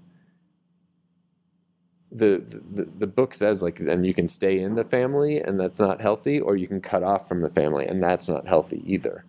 The, 2.10 2.44
the 2.74 2.86
the 2.98 3.06
book 3.06 3.34
says 3.34 3.62
like 3.62 3.78
then 3.78 4.04
you 4.04 4.12
can 4.12 4.28
stay 4.28 4.60
in 4.60 4.74
the 4.74 4.84
family 4.84 5.38
and 5.38 5.58
that's 5.58 5.78
not 5.78 6.02
healthy, 6.02 6.38
or 6.38 6.54
you 6.54 6.68
can 6.68 6.82
cut 6.82 7.02
off 7.02 7.26
from 7.26 7.40
the 7.40 7.48
family 7.48 7.86
and 7.86 8.02
that's 8.02 8.28
not 8.28 8.46
healthy 8.46 8.82
either. 8.84 9.24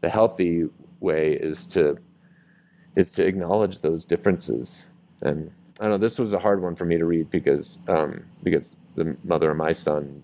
The 0.00 0.10
healthy 0.10 0.68
way 1.00 1.32
is 1.32 1.66
to 1.68 1.98
is 2.94 3.10
to 3.14 3.26
acknowledge 3.26 3.80
those 3.80 4.04
differences. 4.04 4.80
And 5.22 5.50
I 5.80 5.88
know 5.88 5.98
this 5.98 6.18
was 6.18 6.32
a 6.32 6.38
hard 6.38 6.62
one 6.62 6.76
for 6.76 6.84
me 6.84 6.98
to 6.98 7.04
read 7.04 7.30
because 7.30 7.78
um, 7.88 8.26
because 8.44 8.76
the 8.94 9.16
mother 9.24 9.50
of 9.50 9.56
my 9.56 9.72
son 9.72 10.22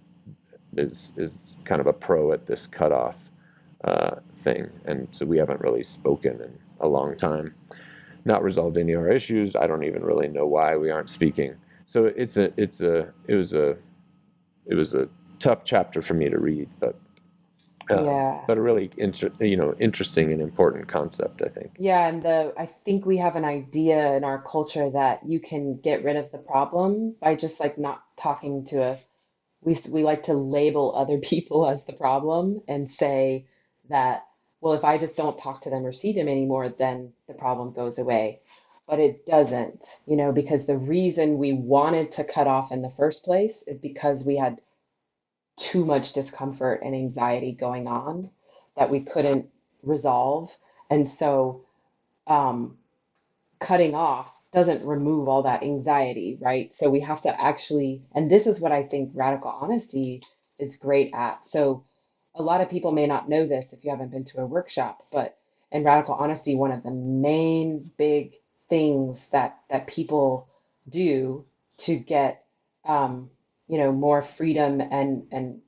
is 0.78 1.12
is 1.16 1.56
kind 1.64 1.80
of 1.80 1.86
a 1.88 1.92
pro 1.94 2.32
at 2.32 2.46
this 2.46 2.66
cutoff 2.66 3.16
uh, 3.84 4.16
thing, 4.38 4.70
and 4.86 5.08
so 5.12 5.26
we 5.26 5.38
haven't 5.38 5.60
really 5.60 5.82
spoken 5.84 6.40
in 6.40 6.58
a 6.80 6.88
long 6.88 7.16
time. 7.16 7.54
Not 8.24 8.42
resolved 8.44 8.78
any 8.78 8.92
of 8.92 9.00
our 9.02 9.10
issues. 9.10 9.56
I 9.56 9.66
don't 9.66 9.84
even 9.84 10.04
really 10.04 10.28
know 10.28 10.46
why 10.46 10.76
we 10.76 10.90
aren't 10.90 11.10
speaking. 11.10 11.56
So 11.86 12.06
it's 12.06 12.36
a 12.36 12.52
it's 12.60 12.80
a 12.82 13.12
it 13.28 13.34
was 13.36 13.52
a 13.54 13.76
it 14.66 14.74
was 14.74 14.94
a 14.94 15.08
tough 15.40 15.60
chapter 15.64 16.02
for 16.02 16.14
me 16.14 16.28
to 16.30 16.38
read, 16.38 16.68
but 16.80 16.98
uh, 17.90 18.06
Yeah. 18.06 18.42
but 18.46 18.58
a 18.58 18.62
really 18.62 18.90
inter- 18.98 19.32
you 19.40 19.56
know 19.56 19.74
interesting 19.80 20.32
and 20.32 20.42
important 20.42 20.88
concept, 20.88 21.42
I 21.44 21.48
think. 21.50 21.72
Yeah, 21.78 22.06
and 22.08 22.22
the 22.22 22.54
I 22.58 22.66
think 22.66 23.06
we 23.06 23.18
have 23.18 23.36
an 23.36 23.44
idea 23.46 24.14
in 24.16 24.24
our 24.24 24.42
culture 24.42 24.90
that 24.90 25.26
you 25.26 25.40
can 25.40 25.78
get 25.80 26.04
rid 26.04 26.16
of 26.16 26.32
the 26.32 26.38
problem 26.38 27.16
by 27.20 27.34
just 27.36 27.60
like 27.60 27.78
not 27.78 28.02
talking 28.16 28.66
to 28.66 28.78
a 28.82 28.98
we 29.64 29.78
we 29.90 30.04
like 30.04 30.24
to 30.24 30.34
label 30.34 30.94
other 30.96 31.18
people 31.22 31.68
as 31.68 31.84
the 31.86 31.94
problem 31.94 32.62
and 32.68 32.90
say 32.90 33.46
that 33.90 34.26
well 34.62 34.74
if 34.74 34.84
I 34.84 34.98
just 34.98 35.16
don't 35.16 35.38
talk 35.38 35.62
to 35.62 35.70
them 35.70 35.86
or 35.86 35.94
see 35.94 36.12
them 36.14 36.28
anymore 36.28 36.68
then 36.70 37.12
the 37.28 37.34
problem 37.34 37.72
goes 37.74 37.98
away. 37.98 38.40
but 38.88 39.00
it 39.00 39.26
doesn't, 39.26 39.84
you 40.06 40.16
know, 40.16 40.32
because 40.32 40.66
the 40.66 40.76
reason 40.78 41.38
we 41.38 41.54
wanted 41.54 42.12
to 42.12 42.24
cut 42.24 42.46
off 42.48 42.72
in 42.72 42.82
the 42.82 42.92
first 42.98 43.24
place 43.24 43.64
is 43.66 43.78
because 43.80 44.26
we 44.26 44.36
had 44.36 44.60
too 45.58 45.84
much 45.86 46.14
discomfort 46.14 46.82
and 46.84 46.94
anxiety 46.94 47.52
going 47.52 47.88
on 47.88 48.30
that 48.76 48.90
we 48.90 49.00
couldn't 49.00 49.48
resolve. 49.82 50.56
And 50.90 51.08
so, 51.08 51.64
um, 52.28 52.78
cutting 53.60 53.96
off 53.96 54.32
doesn't 54.54 54.86
remove 54.86 55.28
all 55.28 55.44
that 55.44 55.64
anxiety, 55.64 56.38
right? 56.40 56.74
So 56.74 56.90
we 56.90 57.00
have 57.02 57.22
to 57.22 57.42
actually, 57.42 58.02
and 58.14 58.30
this 58.30 58.48
is 58.48 58.60
what 58.60 58.72
I 58.72 58.84
think 58.84 59.12
radical 59.14 59.50
honesty 59.50 60.22
is 60.58 60.76
great 60.76 61.12
at. 61.14 61.48
So 61.48 61.84
a 62.34 62.42
lot 62.42 62.62
of 62.62 62.70
people 62.70 62.92
may 62.92 63.06
not 63.08 63.28
know 63.28 63.46
this 63.48 63.74
if 63.74 63.84
you 63.84 63.90
haven't 63.92 64.12
been 64.12 64.26
to 64.26 64.40
a 64.42 64.46
workshop, 64.46 65.02
but 65.12 65.36
in 65.72 65.84
radical 65.84 66.14
honesty, 66.14 66.56
one 66.56 66.72
of 66.72 66.84
the 66.84 66.92
main 66.92 67.84
big 67.98 68.34
things 68.70 69.30
that 69.30 69.58
that 69.70 69.88
people 69.88 70.48
do 70.88 71.46
to 71.78 71.96
get 71.98 72.44
um, 72.86 73.30
you 73.68 73.78
know 73.78 73.92
more 73.92 74.22
freedom 74.22 74.80
and 74.80 75.28
and 75.32 75.62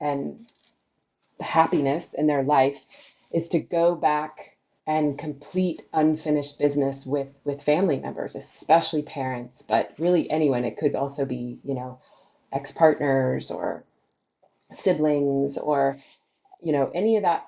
and 0.00 0.46
happiness 1.40 2.14
in 2.14 2.26
their 2.26 2.42
life 2.44 2.84
is 3.32 3.48
to 3.50 3.58
go 3.60 3.94
back 3.94 4.53
and 4.86 5.18
complete 5.18 5.82
unfinished 5.92 6.58
business 6.58 7.06
with 7.06 7.28
with 7.44 7.62
family 7.62 7.98
members, 7.98 8.36
especially 8.36 9.02
parents, 9.02 9.62
but 9.62 9.92
really 9.98 10.30
anyone. 10.30 10.64
It 10.64 10.76
could 10.76 10.94
also 10.94 11.24
be, 11.24 11.60
you 11.64 11.74
know, 11.74 11.98
ex-partners 12.52 13.50
or 13.50 13.84
siblings 14.72 15.56
or, 15.58 15.96
you 16.60 16.72
know, 16.72 16.90
any 16.94 17.16
of 17.16 17.22
that, 17.22 17.46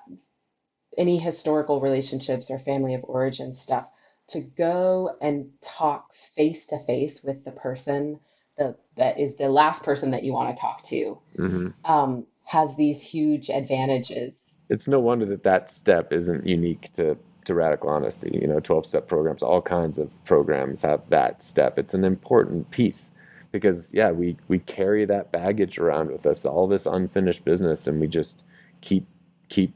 any 0.97 1.17
historical 1.17 1.79
relationships 1.79 2.49
or 2.49 2.59
family 2.59 2.95
of 2.95 3.03
origin 3.03 3.53
stuff, 3.53 3.89
to 4.29 4.41
go 4.41 5.15
and 5.21 5.51
talk 5.61 6.11
face 6.35 6.67
to 6.67 6.79
face 6.85 7.23
with 7.23 7.43
the 7.45 7.51
person 7.51 8.19
that, 8.57 8.77
that 8.95 9.19
is 9.19 9.35
the 9.35 9.49
last 9.49 9.83
person 9.83 10.11
that 10.11 10.23
you 10.23 10.33
want 10.33 10.55
to 10.55 10.61
talk 10.61 10.83
to, 10.83 11.19
hmm 11.35 11.67
um, 11.85 12.25
has 12.43 12.75
these 12.75 13.01
huge 13.01 13.49
advantages. 13.49 14.46
It's 14.69 14.87
no 14.87 14.99
wonder 14.99 15.25
that 15.27 15.43
that 15.43 15.69
step 15.69 16.13
isn't 16.13 16.45
unique 16.45 16.91
to 16.93 17.17
to 17.45 17.55
radical 17.55 17.89
honesty. 17.89 18.31
You 18.41 18.47
know, 18.47 18.59
12 18.59 18.85
step 18.87 19.07
programs, 19.07 19.43
all 19.43 19.61
kinds 19.61 19.97
of 19.99 20.09
programs 20.25 20.81
have 20.83 21.01
that 21.09 21.43
step. 21.43 21.79
It's 21.79 21.93
an 21.93 22.05
important 22.05 22.69
piece 22.71 23.11
because 23.51 23.93
yeah, 23.93 24.11
we 24.11 24.37
we 24.49 24.59
carry 24.59 25.05
that 25.05 25.31
baggage 25.31 25.79
around 25.79 26.11
with 26.11 26.25
us, 26.25 26.45
all 26.45 26.67
this 26.67 26.85
unfinished 26.87 27.45
business 27.45 27.87
and 27.87 27.99
we 28.01 28.07
just 28.07 28.43
keep 28.81 29.07
keep 29.49 29.73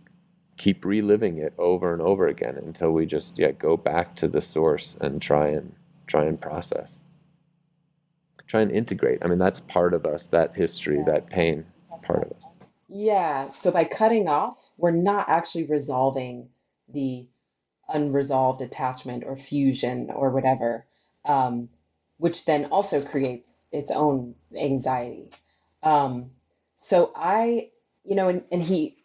keep 0.58 0.86
reliving 0.86 1.38
it 1.40 1.54
over 1.58 1.94
and 1.94 2.02
over 2.02 2.28
again 2.28 2.58
until 2.58 2.92
we 2.92 3.06
just 3.06 3.40
yeah, 3.40 3.52
go 3.52 3.78
back 3.78 4.16
to 4.18 4.28
the 4.28 4.42
source 4.42 4.98
and 5.02 5.22
try 5.22 5.48
and 5.50 5.74
try 6.08 6.26
and 6.26 6.42
process. 6.42 6.94
Try 8.48 8.62
and 8.62 8.72
integrate. 8.72 9.20
I 9.24 9.28
mean, 9.28 9.40
that's 9.40 9.62
part 9.62 9.94
of 9.94 10.06
us, 10.06 10.28
that 10.28 10.56
history, 10.56 11.02
Yeah. 11.02 11.06
that 11.06 11.30
pain, 11.30 11.66
it's 11.84 11.96
part 12.04 12.24
of 12.24 12.32
us. 12.32 12.44
Yeah, 12.90 13.50
so 13.52 13.72
by 13.72 13.86
cutting 13.86 14.30
off, 14.30 14.58
we're 14.82 14.92
not 14.92 15.30
actually 15.30 15.66
resolving 15.66 16.50
the 16.94 17.28
unresolved 17.90 18.62
attachment 18.62 19.24
or 19.26 19.38
fusion 19.38 20.10
or 20.16 20.32
whatever, 20.32 20.86
um, 21.26 21.70
which 22.18 22.46
then 22.46 22.66
also 22.66 23.06
creates 23.06 23.50
its 23.72 23.92
own 23.92 24.36
anxiety. 24.58 25.30
Um, 25.84 26.32
so 26.78 27.14
I, 27.16 27.70
you 28.04 28.16
know, 28.16 28.30
and, 28.30 28.44
and 28.52 28.64
he, 28.64 28.98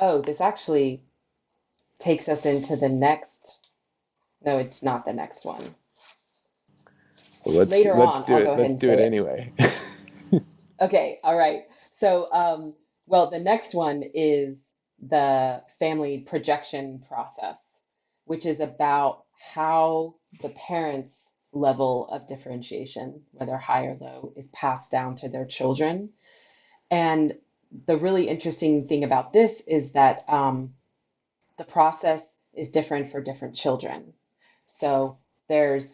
oh, 0.00 0.22
this 0.22 0.40
actually 0.40 1.04
takes 2.00 2.28
us 2.28 2.46
into 2.46 2.76
the 2.76 2.88
next, 2.90 3.60
no, 4.44 4.58
it's 4.58 4.82
not 4.82 5.06
the 5.06 5.14
next 5.14 5.44
one. 5.46 5.74
Well, 7.44 7.56
let's 7.56 7.78
Later 7.78 7.94
let's 7.94 8.22
on, 8.22 8.24
do 8.24 8.36
I'll 8.36 8.42
go 8.42 8.52
it. 8.52 8.54
ahead 8.54 8.58
Let's 8.58 8.70
and 8.70 8.80
do 8.80 8.92
it 8.92 9.00
say 9.00 9.04
it. 9.04 9.06
anyway. 9.06 9.52
Okay, 10.82 11.20
all 11.24 11.36
right. 11.36 11.62
So, 11.92 12.28
um, 12.32 12.74
well, 13.06 13.30
the 13.30 13.40
next 13.40 13.74
one 13.74 14.04
is 14.14 14.58
the 15.02 15.62
family 15.78 16.20
projection 16.20 17.04
process, 17.08 17.58
which 18.24 18.46
is 18.46 18.60
about 18.60 19.24
how 19.54 20.14
the 20.40 20.50
parents' 20.50 21.32
level 21.52 22.08
of 22.08 22.28
differentiation, 22.28 23.22
whether 23.32 23.56
high 23.56 23.86
or 23.86 23.96
low, 24.00 24.32
is 24.36 24.48
passed 24.48 24.90
down 24.90 25.16
to 25.16 25.28
their 25.28 25.44
children. 25.44 26.10
And 26.90 27.34
the 27.86 27.96
really 27.98 28.28
interesting 28.28 28.86
thing 28.88 29.04
about 29.04 29.32
this 29.32 29.60
is 29.66 29.92
that 29.92 30.24
um, 30.28 30.74
the 31.58 31.64
process 31.64 32.36
is 32.54 32.70
different 32.70 33.10
for 33.10 33.20
different 33.22 33.56
children. 33.56 34.12
So 34.74 35.18
there's 35.48 35.90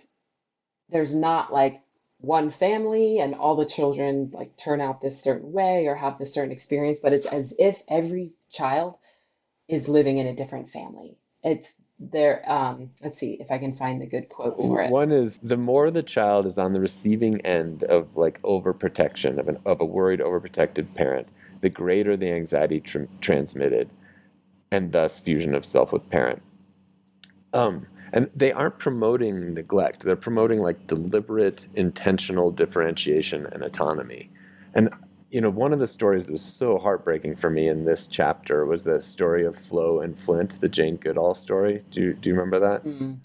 there's 0.91 1.15
not 1.15 1.53
like 1.53 1.83
one 2.21 2.51
family 2.51 3.21
and 3.21 3.35
all 3.35 3.57
the 3.57 3.67
children 3.67 4.31
like 4.33 4.57
turn 4.57 4.81
out 4.81 5.01
this 5.01 5.21
certain 5.21 5.53
way 5.53 5.87
or 5.87 5.95
have 5.95 6.19
this 6.19 6.35
certain 6.35 6.53
experience, 6.53 7.01
but 7.01 7.13
it's 7.13 7.27
as 7.27 7.55
if 7.59 7.83
every 7.89 8.33
child 8.51 8.97
is 9.69 9.89
living 9.89 10.19
in 10.19 10.27
a 10.27 10.35
different 10.35 10.71
family. 10.71 11.19
It's 11.43 11.75
there. 11.99 12.43
Um, 12.51 12.91
let's 13.03 13.19
see 13.19 13.39
if 13.41 13.51
I 13.51 13.59
can 13.59 13.77
find 13.77 14.01
the 14.01 14.07
good 14.07 14.29
quote 14.29 14.57
for 14.57 14.83
it. 14.83 14.91
One 14.91 15.13
is 15.13 15.39
the 15.43 15.57
more 15.57 15.91
the 15.91 16.03
child 16.03 16.47
is 16.47 16.59
on 16.59 16.73
the 16.73 16.81
receiving 16.81 17.41
end 17.43 17.85
of 17.85 18.17
like 18.17 18.41
overprotection 18.43 19.39
of 19.39 19.49
an 19.49 19.59
of 19.67 19.81
a 19.81 19.85
worried, 19.85 20.21
overprotected 20.21 20.95
parent, 20.95 21.29
the 21.61 21.69
greater 21.69 22.17
the 22.17 22.31
anxiety 22.31 22.81
tr 22.81 23.01
transmitted, 23.21 23.91
and 24.71 24.93
thus 24.93 25.19
fusion 25.19 25.55
of 25.55 25.65
self 25.65 25.93
with 25.93 26.09
parent. 26.09 26.43
Um, 27.53 27.87
and 28.13 28.31
they 28.35 28.53
aren't 28.53 28.79
promoting 28.79 29.55
neglect. 29.55 30.03
They're 30.03 30.17
promoting 30.17 30.61
like 30.61 30.87
deliberate, 30.87 31.67
intentional 31.75 32.51
differentiation 32.51 33.47
and 33.47 33.63
autonomy. 33.63 34.31
And 34.75 34.91
you 35.31 35.41
know, 35.41 35.51
one 35.51 35.73
of 35.73 35.79
the 35.79 35.87
stories 35.87 36.27
that 36.27 36.33
was 36.33 36.43
so 36.43 36.79
heartbreaking 36.79 37.37
for 37.37 37.51
me 37.51 37.69
in 37.69 37.85
this 37.85 38.07
chapter 38.07 38.65
was 38.65 38.85
the 38.85 39.01
story 39.01 39.45
of 39.45 39.57
Flo 39.69 40.01
and 40.01 40.19
Flint, 40.21 40.61
the 40.61 40.69
Jane 40.69 40.97
Goodall 40.97 41.35
story. 41.35 41.85
Do 41.91 42.01
you, 42.01 42.15
do 42.15 42.31
you 42.31 42.35
remember 42.35 42.59
that? 42.61 42.85
Mm, 42.85 43.19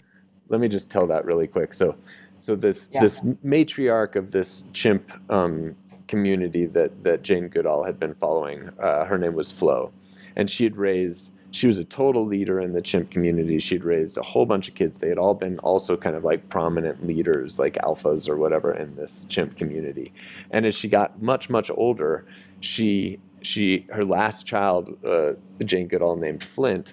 let 0.48 0.60
me 0.60 0.68
just 0.68 0.90
tell 0.90 1.06
that 1.06 1.24
really 1.24 1.46
quick. 1.46 1.72
So, 1.72 1.96
so 2.38 2.54
this 2.54 2.90
yeah. 2.92 3.00
this 3.00 3.20
matriarch 3.44 4.16
of 4.16 4.30
this 4.30 4.64
chimp 4.74 5.10
um, 5.30 5.74
community 6.08 6.66
that 6.66 7.02
that 7.04 7.22
Jane 7.22 7.48
Goodall 7.48 7.84
had 7.84 7.98
been 7.98 8.14
following, 8.14 8.68
uh, 8.78 9.06
her 9.06 9.16
name 9.16 9.34
was 9.34 9.50
Flo, 9.50 9.92
and 10.36 10.50
she 10.50 10.64
had 10.64 10.76
raised. 10.76 11.30
She 11.54 11.68
was 11.68 11.78
a 11.78 11.84
total 11.84 12.26
leader 12.26 12.60
in 12.60 12.72
the 12.72 12.82
chimp 12.82 13.12
community. 13.12 13.60
She'd 13.60 13.84
raised 13.84 14.18
a 14.18 14.22
whole 14.22 14.44
bunch 14.44 14.66
of 14.66 14.74
kids. 14.74 14.98
They 14.98 15.08
had 15.08 15.18
all 15.18 15.34
been 15.34 15.60
also 15.60 15.96
kind 15.96 16.16
of 16.16 16.24
like 16.24 16.48
prominent 16.48 17.06
leaders, 17.06 17.60
like 17.60 17.74
alphas 17.74 18.28
or 18.28 18.36
whatever, 18.36 18.74
in 18.74 18.96
this 18.96 19.24
chimp 19.28 19.56
community. 19.56 20.12
And 20.50 20.66
as 20.66 20.74
she 20.74 20.88
got 20.88 21.22
much 21.22 21.48
much 21.48 21.70
older, 21.70 22.26
she 22.58 23.20
she 23.40 23.86
her 23.92 24.04
last 24.04 24.46
child, 24.46 24.98
uh, 25.06 25.34
Jane 25.64 25.86
Goodall, 25.86 26.16
named 26.16 26.42
Flint, 26.42 26.92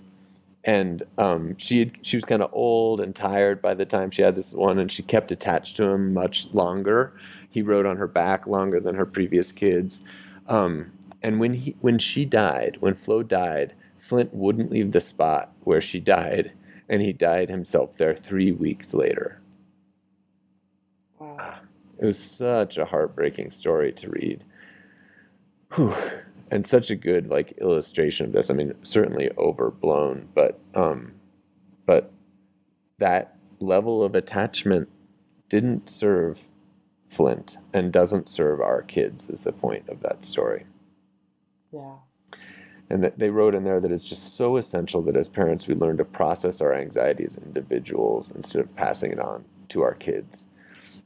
and 0.63 1.01
um, 1.17 1.57
she 1.57 1.79
had, 1.79 1.97
she 2.03 2.15
was 2.17 2.23
kind 2.23 2.43
of 2.43 2.51
old 2.53 3.01
and 3.01 3.15
tired 3.15 3.63
by 3.63 3.73
the 3.73 3.85
time 3.85 4.11
she 4.11 4.21
had 4.21 4.35
this 4.35 4.51
one, 4.53 4.77
and 4.77 4.91
she 4.91 5.01
kept 5.01 5.31
attached 5.31 5.75
to 5.77 5.85
him 5.85 6.13
much 6.13 6.47
longer. 6.53 7.13
He 7.49 7.63
rode 7.63 7.87
on 7.87 7.97
her 7.97 8.07
back 8.07 8.45
longer 8.45 8.79
than 8.79 8.93
her 8.93 9.07
previous 9.07 9.51
kids. 9.51 10.01
Um, 10.47 10.91
and 11.23 11.39
when 11.39 11.55
he 11.55 11.75
when 11.81 11.97
she 11.97 12.25
died, 12.25 12.77
when 12.79 12.93
Flo 12.93 13.23
died, 13.23 13.73
Flint 14.11 14.33
wouldn't 14.33 14.69
leave 14.69 14.91
the 14.91 14.99
spot 14.99 15.53
where 15.63 15.79
she 15.79 15.97
died, 15.97 16.51
and 16.89 17.01
he 17.01 17.13
died 17.13 17.47
himself 17.47 17.95
there 17.97 18.13
three 18.13 18.51
weeks 18.51 18.93
later. 18.93 19.39
wow. 21.17 21.59
It 21.97 22.05
was 22.05 22.19
such 22.19 22.77
a 22.77 22.83
heartbreaking 22.83 23.51
story 23.51 23.93
to 23.93 24.09
read. 24.09 24.43
Whew. 25.75 25.95
And 26.49 26.65
such 26.65 26.89
a 26.89 26.95
good 26.97 27.29
like 27.29 27.53
illustration 27.61 28.25
of 28.25 28.33
this. 28.33 28.49
I 28.49 28.53
mean, 28.53 28.73
certainly 28.83 29.29
overblown, 29.37 30.27
but 30.35 30.59
um, 30.75 31.13
but 31.85 32.11
that 32.97 33.37
level 33.61 34.03
of 34.03 34.13
attachment 34.13 34.89
didn't 35.47 35.89
serve 35.89 36.37
Flint 37.09 37.55
and 37.73 37.93
doesn't 37.93 38.27
serve 38.27 38.59
our 38.59 38.81
kids 38.81 39.29
is 39.29 39.39
the 39.39 39.53
point 39.53 39.87
of 39.87 40.01
that 40.01 40.25
story. 40.25 40.65
Yeah. 41.71 41.95
And 42.91 43.01
that 43.05 43.17
they 43.17 43.29
wrote 43.29 43.55
in 43.55 43.63
there 43.63 43.79
that 43.79 43.91
it's 43.91 44.03
just 44.03 44.35
so 44.35 44.57
essential 44.57 45.01
that 45.03 45.15
as 45.15 45.29
parents 45.29 45.65
we 45.65 45.75
learn 45.75 45.95
to 45.95 46.03
process 46.03 46.59
our 46.59 46.73
anxiety 46.73 47.23
as 47.23 47.37
individuals 47.37 48.33
instead 48.35 48.59
of 48.59 48.75
passing 48.75 49.13
it 49.13 49.19
on 49.19 49.45
to 49.69 49.81
our 49.81 49.93
kids. 49.93 50.43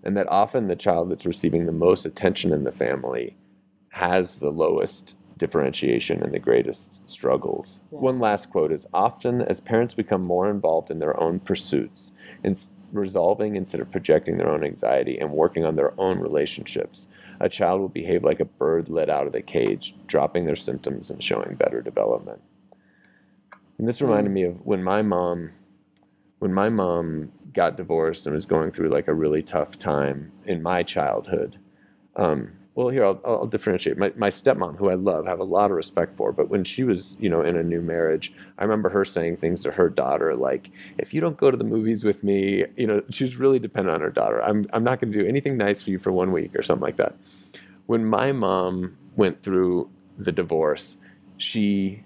And 0.04 0.18
that 0.18 0.28
often 0.28 0.68
the 0.68 0.76
child 0.76 1.12
that's 1.12 1.28
receiving 1.28 1.68
the 1.68 1.72
most 1.72 2.04
attention 2.04 2.52
in 2.52 2.64
the 2.64 2.72
family 2.72 3.36
has 3.90 4.32
the 4.34 4.50
lowest 4.50 5.14
differentiation 5.38 6.24
and 6.24 6.34
the 6.34 6.40
greatest 6.40 7.08
struggles. 7.08 7.82
Yeah. 7.92 8.00
One 8.00 8.20
last 8.20 8.50
quote 8.50 8.72
is 8.72 8.88
often 8.92 9.44
as 9.44 9.60
parents 9.60 9.94
become 9.94 10.24
more 10.24 10.50
involved 10.50 10.90
in 10.90 10.98
their 10.98 11.20
own 11.22 11.40
pursuits, 11.40 12.10
in 12.44 12.58
resolving 12.94 13.56
instead 13.56 13.80
of 13.80 13.92
projecting 13.92 14.38
their 14.38 14.50
own 14.50 14.64
anxiety 14.64 15.20
and 15.20 15.30
working 15.30 15.66
on 15.66 15.76
their 15.76 15.94
own 16.00 16.18
relationships, 16.20 17.08
a 17.40 17.50
child 17.50 17.82
will 17.82 17.90
behave 17.90 18.24
like 18.24 18.40
a 18.40 18.46
bird 18.46 18.90
let 18.90 19.10
out 19.10 19.28
of 19.28 19.34
the 19.34 19.42
cage, 19.42 19.96
dropping 20.08 20.46
their 20.46 20.56
symptoms 20.56 21.10
and 21.10 21.24
showing 21.24 21.56
better 21.56 21.82
development. 21.82 22.42
And 23.78 23.88
this 23.88 24.02
reminded 24.02 24.32
me 24.32 24.44
of 24.44 24.66
when 24.66 24.84
my 24.84 25.02
mom 25.02 25.52
when 26.40 26.54
my 26.54 26.70
mom 26.70 27.32
got 27.54 27.78
divorced 27.78 28.26
and 28.26 28.36
was 28.36 28.46
going 28.46 28.72
through 28.72 28.90
like 28.90 29.08
a 29.08 29.14
really 29.14 29.42
tough 29.42 29.78
time 29.80 30.32
in 30.46 30.62
my 30.62 30.84
childhood, 30.84 31.58
um, 32.18 32.52
well, 32.76 32.90
here 32.90 33.06
I'll, 33.06 33.20
I'll 33.26 33.48
differentiate. 33.48 33.98
My, 33.98 34.12
my 34.18 34.30
stepmom, 34.30 34.76
who 34.76 34.90
I 34.90 34.96
love, 34.96 35.26
have 35.26 35.40
a 35.40 35.46
lot 35.46 35.72
of 35.72 35.78
respect 35.78 36.18
for, 36.18 36.34
but 36.34 36.50
when 36.50 36.66
she 36.66 36.84
was, 36.84 37.16
you 37.20 37.30
know, 37.30 37.42
in 37.42 37.56
a 37.56 37.64
new 37.64 37.82
marriage, 37.82 38.34
I 38.60 38.64
remember 38.64 38.90
her 38.90 39.06
saying 39.06 39.38
things 39.38 39.64
to 39.64 39.72
her 39.72 39.90
daughter 39.90 40.36
like, 40.36 40.70
"If 40.98 41.14
you 41.14 41.22
don't 41.22 41.38
go 41.38 41.50
to 41.50 41.56
the 41.58 41.64
movies 41.64 42.04
with 42.04 42.22
me, 42.24 42.66
you 42.76 42.86
know, 42.86 43.02
she's 43.10 43.38
really 43.38 43.60
dependent 43.60 43.96
on 43.96 44.02
her 44.02 44.10
daughter. 44.10 44.44
I'm 44.44 44.68
I'm 44.74 44.84
not 44.84 45.00
going 45.00 45.12
to 45.14 45.18
do 45.18 45.26
anything 45.26 45.58
nice 45.58 45.82
for 45.82 45.90
you 45.90 46.00
for 46.00 46.12
one 46.12 46.34
week 46.34 46.54
or 46.56 46.64
something 46.64 46.84
like 46.84 46.98
that." 46.98 47.16
When 47.86 48.04
my 48.06 48.34
mom 48.34 48.98
went 49.16 49.42
through 49.42 49.90
the 50.18 50.32
divorce, 50.34 50.98
she 51.38 52.04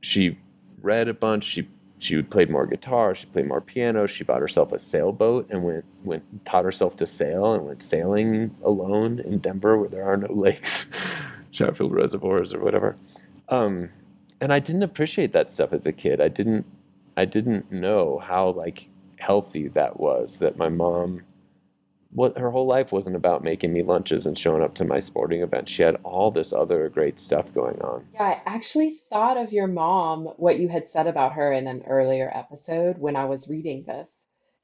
she 0.00 0.38
read 0.80 1.08
a 1.08 1.14
bunch. 1.14 1.44
She 1.44 1.68
she 1.98 2.20
played 2.22 2.50
more 2.50 2.66
guitar. 2.66 3.14
She 3.14 3.26
played 3.26 3.46
more 3.46 3.60
piano. 3.60 4.06
She 4.06 4.24
bought 4.24 4.40
herself 4.40 4.72
a 4.72 4.78
sailboat 4.78 5.48
and 5.50 5.64
went 5.64 5.84
went 6.04 6.44
taught 6.44 6.64
herself 6.64 6.96
to 6.96 7.06
sail 7.06 7.54
and 7.54 7.64
went 7.64 7.82
sailing 7.82 8.54
alone 8.62 9.20
in 9.20 9.38
Denver 9.38 9.78
where 9.78 9.88
there 9.88 10.04
are 10.04 10.16
no 10.16 10.32
lakes, 10.32 10.86
Chatfield 11.52 11.92
reservoirs 11.92 12.52
or 12.52 12.60
whatever. 12.60 12.96
Um, 13.48 13.90
and 14.40 14.52
I 14.52 14.58
didn't 14.58 14.82
appreciate 14.82 15.32
that 15.32 15.48
stuff 15.50 15.72
as 15.72 15.86
a 15.86 15.92
kid. 15.92 16.20
I 16.20 16.28
didn't 16.28 16.66
I 17.16 17.24
didn't 17.24 17.72
know 17.72 18.18
how 18.18 18.50
like 18.50 18.88
healthy 19.18 19.68
that 19.68 19.98
was. 19.98 20.36
That 20.38 20.58
my 20.58 20.68
mom 20.68 21.22
what 22.16 22.38
her 22.38 22.50
whole 22.50 22.66
life 22.66 22.92
wasn't 22.92 23.14
about 23.14 23.44
making 23.44 23.74
me 23.74 23.82
lunches 23.82 24.24
and 24.24 24.38
showing 24.38 24.62
up 24.62 24.74
to 24.74 24.86
my 24.86 24.98
sporting 24.98 25.42
events. 25.42 25.70
She 25.70 25.82
had 25.82 25.98
all 26.02 26.30
this 26.30 26.50
other 26.50 26.88
great 26.88 27.20
stuff 27.20 27.52
going 27.52 27.78
on. 27.82 28.06
Yeah, 28.14 28.22
I 28.22 28.42
actually 28.46 29.02
thought 29.10 29.36
of 29.36 29.52
your 29.52 29.66
mom, 29.66 30.24
what 30.38 30.58
you 30.58 30.66
had 30.66 30.88
said 30.88 31.06
about 31.06 31.34
her 31.34 31.52
in 31.52 31.66
an 31.66 31.82
earlier 31.86 32.32
episode 32.34 32.96
when 32.96 33.16
I 33.16 33.26
was 33.26 33.48
reading 33.48 33.84
this. 33.84 34.10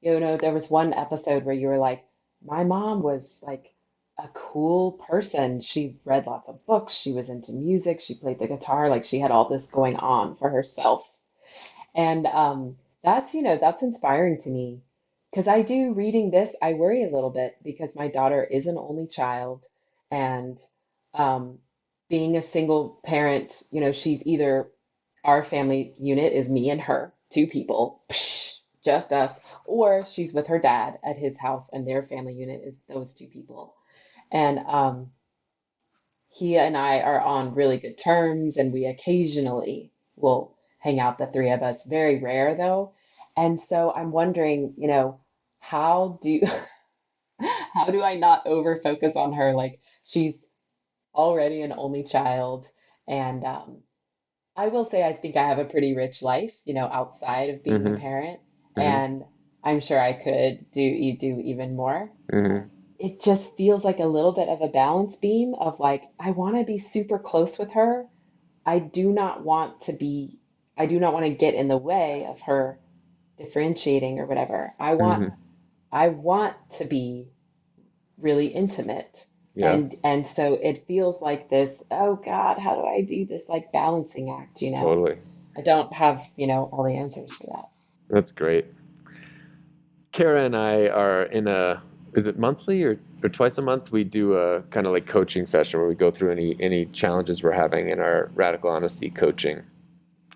You 0.01 0.19
know, 0.19 0.35
there 0.35 0.51
was 0.51 0.67
one 0.67 0.93
episode 0.93 1.45
where 1.45 1.53
you 1.53 1.67
were 1.67 1.77
like, 1.77 2.03
my 2.43 2.63
mom 2.63 3.03
was 3.03 3.39
like 3.43 3.71
a 4.17 4.27
cool 4.33 4.93
person. 4.93 5.61
She 5.61 5.97
read 6.05 6.25
lots 6.25 6.49
of 6.49 6.65
books, 6.65 6.95
she 6.95 7.13
was 7.13 7.29
into 7.29 7.51
music, 7.51 8.01
she 8.01 8.15
played 8.15 8.39
the 8.39 8.47
guitar, 8.47 8.89
like 8.89 9.05
she 9.05 9.19
had 9.19 9.29
all 9.29 9.47
this 9.47 9.67
going 9.67 9.97
on 9.97 10.37
for 10.37 10.49
herself. 10.49 11.07
And 11.93 12.25
um, 12.25 12.77
that's, 13.03 13.35
you 13.35 13.43
know, 13.43 13.59
that's 13.61 13.83
inspiring 13.83 14.41
to 14.41 14.49
me 14.49 14.81
because 15.33 15.47
I 15.47 15.63
do 15.63 15.93
reading 15.93 16.29
this, 16.29 16.55
I 16.61 16.73
worry 16.73 17.03
a 17.03 17.09
little 17.09 17.31
bit 17.31 17.55
because 17.63 17.95
my 17.95 18.07
daughter 18.07 18.43
is 18.43 18.67
an 18.67 18.77
only 18.77 19.07
child 19.07 19.63
and 20.11 20.59
um, 21.15 21.57
being 22.07 22.37
a 22.37 22.41
single 22.43 22.99
parent, 23.03 23.63
you 23.71 23.81
know, 23.81 23.91
she's 23.91 24.23
either 24.27 24.67
our 25.25 25.43
family 25.43 25.95
unit 25.99 26.33
is 26.33 26.47
me 26.47 26.69
and 26.69 26.79
her, 26.81 27.15
two 27.31 27.47
people, 27.47 28.03
psh, 28.11 28.53
just 28.85 29.11
us, 29.11 29.39
or 29.65 30.05
she's 30.05 30.33
with 30.33 30.45
her 30.45 30.59
dad 30.59 30.99
at 31.03 31.17
his 31.17 31.35
house 31.39 31.67
and 31.73 31.87
their 31.87 32.03
family 32.03 32.33
unit 32.35 32.61
is 32.63 32.75
those 32.87 33.15
two 33.15 33.25
people. 33.25 33.73
And 34.31 34.59
um, 34.59 35.09
he 36.29 36.59
and 36.59 36.77
I 36.77 36.99
are 36.99 37.19
on 37.19 37.55
really 37.55 37.79
good 37.79 37.97
terms 37.97 38.57
and 38.57 38.71
we 38.71 38.85
occasionally 38.85 39.93
will 40.15 40.55
hang 40.77 40.99
out, 40.99 41.17
the 41.17 41.25
three 41.25 41.49
of 41.49 41.63
us. 41.63 41.83
Very 41.85 42.19
rare 42.19 42.53
though. 42.53 42.93
And 43.35 43.59
so 43.59 43.91
I'm 43.91 44.11
wondering, 44.11 44.75
you 44.77 44.87
know, 44.87 45.21
how 45.63 46.19
do 46.21 46.41
how 47.73 47.85
do 47.85 48.01
I 48.03 48.15
not 48.15 48.45
over 48.47 48.79
focus 48.81 49.15
on 49.15 49.33
her? 49.33 49.53
Like 49.53 49.79
she's 50.03 50.45
already 51.15 51.61
an 51.61 51.73
only 51.73 52.03
child, 52.03 52.67
and 53.07 53.43
um, 53.45 53.83
I 54.55 54.69
will 54.69 54.85
say 54.85 55.03
I 55.05 55.13
think 55.13 55.37
I 55.37 55.47
have 55.47 55.59
a 55.59 55.65
pretty 55.65 55.95
rich 55.95 56.21
life, 56.23 56.55
you 56.65 56.73
know, 56.75 56.87
outside 56.87 57.49
of 57.51 57.63
being 57.63 57.87
a 57.87 57.91
hmm 57.91 57.93
parent, 57.93 58.41
hmm 58.75 58.97
and 58.97 59.23
I'm 59.63 59.79
sure 59.81 59.99
I 59.99 60.13
could 60.13 60.65
do 60.73 61.17
do 61.17 61.39
even 61.41 61.75
more. 61.75 62.11
hmm 62.31 62.73
It 62.97 63.21
just 63.21 63.55
feels 63.55 63.85
like 63.85 63.99
a 63.99 64.05
little 64.07 64.31
bit 64.31 64.49
of 64.49 64.61
a 64.61 64.67
balance 64.67 65.15
beam 65.17 65.53
of 65.53 65.79
like 65.79 66.03
I 66.19 66.31
want 66.31 66.57
to 66.57 66.63
be 66.63 66.79
super 66.79 67.19
close 67.19 67.59
with 67.59 67.71
her. 67.73 68.07
I 68.65 68.79
do 68.79 69.11
not 69.11 69.43
want 69.43 69.81
to 69.83 69.93
be 69.93 70.39
I 70.77 70.87
do 70.87 70.99
not 70.99 71.13
want 71.13 71.25
to 71.25 71.35
get 71.35 71.55
in 71.55 71.67
the 71.69 71.77
way 71.77 72.25
of 72.25 72.39
her 72.41 72.79
differentiating 73.37 74.19
or 74.19 74.27
whatever. 74.27 74.75
I 74.79 74.95
want 74.95 75.23
hmm 75.23 75.33
I 75.93 76.09
want 76.09 76.55
to 76.79 76.85
be 76.85 77.29
really 78.17 78.47
intimate. 78.47 79.25
Yeah, 79.55 79.73
And 79.73 79.95
and 80.03 80.27
so 80.27 80.55
it 80.55 80.87
feels 80.87 81.21
like 81.21 81.49
this, 81.49 81.83
oh 81.91 82.15
God, 82.15 82.59
how 82.59 82.75
do 82.75 82.81
I 82.87 83.01
do 83.01 83.25
this 83.25 83.47
like 83.49 83.71
balancing 83.71 84.31
act, 84.31 84.61
you 84.63 84.71
know? 84.71 84.83
totally. 84.83 85.17
I 85.57 85.61
don't 85.61 85.93
have, 85.93 86.23
you 86.35 86.47
know, 86.47 86.69
all 86.73 86.83
the 86.83 86.97
answers 86.97 87.33
for 87.33 87.47
that. 87.47 87.69
That's 88.09 88.31
great. 88.31 88.65
Kara 90.11 90.43
and 90.43 90.55
I 90.55 90.87
are 90.87 91.23
in 91.23 91.47
a, 91.47 91.83
is 92.15 92.25
it 92.27 92.39
monthly 92.39 92.83
or, 92.83 92.99
or 93.23 93.29
twice 93.29 93.57
a 93.59 93.61
month? 93.61 93.91
We 93.91 94.03
do 94.03 94.35
a 94.37 94.61
kind 94.71 94.87
of 94.87 94.93
like 94.93 95.07
coaching 95.07 95.45
session 95.45 95.79
where 95.79 95.89
we 95.89 95.95
go 95.95 96.11
through 96.11 96.31
any 96.31 96.57
any 96.59 96.85
challenges 96.87 97.43
we're 97.43 97.51
having 97.53 97.89
in 97.89 97.99
our 97.99 98.31
radical 98.35 98.71
honesty 98.71 99.11
coaching. 99.11 99.61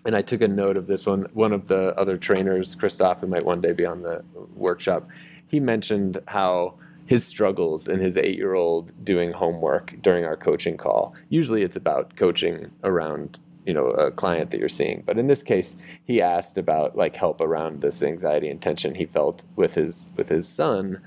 And 0.06 0.16
I 0.16 0.22
took 0.22 0.42
a 0.42 0.48
note 0.48 0.76
of 0.76 0.86
this 0.86 1.06
one. 1.06 1.26
One 1.34 1.52
of 1.52 1.68
the 1.68 1.94
other 1.98 2.16
trainers, 2.16 2.74
Christoph, 2.76 3.20
who 3.20 3.26
might 3.26 3.44
one 3.44 3.60
day 3.60 3.72
be 3.72 3.86
on 3.86 4.02
the 4.02 4.24
workshop, 4.54 5.08
he 5.48 5.60
mentioned 5.60 6.20
how 6.26 6.74
his 7.06 7.26
struggles 7.26 7.88
in 7.88 7.98
his 8.00 8.16
eight-year-old 8.16 8.92
doing 9.04 9.32
homework 9.32 9.94
during 10.02 10.24
our 10.24 10.36
coaching 10.36 10.76
call. 10.76 11.14
Usually, 11.30 11.62
it's 11.62 11.76
about 11.76 12.14
coaching 12.16 12.70
around 12.84 13.38
you 13.66 13.74
know 13.74 13.88
a 13.88 14.10
client 14.10 14.50
that 14.50 14.60
you're 14.60 14.68
seeing, 14.68 15.02
but 15.04 15.18
in 15.18 15.26
this 15.26 15.42
case, 15.42 15.76
he 16.04 16.22
asked 16.22 16.56
about 16.58 16.96
like 16.96 17.16
help 17.16 17.40
around 17.40 17.80
this 17.80 18.02
anxiety 18.02 18.48
and 18.48 18.60
tension 18.62 18.94
he 18.94 19.06
felt 19.06 19.42
with 19.56 19.74
his 19.74 20.08
with 20.16 20.28
his 20.28 20.48
son, 20.48 21.00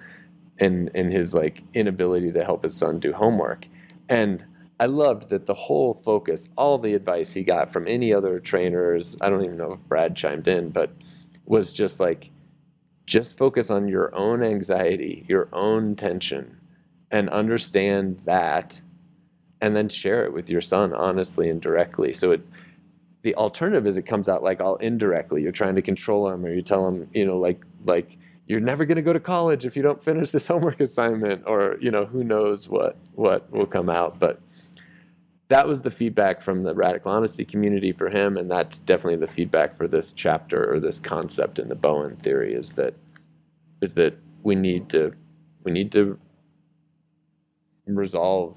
and 0.59 0.91
and 0.93 1.11
his 1.11 1.33
like 1.33 1.61
inability 1.73 2.31
to 2.31 2.43
help 2.43 2.63
his 2.63 2.75
son 2.75 2.99
do 2.99 3.13
homework, 3.13 3.65
and 4.09 4.43
I 4.81 4.85
loved 4.87 5.29
that 5.29 5.45
the 5.45 5.53
whole 5.53 6.01
focus, 6.03 6.47
all 6.57 6.79
the 6.79 6.95
advice 6.95 7.31
he 7.31 7.43
got 7.43 7.71
from 7.71 7.87
any 7.87 8.11
other 8.11 8.39
trainers, 8.39 9.15
I 9.21 9.29
don't 9.29 9.45
even 9.45 9.57
know 9.57 9.73
if 9.73 9.79
Brad 9.87 10.15
chimed 10.15 10.47
in, 10.47 10.71
but 10.71 10.91
was 11.45 11.71
just 11.71 11.99
like, 11.99 12.31
just 13.11 13.37
focus 13.37 13.69
on 13.69 13.89
your 13.89 14.15
own 14.15 14.41
anxiety, 14.41 15.25
your 15.27 15.49
own 15.51 15.97
tension, 15.97 16.55
and 17.11 17.29
understand 17.29 18.17
that, 18.23 18.79
and 19.59 19.75
then 19.75 19.89
share 19.89 20.23
it 20.23 20.31
with 20.31 20.49
your 20.49 20.61
son 20.61 20.93
honestly 20.93 21.49
and 21.49 21.59
directly. 21.59 22.13
So 22.13 22.31
it, 22.31 22.41
the 23.23 23.35
alternative 23.35 23.85
is 23.85 23.97
it 23.97 24.03
comes 24.03 24.29
out 24.29 24.43
like 24.43 24.61
all 24.61 24.77
indirectly. 24.77 25.41
You're 25.41 25.51
trying 25.51 25.75
to 25.75 25.81
control 25.81 26.29
him, 26.29 26.45
or 26.45 26.53
you 26.53 26.61
tell 26.61 26.87
him, 26.87 27.09
you 27.13 27.25
know, 27.25 27.37
like 27.37 27.59
like 27.83 28.17
you're 28.47 28.61
never 28.61 28.85
going 28.85 28.95
to 28.95 29.01
go 29.01 29.11
to 29.11 29.19
college 29.19 29.65
if 29.65 29.75
you 29.75 29.81
don't 29.81 30.01
finish 30.01 30.31
this 30.31 30.47
homework 30.51 30.79
assignment, 30.79 31.43
or 31.47 31.75
you 31.81 31.91
know, 31.91 32.05
who 32.05 32.23
knows 32.23 32.69
what 32.69 32.95
what 33.15 33.51
will 33.51 33.65
come 33.65 33.89
out, 33.89 34.19
but 34.19 34.39
that 35.51 35.67
was 35.67 35.81
the 35.81 35.91
feedback 35.91 36.41
from 36.41 36.63
the 36.63 36.73
radical 36.73 37.11
honesty 37.11 37.45
community 37.45 37.91
for 37.91 38.09
him 38.09 38.37
and 38.37 38.49
that's 38.49 38.79
definitely 38.81 39.17
the 39.17 39.31
feedback 39.33 39.77
for 39.77 39.87
this 39.87 40.11
chapter 40.15 40.73
or 40.73 40.79
this 40.79 40.99
concept 40.99 41.59
in 41.59 41.69
the 41.69 41.75
bowen 41.75 42.15
theory 42.17 42.53
is 42.53 42.69
that 42.71 42.93
is 43.81 43.93
that 43.93 44.17
we 44.43 44.55
need 44.55 44.89
to 44.89 45.13
we 45.63 45.71
need 45.71 45.91
to 45.91 46.17
resolve 47.85 48.55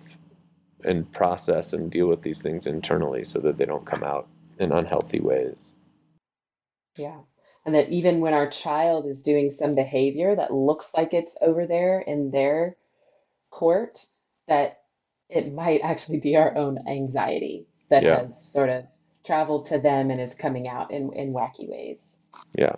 and 0.85 1.11
process 1.13 1.73
and 1.73 1.91
deal 1.91 2.07
with 2.07 2.23
these 2.23 2.41
things 2.41 2.67
internally 2.67 3.25
so 3.25 3.39
that 3.39 3.59
they 3.59 3.65
don't 3.65 3.87
come 3.87 4.05
out 4.05 4.29
in 4.59 4.73
unhealthy 4.73 5.21
ways 5.21 5.73
Yeah. 6.97 7.21
And 7.67 7.75
that 7.75 7.89
even 7.89 8.21
when 8.21 8.35
our 8.35 8.49
child 8.49 9.07
is 9.07 9.23
doing 9.23 9.51
some 9.51 9.75
behavior 9.75 10.37
that 10.37 10.53
looks 10.53 10.93
like 10.97 11.15
it's 11.15 11.37
over 11.41 11.67
there 11.67 12.01
in 12.01 12.31
their 12.31 12.77
court, 13.51 14.05
that 14.49 14.84
it 15.35 15.53
might 15.53 15.81
actually 15.83 16.21
be 16.21 16.37
our 16.37 16.57
own 16.57 16.79
anxiety 16.89 17.67
that 17.91 18.03
yeah 18.03 18.21
has 18.21 18.53
sort 18.53 18.69
of 18.71 18.85
traveled 19.25 19.67
to 19.67 19.79
them 19.79 20.11
and 20.11 20.21
is 20.21 20.35
coming 20.35 20.69
out 20.69 20.91
in, 20.91 21.13
in 21.15 21.33
wacky 21.33 21.69
ways. 21.69 22.19
yeah 22.57 22.77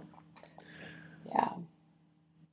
Yeah. 1.34 1.50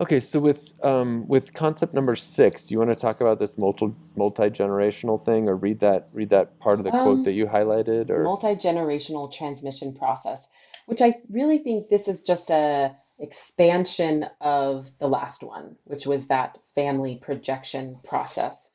okay 0.01 0.19
so 0.19 0.39
with 0.39 0.73
um, 0.83 1.27
with 1.27 1.53
concept 1.53 1.93
number 1.93 2.15
six 2.15 2.63
do 2.63 2.73
you 2.73 2.79
want 2.79 2.91
to 2.91 2.95
talk 2.95 3.21
about 3.21 3.39
this 3.39 3.57
multi 3.57 3.93
multi-generational 4.15 5.23
thing 5.23 5.47
or 5.47 5.55
read 5.55 5.79
that 5.79 6.09
read 6.11 6.29
that 6.31 6.59
part 6.59 6.79
of 6.79 6.85
the 6.85 6.91
quote 6.91 7.19
Um, 7.19 7.23
that 7.23 7.33
you 7.33 7.45
highlighted 7.45 8.09
or 8.09 8.23
multi-generational 8.23 9.31
transmission 9.31 9.93
process, 9.93 10.47
which 10.87 11.01
I 11.01 11.15
really 11.29 11.59
think 11.59 11.89
this 11.89 12.07
is 12.07 12.21
just 12.21 12.49
a 12.51 12.95
expansion 13.19 14.25
of 14.41 14.89
the 14.99 15.07
last 15.07 15.43
one, 15.43 15.75
which 15.85 16.05
was 16.05 16.27
that 16.27 16.57
family 16.75 17.19
projection 17.21 17.99
process. 18.03 18.69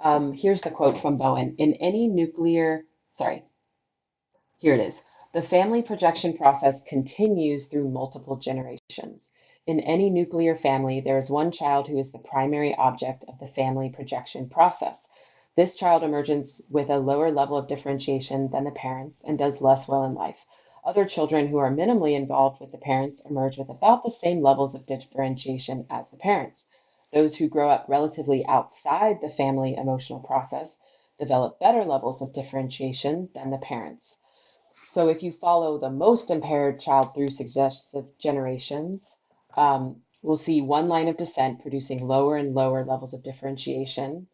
Um, 0.00 0.32
here's 0.32 0.62
the 0.62 0.70
quote 0.70 0.98
from 0.98 1.16
Bowen. 1.16 1.56
In 1.58 1.74
any 1.74 2.06
nuclear, 2.06 2.84
sorry, 3.12 3.44
here 4.58 4.74
it 4.74 4.80
is. 4.80 5.02
The 5.34 5.42
family 5.42 5.82
projection 5.82 6.36
process 6.36 6.82
continues 6.82 7.66
through 7.66 7.90
multiple 7.90 8.36
generations. 8.36 9.30
In 9.66 9.80
any 9.80 10.08
nuclear 10.08 10.56
family, 10.56 11.00
there 11.00 11.18
is 11.18 11.30
one 11.30 11.50
child 11.50 11.88
who 11.88 11.98
is 11.98 12.12
the 12.12 12.18
primary 12.18 12.74
object 12.76 13.24
of 13.28 13.38
the 13.38 13.48
family 13.48 13.90
projection 13.90 14.48
process. 14.48 15.08
This 15.56 15.76
child 15.76 16.04
emerges 16.04 16.64
with 16.70 16.88
a 16.88 16.98
lower 16.98 17.30
level 17.30 17.56
of 17.56 17.66
differentiation 17.66 18.48
than 18.50 18.64
the 18.64 18.70
parents 18.70 19.24
and 19.24 19.36
does 19.36 19.60
less 19.60 19.88
well 19.88 20.04
in 20.04 20.14
life. 20.14 20.46
Other 20.84 21.04
children 21.04 21.48
who 21.48 21.58
are 21.58 21.70
minimally 21.70 22.14
involved 22.14 22.60
with 22.60 22.70
the 22.70 22.78
parents 22.78 23.26
emerge 23.26 23.58
with 23.58 23.68
about 23.68 24.04
the 24.04 24.10
same 24.10 24.40
levels 24.40 24.74
of 24.74 24.86
differentiation 24.86 25.86
as 25.90 26.08
the 26.08 26.16
parents. 26.16 26.66
Those 27.12 27.36
who 27.36 27.48
grow 27.48 27.70
up 27.70 27.86
relatively 27.88 28.46
outside 28.46 29.20
the 29.22 29.30
family 29.30 29.76
emotional 29.76 30.20
process 30.20 30.78
develop 31.18 31.58
better 31.60 31.84
levels 31.84 32.22
of 32.22 32.34
differentiation 32.34 33.30
than 33.34 33.50
the 33.50 33.58
parents. 33.58 34.18
So 34.88 35.08
if 35.08 35.22
you 35.22 35.32
follow 35.32 35.78
the 35.78 35.90
most 35.90 36.30
impaired 36.30 36.80
child 36.80 37.14
through 37.14 37.30
successive 37.30 38.06
generations, 38.18 39.18
um, 39.56 40.02
we'll 40.22 40.36
see 40.38 40.62
one 40.62 40.88
line 40.88 41.08
of 41.08 41.16
descent 41.16 41.62
producing 41.62 42.06
lower 42.06 42.36
and 42.36 42.54
lower 42.54 42.84
levels 42.84 43.14
of 43.14 43.22
differentiation, 43.24 44.28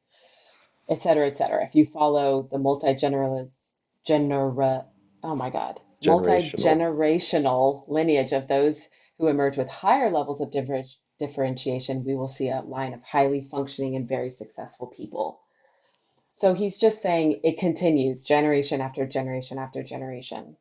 et 0.89 1.03
cetera, 1.03 1.27
et 1.29 1.37
cetera. 1.37 1.64
If 1.66 1.75
you 1.75 1.87
follow 1.87 2.49
the 2.51 2.59
multi-genera, 2.59 3.49
genera, 4.07 4.87
oh 5.22 5.37
my 5.37 5.51
God, 5.51 5.81
Generational. 6.03 6.55
multi-generational 6.59 7.85
lineage 7.89 8.33
of 8.33 8.49
those 8.49 8.89
who 9.18 9.29
emerge 9.29 9.57
with 9.57 9.68
higher 9.68 10.11
levels 10.11 10.41
of 10.41 10.51
differ- 10.53 10.85
differentiation, 11.18 12.04
we 12.04 12.14
will 12.14 12.28
see 12.28 12.48
a 12.48 12.60
line 12.60 12.94
of 12.94 13.02
highly 13.02 13.42
functioning 13.50 13.96
and 13.96 14.08
very 14.08 14.30
successful 14.30 14.86
people. 14.86 15.40
So 16.34 16.52
he's 16.52 16.78
just 16.78 17.00
saying 17.00 17.40
it 17.44 17.58
continues 17.58 18.24
generation 18.24 18.80
after 18.80 19.06
generation 19.06 19.58
after 19.58 19.82
generation. 19.82 20.56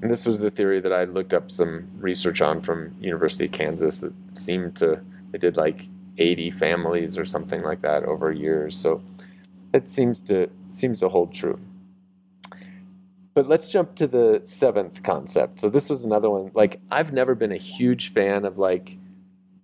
And 0.00 0.10
this 0.10 0.24
was 0.24 0.38
the 0.38 0.50
theory 0.50 0.80
that 0.80 0.92
I 0.92 1.04
looked 1.04 1.34
up 1.34 1.50
some 1.50 1.88
research 1.98 2.40
on 2.40 2.62
from 2.62 2.94
University 3.00 3.46
of 3.46 3.52
Kansas 3.52 3.98
that 3.98 4.12
seemed 4.34 4.76
to 4.76 5.00
they 5.32 5.38
did 5.38 5.56
like 5.56 5.86
80 6.18 6.52
families 6.52 7.18
or 7.18 7.26
something 7.26 7.62
like 7.62 7.82
that 7.82 8.04
over 8.04 8.32
years. 8.32 8.78
So 8.78 9.02
it 9.74 9.88
seems 9.88 10.20
to 10.22 10.48
seems 10.70 11.00
to 11.00 11.08
hold 11.08 11.34
true. 11.34 11.58
But 13.34 13.48
let's 13.48 13.68
jump 13.68 13.96
to 13.96 14.06
the 14.06 14.40
seventh 14.44 15.02
concept. 15.02 15.60
So 15.60 15.68
this 15.68 15.90
was 15.90 16.04
another 16.04 16.30
one. 16.30 16.52
Like 16.54 16.80
I've 16.90 17.12
never 17.12 17.34
been 17.34 17.52
a 17.52 17.58
huge 17.58 18.12
fan 18.12 18.44
of 18.44 18.58
like 18.58 18.96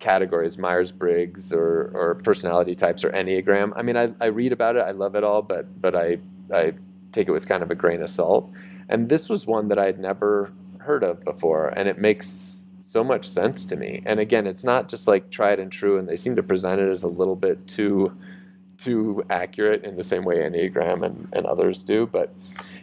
categories, 0.03 0.57
Myers 0.57 0.91
Briggs 0.91 1.53
or 1.53 1.89
or 1.93 2.15
personality 2.15 2.75
types 2.75 3.03
or 3.03 3.09
Enneagram. 3.11 3.71
I 3.75 3.81
mean, 3.81 3.95
I, 3.95 4.13
I 4.19 4.25
read 4.25 4.51
about 4.51 4.75
it, 4.75 4.81
I 4.81 4.91
love 4.91 5.15
it 5.15 5.23
all, 5.23 5.41
but 5.41 5.81
but 5.81 5.95
I 5.95 6.17
I 6.53 6.73
take 7.13 7.27
it 7.29 7.31
with 7.31 7.47
kind 7.47 7.63
of 7.63 7.71
a 7.71 7.75
grain 7.75 8.01
of 8.01 8.09
salt. 8.09 8.51
And 8.89 9.07
this 9.07 9.29
was 9.29 9.47
one 9.47 9.69
that 9.69 9.79
I 9.79 9.85
had 9.85 9.99
never 9.99 10.51
heard 10.79 11.03
of 11.03 11.23
before, 11.23 11.69
and 11.69 11.87
it 11.87 11.97
makes 11.97 12.57
so 12.87 13.03
much 13.03 13.27
sense 13.27 13.65
to 13.65 13.75
me. 13.77 14.03
And 14.05 14.19
again, 14.19 14.45
it's 14.45 14.63
not 14.63 14.89
just 14.89 15.07
like 15.07 15.31
tried 15.31 15.59
and 15.59 15.71
true, 15.71 15.97
and 15.97 16.07
they 16.07 16.17
seem 16.17 16.35
to 16.35 16.43
present 16.43 16.81
it 16.81 16.91
as 16.91 17.03
a 17.03 17.07
little 17.07 17.37
bit 17.37 17.65
too 17.67 18.11
too 18.77 19.23
accurate 19.29 19.85
in 19.85 19.95
the 19.95 20.03
same 20.03 20.25
way 20.25 20.37
Enneagram 20.37 21.05
and, 21.05 21.29
and 21.31 21.45
others 21.45 21.83
do, 21.83 22.05
but 22.11 22.33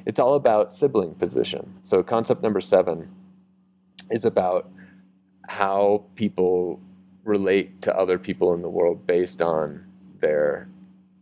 it's 0.06 0.18
all 0.18 0.34
about 0.34 0.72
sibling 0.72 1.14
position. 1.14 1.74
So 1.82 2.02
concept 2.02 2.42
number 2.42 2.62
seven 2.62 3.10
is 4.10 4.24
about 4.24 4.70
how 5.46 6.04
people 6.14 6.80
relate 7.24 7.82
to 7.82 7.96
other 7.96 8.18
people 8.18 8.54
in 8.54 8.62
the 8.62 8.68
world 8.68 9.06
based 9.06 9.42
on 9.42 9.84
their 10.20 10.68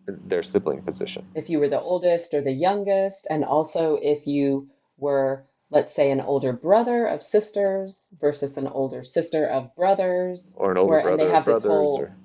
their 0.07 0.43
sibling 0.43 0.83
position. 0.83 1.25
If 1.35 1.51
you 1.51 1.59
were 1.61 1.69
the 1.69 1.81
oldest 1.81 2.33
or 2.35 2.41
the 2.41 2.53
youngest, 2.53 3.27
and 3.29 3.45
also 3.45 3.97
if 4.01 4.27
you 4.27 4.69
were, 4.97 5.45
let's 5.71 5.95
say, 5.95 6.11
an 6.11 6.21
older 6.21 6.53
brother 6.53 7.07
of 7.07 7.23
sisters 7.23 8.13
versus 8.21 8.57
an 8.57 8.67
older 8.69 9.05
sister 9.05 9.47
of 9.47 9.75
brothers, 9.77 10.55
Or 10.57 10.71
an 10.71 10.79
older 10.79 10.97
and 10.97 11.05
brother 11.05 11.23
they 11.23 11.27
of 11.29 11.33
have 11.35 11.45
this 11.45 11.61
brothers 11.63 11.71
whole 11.71 11.99
or 12.01 12.17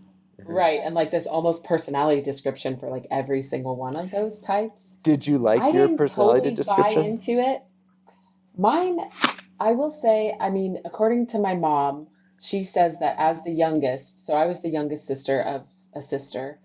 Mhm. 0.41 0.55
right, 0.55 0.79
and 0.83 0.95
like 0.95 1.11
this 1.11 1.27
almost 1.27 1.63
personality 1.63 2.21
description 2.21 2.77
for 2.77 2.89
like 2.89 3.05
every 3.11 3.43
single 3.43 3.75
one 3.75 3.95
of 3.95 4.09
those 4.11 4.39
types. 4.39 4.95
Did 5.03 5.27
you 5.27 5.37
like 5.37 5.61
I 5.61 5.71
your 5.71 5.87
didn't 5.87 5.97
personality 5.97 6.55
totally 6.55 6.55
buy 6.55 6.89
description? 6.89 7.05
into 7.05 7.31
it. 7.39 7.63
Mine, 8.57 8.99
I 9.59 9.73
will 9.73 9.91
say, 9.91 10.35
I 10.39 10.49
mean, 10.49 10.79
according 10.85 11.27
to 11.27 11.39
my 11.39 11.55
mom, 11.55 12.07
she 12.43 12.63
says 12.63 12.99
that 12.99 13.15
as 13.19 13.41
the 13.43 13.51
youngest, 13.51 14.25
so 14.25 14.35
I 14.35 14.47
was 14.47 14.61
the 14.61 14.69
youngest 14.69 15.07
sister 15.07 15.41
of 15.41 15.67
a 15.95 16.01
sister, 16.03 16.59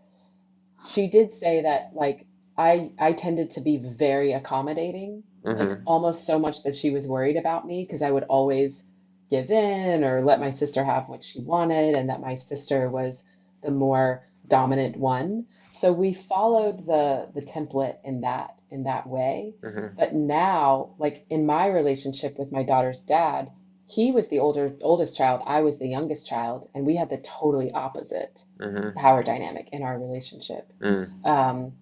she 0.86 1.08
did 1.08 1.32
say 1.32 1.62
that 1.62 1.90
like 1.94 2.26
I 2.56 2.92
I 2.98 3.12
tended 3.12 3.52
to 3.52 3.60
be 3.60 3.76
very 3.78 4.32
accommodating, 4.32 5.24
like 5.54 5.78
hmm 5.78 5.82
almost 5.86 6.26
so 6.26 6.38
much 6.38 6.62
that 6.64 6.76
she 6.76 6.90
was 6.90 7.06
worried 7.08 7.36
about 7.36 7.66
me 7.66 7.84
because 7.84 8.02
I 8.02 8.10
would 8.10 8.24
always 8.24 8.84
give 9.30 9.50
in 9.50 10.04
or 10.04 10.22
let 10.24 10.40
my 10.40 10.50
sister 10.50 10.84
have 10.84 11.08
what 11.08 11.24
she 11.24 11.40
wanted, 11.40 11.94
and 11.94 12.08
that 12.10 12.20
my 12.20 12.34
sister 12.36 12.90
was 12.90 13.24
the 13.62 13.70
more 13.70 14.24
dominant 14.46 14.96
one. 14.96 15.46
So 15.72 15.92
we 15.92 16.12
followed 16.14 16.86
the 16.86 17.30
the 17.34 17.42
template 17.42 17.98
in 18.04 18.22
that 18.22 18.50
in 18.70 18.84
that 18.84 19.06
way. 19.08 19.54
hmm 19.62 19.88
But 19.96 20.14
now, 20.14 20.94
like 20.98 21.24
in 21.30 21.46
my 21.46 21.66
relationship 21.68 22.38
with 22.38 22.52
my 22.52 22.64
daughter's 22.64 23.04
dad, 23.04 23.50
he 23.88 24.12
was 24.12 24.28
the 24.28 24.40
older 24.40 24.76
oldest 24.82 25.16
child, 25.16 25.42
I 25.46 25.62
was 25.62 25.78
the 25.78 25.88
youngest 25.88 26.26
child, 26.28 26.68
and 26.74 26.86
we 26.86 26.96
had 26.96 27.10
the 27.10 27.18
totally 27.18 27.72
opposite 27.72 28.44
hmm 28.60 28.90
power 28.96 29.22
dynamic 29.24 29.68
in 29.72 29.82
our 29.82 29.98
relationship. 29.98 30.72
mm 30.80 31.08
Um, 31.24 31.72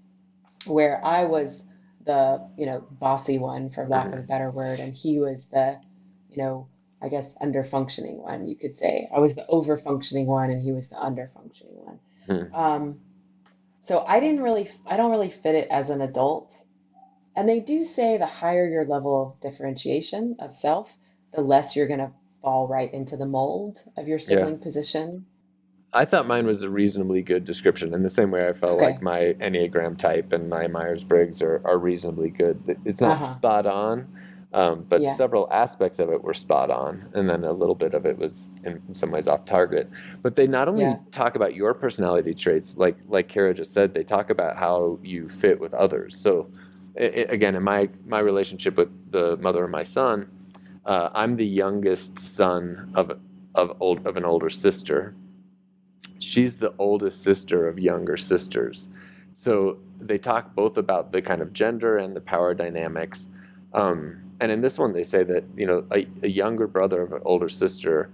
where 0.66 1.04
I 1.04 1.24
was 1.24 1.64
the, 2.04 2.48
you 2.56 2.66
know, 2.66 2.86
bossy 2.90 3.38
one, 3.38 3.70
for 3.70 3.86
lack 3.88 4.08
hmm 4.08 4.14
of 4.14 4.20
a 4.20 4.22
better 4.22 4.50
word, 4.50 4.80
and 4.80 4.94
he 4.94 5.20
was 5.20 5.46
the, 5.48 5.80
you 6.30 6.38
know, 6.38 6.68
I 7.02 7.08
guess 7.08 7.34
under 7.40 7.64
functioning 7.64 8.18
one, 8.22 8.46
you 8.48 8.56
could 8.56 8.76
say. 8.76 9.08
I 9.14 9.20
was 9.20 9.34
the 9.36 9.46
over 9.48 9.76
functioning 9.78 10.26
one, 10.28 10.50
and 10.50 10.62
he 10.62 10.72
was 10.72 10.88
the 10.88 10.98
under 11.00 11.30
functioning 11.34 11.76
one. 11.84 12.00
mm 12.28 12.54
Um, 12.54 13.00
so 13.80 14.04
I 14.06 14.20
didn't 14.20 14.42
really, 14.42 14.68
I 14.86 14.96
don't 14.96 15.10
really 15.12 15.30
fit 15.30 15.54
it 15.56 15.68
as 15.70 15.90
an 15.90 16.02
adult. 16.02 16.52
And 17.36 17.48
they 17.48 17.60
do 17.60 17.84
say 17.84 18.18
the 18.18 18.26
higher 18.26 18.68
your 18.68 18.86
level 18.86 19.22
of 19.22 19.40
differentiation 19.40 20.36
of 20.40 20.56
self, 20.56 20.96
the 21.34 21.40
less 21.40 21.76
you're 21.76 21.86
going 21.88 22.00
to 22.00 22.12
fall 22.42 22.68
right 22.68 22.92
into 22.92 23.16
the 23.16 23.26
mold 23.26 23.82
of 23.96 24.06
your 24.08 24.18
Yeah. 24.18 24.24
sibling 24.26 24.58
position. 24.58 25.26
I 25.92 26.04
thought 26.04 26.26
mine 26.26 26.46
was 26.46 26.62
a 26.62 26.68
reasonably 26.68 27.22
good 27.22 27.44
description. 27.44 27.94
In 27.94 28.02
the 28.02 28.10
same 28.10 28.30
way, 28.30 28.48
I 28.48 28.52
felt 28.52 28.78
like 28.80 29.00
my 29.02 29.34
Enneagram 29.40 29.96
type 29.96 30.32
and 30.32 30.50
my 30.50 30.66
Myers 30.66 31.02
Briggs 31.04 31.40
are, 31.40 31.62
are 31.64 31.78
reasonably 31.78 32.30
good. 32.30 32.78
It's 32.84 33.00
not 33.00 33.22
Uh-huh. 33.22 33.34
spot 33.34 33.66
on, 33.66 34.06
um, 34.52 34.84
but 34.88 35.02
Yeah. 35.02 35.16
several 35.16 35.48
aspects 35.50 35.98
of 35.98 36.10
it 36.10 36.22
were 36.22 36.34
spot 36.34 36.70
on, 36.70 37.08
and 37.14 37.28
then 37.30 37.44
a 37.44 37.52
little 37.52 37.74
bit 37.74 37.94
of 37.94 38.04
it 38.04 38.18
was 38.18 38.50
in, 38.64 38.80
in 38.88 38.94
some 38.94 39.10
ways 39.10 39.26
off 39.26 39.46
target. 39.46 39.90
But 40.22 40.36
they 40.36 40.46
not 40.46 40.68
only 40.68 40.82
Yeah. 40.82 40.96
talk 41.12 41.34
about 41.34 41.54
your 41.54 41.72
personality 41.72 42.34
traits, 42.34 42.76
like 42.76 42.98
like 43.08 43.28
Kara 43.28 43.54
just 43.54 43.72
said, 43.72 43.94
they 43.94 44.04
talk 44.04 44.28
about 44.30 44.56
how 44.58 44.98
you 45.02 45.28
fit 45.30 45.60
with 45.60 45.72
others. 45.72 46.16
So, 46.16 46.48
i 47.00 47.04
i 47.04 47.26
again, 47.30 47.54
in 47.54 47.62
my 47.62 47.88
my 48.06 48.18
relationship 48.18 48.76
with 48.76 48.90
the 49.10 49.36
mother 49.38 49.64
of 49.64 49.70
my 49.70 49.82
son, 49.84 50.28
uh, 50.86 51.10
I'm 51.14 51.36
the 51.36 51.46
youngest 51.46 52.18
son 52.18 52.92
of 52.94 53.18
of 53.54 53.76
old 53.80 54.06
of 54.06 54.16
an 54.16 54.24
older 54.24 54.50
sister 54.50 55.14
she's 56.18 56.56
the 56.56 56.72
oldest 56.78 57.22
sister 57.22 57.68
of 57.68 57.78
younger 57.78 58.16
sisters. 58.16 58.88
So 59.34 59.78
they 60.00 60.18
talk 60.18 60.54
both 60.54 60.76
about 60.76 61.12
the 61.12 61.22
kind 61.22 61.42
of 61.42 61.52
gender 61.52 61.98
and 61.98 62.14
the 62.14 62.20
power 62.20 62.54
dynamics. 62.54 63.28
Um, 63.72 64.22
and 64.40 64.50
in 64.52 64.60
this 64.60 64.78
one, 64.78 64.92
they 64.92 65.04
say 65.04 65.22
that 65.24 65.44
you 65.56 65.66
know 65.66 65.84
a, 65.92 66.06
a 66.22 66.28
younger 66.28 66.66
brother 66.66 67.02
of 67.02 67.12
an 67.12 67.22
older 67.24 67.48
sister 67.48 68.10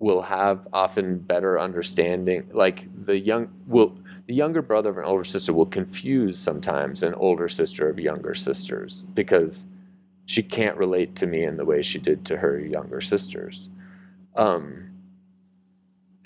will 0.00 0.22
have 0.22 0.66
often 0.72 1.18
better 1.18 1.58
understanding. 1.58 2.48
Like 2.52 2.88
the 3.04 3.18
young 3.18 3.48
will 3.66 3.96
the 4.26 4.34
younger 4.34 4.62
brother 4.62 4.90
of 4.90 4.98
an 4.98 5.04
older 5.04 5.24
sister 5.24 5.52
will 5.52 5.66
confuse 5.66 6.38
sometimes 6.38 7.02
an 7.02 7.14
older 7.14 7.48
sister 7.48 7.88
of 7.88 7.98
younger 7.98 8.34
sisters 8.34 9.02
because 9.14 9.64
she 10.28 10.42
can't 10.42 10.76
relate 10.76 11.16
to 11.16 11.26
me 11.26 11.42
in 11.42 11.56
the 11.56 11.64
way 11.64 11.80
she 11.80 11.98
did 11.98 12.22
to 12.26 12.36
her 12.36 12.60
younger 12.60 13.00
sisters. 13.00 13.70
Um, 14.36 14.90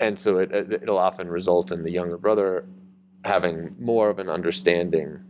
and 0.01 0.19
so 0.19 0.39
it, 0.39 0.51
it, 0.51 0.73
it'll 0.83 0.97
often 0.97 1.29
result 1.29 1.71
in 1.71 1.83
the 1.83 1.89
younger 1.89 2.17
brother 2.17 2.65
having 3.23 3.73
more 3.79 4.09
of 4.09 4.19
an 4.19 4.27
understanding 4.27 5.21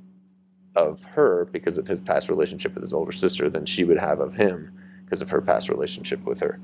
of 0.76 1.04
her 1.04 1.46
because 1.52 1.78
of 1.78 1.86
his 1.86 2.02
past 2.02 2.30
relationship 2.30 2.74
with 2.74 2.82
his 2.82 2.94
older 2.94 3.12
sister 3.12 3.48
than 3.48 3.64
she 3.64 3.84
would 3.84 4.00
have 4.00 4.20
of 4.20 4.34
him 4.34 4.72
because 5.06 5.22
of 5.22 5.30
her 5.30 5.40
past 5.40 5.70
relationship 5.70 6.24
with 6.26 6.40
her 6.40 6.60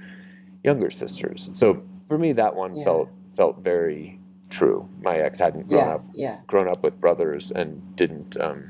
younger 0.64 0.89
sisters. 0.89 1.51
So 1.53 1.84
for 2.07 2.18
me, 2.18 2.34
that 2.34 2.55
one 2.55 2.76
Yeah. 2.76 2.86
felt 2.86 3.10
felt 3.38 3.60
very 3.60 4.20
true. 4.49 4.89
My 5.03 5.20
ex 5.20 5.38
hadn't 5.38 5.68
grown 5.70 5.86
Yeah, 5.86 5.93
up 5.93 6.05
yeah. 6.16 6.38
grown 6.47 6.68
up 6.68 6.82
with 6.82 6.99
brothers 6.99 7.51
and 7.51 7.95
didn't, 7.95 8.36
um, 8.41 8.66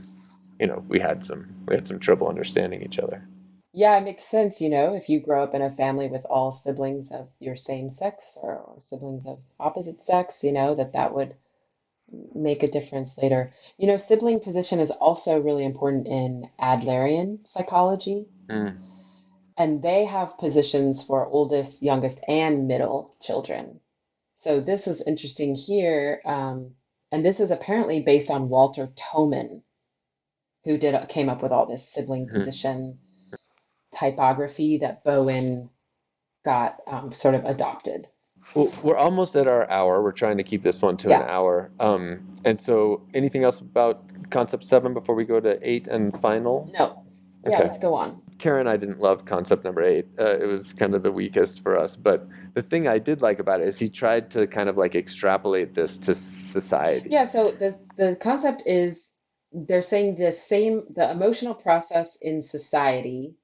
you 0.59 0.67
know, 0.67 0.83
we 0.87 0.99
had 0.99 1.23
some 1.23 1.47
we 1.67 1.75
had 1.75 1.87
some 1.87 1.99
trouble 1.99 2.27
understanding 2.27 2.81
each 2.83 2.99
other. 2.99 3.23
Yeah, 3.71 3.97
it 3.97 4.03
makes 4.03 4.25
sense, 4.25 4.61
you 4.61 4.69
know, 4.69 4.95
if 4.95 5.09
you 5.09 5.19
grow 5.19 5.43
up 5.43 5.53
in 5.53 5.61
a 5.61 5.69
family 5.69 6.07
with 6.07 6.25
all 6.25 6.53
siblings 6.53 7.11
of 7.11 7.29
your 7.39 7.55
same 7.55 7.91
sex 7.91 8.35
or, 8.41 8.57
or 8.57 8.81
siblings 8.83 9.27
of 9.27 9.39
opposite 9.59 10.01
sex, 10.01 10.43
you 10.43 10.51
know, 10.51 10.73
that 10.75 10.93
that 10.93 11.13
would 11.13 11.35
make 12.33 12.63
a 12.63 12.71
difference 12.71 13.17
later. 13.17 13.53
You 13.77 13.87
know, 13.87 13.97
sibling 13.97 14.39
position 14.39 14.79
is 14.79 14.91
also 14.91 15.39
really 15.39 15.63
important 15.65 16.07
in 16.07 16.49
Adlerian 16.59 17.47
psychology, 17.47 18.25
Mm, 18.49 18.77
and 19.57 19.81
they 19.83 20.05
have 20.05 20.39
positions 20.39 21.03
for 21.03 21.27
oldest, 21.27 21.83
youngest, 21.83 22.19
and 22.27 22.67
middle 22.67 23.13
children. 23.21 23.79
So 24.37 24.61
this 24.61 24.87
was 24.87 25.01
interesting 25.01 25.53
here, 25.53 26.21
um, 26.25 26.71
and 27.11 27.23
this 27.23 27.39
is 27.39 27.51
apparently 27.51 28.01
based 28.01 28.31
on 28.31 28.49
Walter 28.49 28.87
Toman, 28.95 29.61
who 30.69 30.77
did 30.77 30.95
came 31.09 31.29
up 31.29 31.41
with 31.43 31.51
all 31.51 31.65
this 31.65 31.91
sibling 31.91 32.27
mhm, 32.27 32.33
position 32.35 32.99
typography 33.97 34.77
that 34.79 35.03
Bowen 35.03 35.69
got 36.45 36.77
um, 36.87 37.13
sort 37.13 37.35
of 37.35 37.45
adopted. 37.45 38.07
Well, 38.55 38.71
we're 38.83 38.97
almost 38.97 39.35
at 39.35 39.47
our 39.47 39.69
hour. 39.69 40.03
We're 40.03 40.11
trying 40.11 40.37
to 40.37 40.43
keep 40.43 40.63
this 40.63 40.81
one 40.81 40.97
to 40.97 41.09
Yeah. 41.09 41.23
an 41.23 41.29
hour. 41.29 41.71
Um, 41.79 42.39
and 42.45 42.59
so, 42.59 43.01
anything 43.15 43.43
else 43.43 43.59
about 43.59 44.03
concept 44.31 44.65
seven 44.65 44.93
before 44.93 45.15
we 45.15 45.25
go 45.25 45.39
to 45.39 45.59
eight 45.67 45.87
and 45.87 46.19
final? 46.21 46.69
No, 46.73 47.03
yeah, 47.45 47.49
Okay. 47.49 47.63
let's 47.63 47.79
go 47.79 47.95
on. 47.95 48.21
Karen 48.39 48.67
I 48.67 48.77
didn't 48.77 48.99
love 49.01 49.25
concept 49.25 49.65
number 49.65 49.83
eight. 49.83 50.07
Uh, 50.19 50.37
it 50.39 50.45
was 50.45 50.73
kind 50.73 50.95
of 50.95 51.03
the 51.03 51.11
weakest 51.11 51.61
for 51.63 51.77
us. 51.77 51.95
But 51.97 52.27
the 52.53 52.61
thing 52.61 52.87
I 52.87 52.99
did 52.99 53.21
like 53.21 53.39
about 53.39 53.61
it 53.61 53.67
is 53.67 53.79
he 53.79 53.89
tried 53.89 54.31
to 54.31 54.47
kind 54.47 54.69
of 54.69 54.77
like 54.77 54.95
extrapolate 54.95 55.75
this 55.75 55.97
to 55.99 56.15
society. 56.15 57.09
Yeah, 57.11 57.25
so 57.25 57.51
the 57.51 57.77
the 57.97 58.15
concept 58.21 58.63
is 58.65 59.08
they're 59.53 59.81
saying 59.81 60.15
the 60.15 60.31
same 60.31 60.83
the 60.93 61.09
emotional 61.09 61.55
process 61.55 62.15
in 62.17 62.43
society 62.43 63.35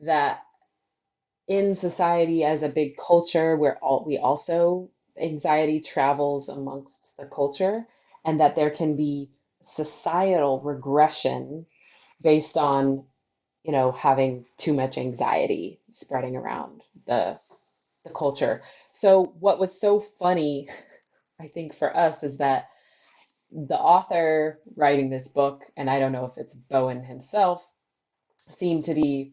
that 0.00 0.40
in 1.48 1.74
society 1.74 2.44
as 2.44 2.62
a 2.62 2.68
big 2.68 2.96
culture 2.96 3.56
where 3.56 3.78
all 3.78 4.04
we 4.06 4.18
also 4.18 4.88
anxiety 5.20 5.80
travels 5.80 6.48
amongst 6.48 7.16
the 7.18 7.26
culture 7.26 7.86
and 8.24 8.40
that 8.40 8.56
there 8.56 8.70
can 8.70 8.96
be 8.96 9.30
societal 9.62 10.60
regression 10.60 11.66
based 12.22 12.56
on 12.58 13.04
you 13.64 13.72
know 13.72 13.92
having 13.92 14.46
too 14.58 14.74
much 14.74 14.98
anxiety 14.98 15.80
spreading 15.92 16.36
around 16.36 16.82
the 17.06 17.38
the 18.04 18.10
culture. 18.12 18.62
So 18.92 19.34
what 19.40 19.58
was 19.60 19.78
so 19.80 20.00
funny 20.18 20.68
I 21.40 21.48
think 21.48 21.74
for 21.74 21.94
us 21.96 22.22
is 22.22 22.38
that 22.38 22.68
the 23.54 23.78
author 23.78 24.58
writing 24.76 25.10
this 25.10 25.28
book, 25.28 25.62
and 25.76 25.88
I 25.88 26.00
don't 26.00 26.12
know 26.12 26.26
if 26.26 26.36
it's 26.36 26.54
Bowen 26.54 27.04
himself, 27.04 27.66
seemed 28.50 28.84
to 28.86 28.94
be 28.94 29.32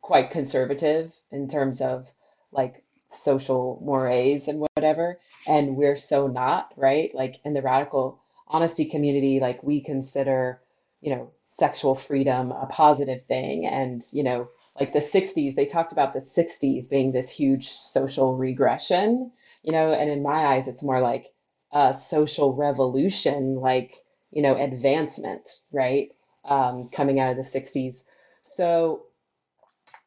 quite 0.00 0.30
conservative 0.30 1.12
in 1.30 1.48
terms 1.48 1.80
of 1.80 2.06
like 2.52 2.84
social 3.08 3.80
mores 3.82 4.48
and 4.48 4.60
whatever. 4.76 5.18
And 5.48 5.76
we're 5.76 5.96
so 5.96 6.26
not, 6.26 6.72
right? 6.76 7.10
Like 7.14 7.36
in 7.44 7.54
the 7.54 7.62
radical 7.62 8.20
honesty 8.46 8.84
community, 8.84 9.40
like 9.40 9.62
we 9.62 9.80
consider, 9.80 10.60
you 11.00 11.14
know, 11.14 11.30
sexual 11.48 11.94
freedom 11.94 12.50
a 12.52 12.66
positive 12.66 13.24
thing. 13.26 13.66
And, 13.66 14.02
you 14.12 14.24
know, 14.24 14.48
like 14.78 14.92
the 14.92 14.98
60s, 14.98 15.54
they 15.54 15.66
talked 15.66 15.92
about 15.92 16.12
the 16.12 16.20
60s 16.20 16.90
being 16.90 17.12
this 17.12 17.30
huge 17.30 17.68
social 17.68 18.36
regression, 18.36 19.32
you 19.62 19.72
know, 19.72 19.92
and 19.92 20.10
in 20.10 20.22
my 20.22 20.46
eyes, 20.46 20.68
it's 20.68 20.82
more 20.82 21.00
like 21.00 21.32
a 21.74 21.94
social 21.94 22.54
revolution, 22.54 23.56
like, 23.56 23.94
you 24.32 24.42
know, 24.42 24.56
advancement, 24.56 25.50
right? 25.72 26.10
Um, 26.44 26.90
coming 26.90 27.20
out 27.20 27.32
of 27.32 27.36
the 27.38 27.44
60s. 27.44 28.04
So, 28.44 29.04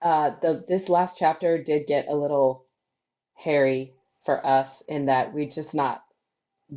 uh, 0.02 0.32
the 0.42 0.64
this 0.68 0.90
last 0.90 1.18
chapter 1.20 1.64
did 1.64 1.88
get 1.88 2.08
a 2.10 2.16
little 2.16 2.66
hairy 3.36 3.94
for 4.26 4.46
us 4.46 4.82
in 4.88 5.08
that 5.08 5.34
we're 5.34 5.50
just 5.50 5.76
not 5.76 6.04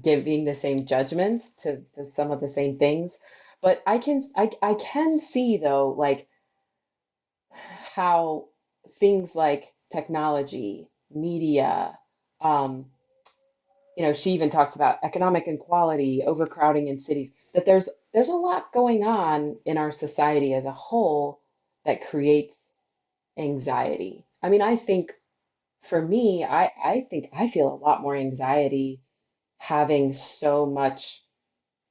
giving 0.00 0.44
the 0.44 0.54
same 0.54 0.86
judgments 0.86 1.54
to, 1.54 1.82
to 1.96 2.06
some 2.06 2.30
of 2.30 2.40
the 2.40 2.48
same 2.48 2.78
things. 2.78 3.18
But 3.62 3.82
I 3.86 3.98
can 3.98 4.22
I, 4.36 4.50
I 4.62 4.74
can 4.74 5.18
see 5.18 5.58
though 5.58 5.90
like 5.98 6.28
how 7.94 8.48
things 8.98 9.34
like 9.34 9.72
technology, 9.92 10.88
media, 11.12 11.98
um, 12.40 12.86
you 13.96 14.04
know, 14.04 14.12
she 14.12 14.32
even 14.32 14.50
talks 14.50 14.76
about 14.76 14.98
economic 15.02 15.46
inequality, 15.48 16.22
overcrowding 16.26 16.88
in 16.88 17.00
cities, 17.00 17.30
that 17.54 17.66
there's 17.66 17.88
there's 18.12 18.28
a 18.28 18.34
lot 18.34 18.72
going 18.72 19.04
on 19.04 19.56
in 19.64 19.78
our 19.78 19.92
society 19.92 20.54
as 20.54 20.64
a 20.64 20.72
whole 20.72 21.40
that 21.84 22.06
creates 22.08 22.72
anxiety. 23.38 24.26
I 24.42 24.48
mean, 24.50 24.62
I 24.62 24.76
think 24.76 25.12
for 25.82 26.00
me, 26.00 26.44
I, 26.44 26.72
I 26.84 27.06
think 27.10 27.30
I 27.32 27.48
feel 27.48 27.68
a 27.72 27.82
lot 27.84 28.02
more 28.02 28.16
anxiety 28.16 29.00
having 29.58 30.12
so 30.14 30.66
much 30.66 31.24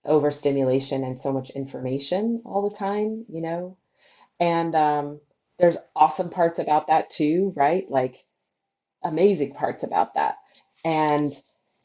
overstimulation 0.06 1.04
and 1.04 1.20
so 1.20 1.34
much 1.34 1.50
information 1.52 2.42
all 2.46 2.70
the 2.70 2.76
time, 2.76 3.26
you 3.30 3.42
know? 3.42 3.78
And 4.40 4.76
um, 4.76 5.22
there's 5.60 5.78
awesome 5.96 6.30
parts 6.30 6.60
about 6.60 6.88
that 6.88 7.10
too, 7.10 7.54
right? 7.56 7.90
Like 7.90 8.26
amazing 9.04 9.54
parts 9.54 9.84
about 9.84 10.16
that. 10.16 10.38
And 10.86 11.34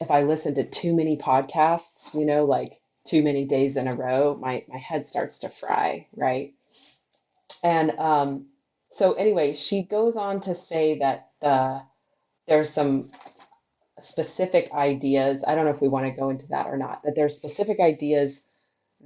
if 0.04 0.10
I 0.10 0.22
listen 0.22 0.54
to 0.56 0.64
too 0.64 0.94
many 0.94 1.16
podcasts, 1.16 2.14
you 2.14 2.26
know, 2.26 2.44
like 2.44 2.78
too 3.06 3.22
many 3.22 3.46
days 3.46 3.78
in 3.78 3.88
a 3.88 3.94
row, 3.94 4.36
my, 4.38 4.64
my 4.68 4.76
head 4.76 5.08
starts 5.08 5.40
to 5.40 5.48
fry, 5.48 6.06
right? 6.14 6.52
And 7.62 7.92
um, 7.98 8.46
so 8.92 9.14
anyway, 9.14 9.54
she 9.54 9.82
goes 9.82 10.16
on 10.16 10.42
to 10.42 10.54
say 10.54 10.98
that 10.98 11.30
the 11.40 11.82
there's 12.46 12.68
some 12.68 13.10
specific 14.02 14.70
ideas. 14.74 15.42
I 15.46 15.54
don't 15.54 15.64
know 15.64 15.70
if 15.70 15.80
we 15.80 15.88
want 15.88 16.04
to 16.04 16.12
go 16.20 16.28
into 16.28 16.46
that 16.48 16.66
or 16.66 16.76
not, 16.76 17.02
that 17.04 17.14
there's 17.14 17.34
specific 17.34 17.80
ideas 17.80 18.42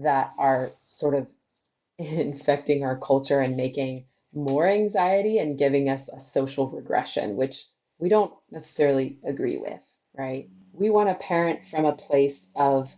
that 0.01 0.33
are 0.37 0.71
sort 0.83 1.15
of 1.15 1.29
infecting 1.99 2.83
our 2.83 2.99
culture 2.99 3.39
and 3.41 3.57
making 3.57 4.07
more 4.35 4.67
anxiety 4.67 5.39
and 5.39 5.59
giving 5.59 5.89
us 5.89 6.09
a 6.09 6.19
social 6.19 6.69
regression, 6.69 7.37
which 7.37 7.67
we 8.01 8.09
don't 8.09 8.33
necessarily 8.51 9.19
agree 9.25 9.57
with, 9.59 9.81
right? 10.17 10.49
We 10.79 10.91
want 10.91 11.09
to 11.09 11.15
parent 11.15 11.67
from 11.67 11.85
a 11.85 11.93
place 11.93 12.49
of 12.55 12.95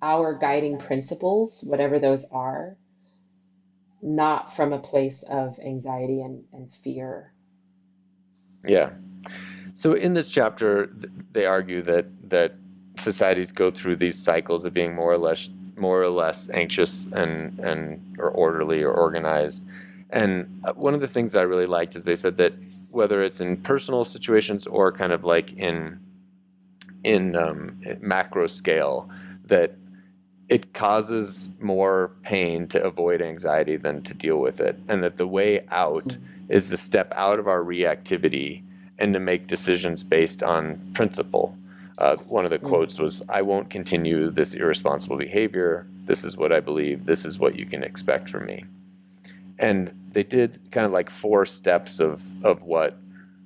our 0.00 0.34
guiding 0.34 0.78
principles, 0.78 1.64
whatever 1.66 1.98
those 1.98 2.24
are, 2.30 2.76
not 4.02 4.54
from 4.54 4.72
a 4.72 4.78
place 4.78 5.24
of 5.28 5.58
anxiety 5.58 6.22
and, 6.22 6.44
and 6.52 6.72
fear. 6.72 7.32
Yeah. 8.64 8.90
So 9.74 9.94
in 9.94 10.14
this 10.14 10.28
chapter, 10.28 10.90
they 11.32 11.44
argue 11.44 11.82
that 11.82 12.06
that 12.30 12.54
societies 12.98 13.52
go 13.52 13.70
through 13.70 13.96
these 13.96 14.18
cycles 14.18 14.64
of 14.64 14.72
being 14.72 14.94
more 14.94 15.12
or 15.12 15.18
less 15.18 15.48
more 15.76 16.02
or 16.02 16.08
less 16.08 16.48
anxious 16.50 17.06
and 17.12 17.58
and 17.60 18.16
or 18.18 18.30
orderly 18.30 18.82
or 18.82 18.92
organized. 18.92 19.64
And 20.10 20.62
uh, 20.64 20.72
one 20.72 20.94
of 20.94 21.00
the 21.00 21.08
things 21.08 21.34
I 21.34 21.42
really 21.42 21.66
liked 21.66 21.96
is 21.96 22.04
they 22.04 22.16
said 22.16 22.36
that 22.38 22.54
whether 22.90 23.22
it's 23.22 23.40
in 23.40 23.58
personal 23.58 24.04
situations 24.04 24.66
or 24.66 24.92
kind 24.92 25.12
of 25.12 25.24
like 25.24 25.52
in 25.54 25.98
in 27.04 27.36
um, 27.36 27.80
macro 28.00 28.46
scale, 28.46 29.08
that 29.46 29.76
it 30.48 30.72
causes 30.72 31.48
more 31.60 32.12
pain 32.22 32.68
to 32.68 32.82
avoid 32.82 33.20
anxiety 33.20 33.76
than 33.76 34.02
to 34.02 34.14
deal 34.14 34.38
with 34.38 34.60
it, 34.60 34.76
and 34.88 35.02
that 35.02 35.16
the 35.16 35.26
way 35.26 35.64
out 35.70 36.16
is 36.48 36.68
to 36.70 36.76
step 36.76 37.12
out 37.16 37.38
of 37.38 37.48
our 37.48 37.62
reactivity 37.62 38.62
and 38.98 39.12
to 39.12 39.20
make 39.20 39.46
decisions 39.46 40.02
based 40.02 40.42
on 40.42 40.92
principle. 40.94 41.56
Uh, 41.98 42.16
one 42.28 42.44
of 42.44 42.50
the 42.50 42.58
Mm. 42.58 42.68
quotes 42.68 42.98
was, 42.98 43.22
I 43.28 43.42
won't 43.42 43.70
continue 43.70 44.30
this 44.30 44.54
irresponsible 44.54 45.16
behavior. 45.16 45.86
This 46.06 46.24
is 46.24 46.36
what 46.36 46.52
I 46.52 46.60
believe. 46.60 47.06
This 47.06 47.24
is 47.24 47.38
what 47.38 47.56
you 47.56 47.66
can 47.66 47.82
expect 47.82 48.30
from 48.30 48.46
me. 48.46 48.64
And 49.58 49.90
they 50.12 50.22
did 50.22 50.60
kind 50.70 50.86
of 50.86 50.92
like 50.92 51.10
four 51.10 51.46
steps 51.46 51.98
of, 52.00 52.20
of 52.44 52.62
what 52.62 52.98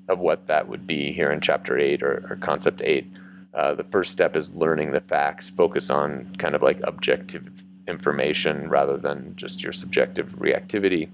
of 0.08 0.18
what 0.18 0.48
that 0.48 0.66
would 0.68 0.88
be 0.88 1.12
here 1.12 1.30
in 1.30 1.40
chapter 1.40 1.78
eight 1.78 2.02
or, 2.02 2.26
or 2.28 2.36
concept 2.40 2.82
eight. 2.82 3.06
Uh, 3.52 3.74
the 3.74 3.84
first 3.84 4.12
step 4.12 4.36
is 4.36 4.50
learning 4.50 4.92
the 4.92 5.00
facts, 5.00 5.50
focus 5.50 5.90
on 5.90 6.34
kind 6.38 6.54
of 6.54 6.62
like 6.62 6.80
objective 6.84 7.48
information 7.88 8.68
rather 8.68 8.96
than 8.96 9.34
just 9.36 9.62
your 9.62 9.72
subjective 9.72 10.28
reactivity. 10.38 11.10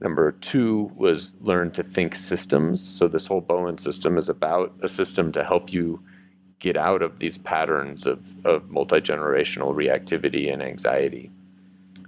Number 0.00 0.32
two 0.32 0.92
was 0.94 1.32
learn 1.40 1.70
to 1.72 1.82
think 1.82 2.14
systems. 2.14 2.86
So, 2.98 3.08
this 3.08 3.26
whole 3.26 3.40
Bowen 3.40 3.78
system 3.78 4.18
is 4.18 4.28
about 4.28 4.74
a 4.82 4.88
system 4.88 5.32
to 5.32 5.42
help 5.42 5.72
you 5.72 6.02
get 6.58 6.76
out 6.76 7.02
of 7.02 7.18
these 7.18 7.38
patterns 7.38 8.06
of, 8.06 8.20
of 8.44 8.70
multi 8.70 9.00
generational 9.00 9.74
reactivity 9.74 10.52
and 10.52 10.62
anxiety. 10.62 11.30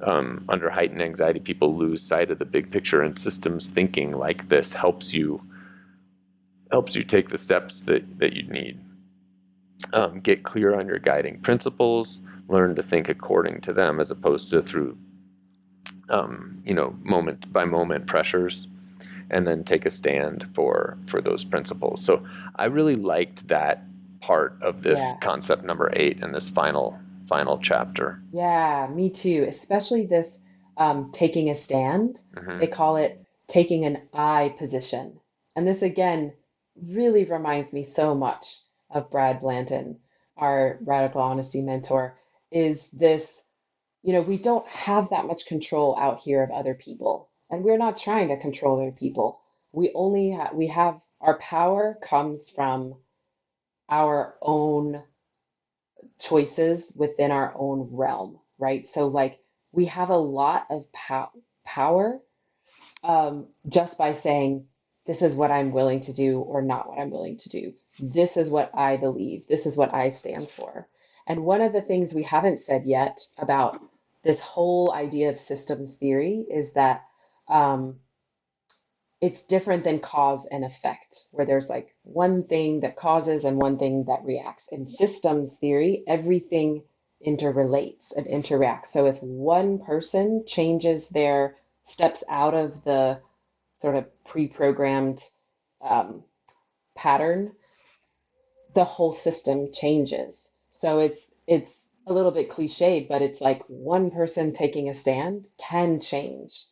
Um, 0.03 0.45
under 0.49 0.71
heightened 0.71 1.03
anxiety, 1.03 1.41
people 1.41 1.77
lose 1.77 2.07
sight 2.07 2.31
of 2.31 2.39
the 2.39 2.45
big 2.45 2.71
picture, 2.71 3.03
and 3.03 3.19
systems 3.19 3.67
thinking 3.67 4.13
like 4.13 4.49
this 4.49 4.75
helps 4.75 5.15
you 5.15 5.41
helps 6.71 6.95
you 6.95 7.03
take 7.03 7.31
the 7.31 7.39
steps 7.39 7.81
that, 7.87 8.19
that 8.19 8.35
you 8.35 8.43
need. 8.43 8.79
Um, 9.93 10.21
get 10.21 10.43
clear 10.45 10.75
on 10.79 10.87
your 10.87 10.99
guiding 10.99 11.41
principles. 11.41 12.21
Learn 12.49 12.75
to 12.77 12.83
think 12.83 13.09
according 13.09 13.61
to 13.63 13.73
them, 13.73 14.01
as 14.01 14.11
opposed 14.11 14.51
to 14.51 14.63
through 14.63 14.97
um, 16.11 16.63
you 16.65 16.75
know, 16.75 16.97
moment 17.03 17.53
by 17.53 17.65
moment 17.65 18.07
pressures, 18.07 18.67
and 19.31 19.47
then 19.47 19.65
take 19.65 19.87
a 19.87 19.91
stand 19.91 20.47
for 20.55 20.99
for 21.09 21.21
those 21.21 21.45
principles. 21.45 22.05
So 22.05 22.25
I 22.57 22.67
really 22.67 22.97
liked 22.97 23.49
that 23.49 23.85
part 24.21 24.59
of 24.63 24.83
this 24.83 24.99
Yeah. 24.99 25.17
concept 25.21 25.65
number 25.65 25.93
eight 25.95 26.23
in 26.23 26.33
this 26.33 26.49
final 26.51 26.99
final 27.29 27.59
chapter. 27.59 28.21
Yeah, 28.31 28.89
me 28.93 29.11
too. 29.11 29.45
Especially 29.49 30.07
this 30.07 30.41
um, 30.77 31.11
taking 31.13 31.51
a 31.51 31.55
stand. 31.55 32.23
hmm 32.37 32.59
They 32.59 32.67
call 32.67 32.97
it 32.97 33.25
taking 33.49 33.85
an 33.85 34.09
I 34.13 34.55
position. 34.59 35.21
And 35.57 35.67
this 35.67 35.83
again 35.83 36.35
really 36.81 37.25
reminds 37.25 37.73
me 37.73 37.85
so 37.85 38.15
much 38.15 38.61
of 38.91 39.11
Brad 39.11 39.41
Blanton, 39.41 39.99
our 40.37 40.79
radical 40.83 41.21
honesty 41.21 41.63
mentor, 41.63 42.17
is 42.51 42.91
this, 42.91 43.43
you 44.03 44.13
know, 44.13 44.23
we 44.23 44.39
don't 44.39 44.67
have 44.69 45.11
that 45.11 45.27
much 45.27 45.47
control 45.47 45.97
out 45.99 46.21
here 46.21 46.43
of 46.43 46.51
other 46.51 46.75
people. 46.75 47.29
And 47.51 47.65
we're 47.65 47.79
not 47.79 47.97
trying 47.97 48.29
to 48.29 48.39
control 48.39 48.81
other 48.81 48.93
people. 48.93 49.41
We 49.73 49.93
only 49.95 50.33
ha 50.33 50.51
we 50.55 50.69
have 50.69 51.01
our 51.21 51.39
power 51.39 51.99
comes 52.03 52.49
from 52.49 52.95
our 53.89 54.37
own 54.43 55.03
choices 56.19 56.93
within 56.97 57.31
our 57.31 57.55
own 57.57 57.89
realm, 57.93 58.39
right? 58.59 58.87
So 58.87 59.09
like 59.09 59.41
we 59.73 59.87
have 59.87 60.11
a 60.11 60.17
lot 60.17 60.67
of 60.71 60.91
pow 60.93 61.31
power 61.65 62.21
um, 63.03 63.47
just 63.69 63.99
by 63.99 64.15
saying, 64.15 64.67
this 65.09 65.23
is 65.23 65.35
what 65.35 65.51
I'm 65.51 65.73
willing 65.73 66.03
to 66.03 66.13
do 66.13 66.39
or 66.41 66.61
not 66.61 66.87
what 66.87 66.99
I'm 66.99 67.11
willing 67.11 67.39
to 67.39 67.49
do. 67.49 67.73
This 67.99 68.37
is 68.37 68.51
what 68.51 68.77
I 68.77 68.99
believe. 68.99 69.49
This 69.49 69.65
is 69.65 69.75
what 69.75 69.95
I 69.95 70.11
stand 70.11 70.51
for. 70.51 70.87
And 71.27 71.47
one 71.47 71.63
of 71.63 71.73
the 71.73 71.81
things 71.81 72.13
we 72.13 72.25
haven't 72.25 72.61
said 72.61 72.85
yet 72.85 73.19
about 73.39 73.81
this 74.23 74.39
whole 74.39 74.93
idea 74.93 75.31
of 75.31 75.41
systems 75.41 75.95
theory 75.95 76.45
is 76.51 76.73
that 76.73 77.07
um, 77.49 78.01
it's 79.23 79.43
different 79.45 79.83
than 79.83 80.01
cause 80.01 80.45
and 80.45 80.63
effect, 80.63 81.25
where 81.31 81.47
there's 81.47 81.71
like 81.71 81.95
one 82.03 82.45
thing 82.45 82.81
that 82.81 82.97
causes 82.97 83.47
and 83.47 83.57
one 83.57 83.79
thing 83.79 84.05
that 84.05 84.27
reacts. 84.27 84.69
In 84.69 84.87
systems 84.87 85.57
theory, 85.57 86.05
everything 86.07 86.83
interrelates 87.27 88.13
and 88.15 88.27
interacts. 88.27 88.89
So 88.89 89.07
if 89.07 89.23
one 89.23 89.79
person 89.79 90.45
changes 90.47 91.09
their 91.09 91.57
steps 91.85 92.23
out 92.29 92.53
of 92.53 92.85
the 92.85 93.21
sort 93.79 93.97
of 93.97 94.25
pre-programmed 94.25 95.23
um, 95.81 96.23
pattern, 96.95 97.53
the 98.75 98.85
whole 98.85 99.13
system 99.13 99.73
changes. 99.73 100.51
So 100.73 100.99
it's 100.99 101.31
it's 101.47 101.89
a 102.07 102.13
little 102.13 102.31
bit 102.31 102.51
cliched, 102.51 103.09
but 103.09 103.23
it's 103.23 103.41
like 103.41 103.63
one 103.69 104.11
person 104.11 104.53
taking 104.53 104.89
a 104.89 104.95
stand 104.95 105.49
can 105.59 106.01
change 106.01 106.67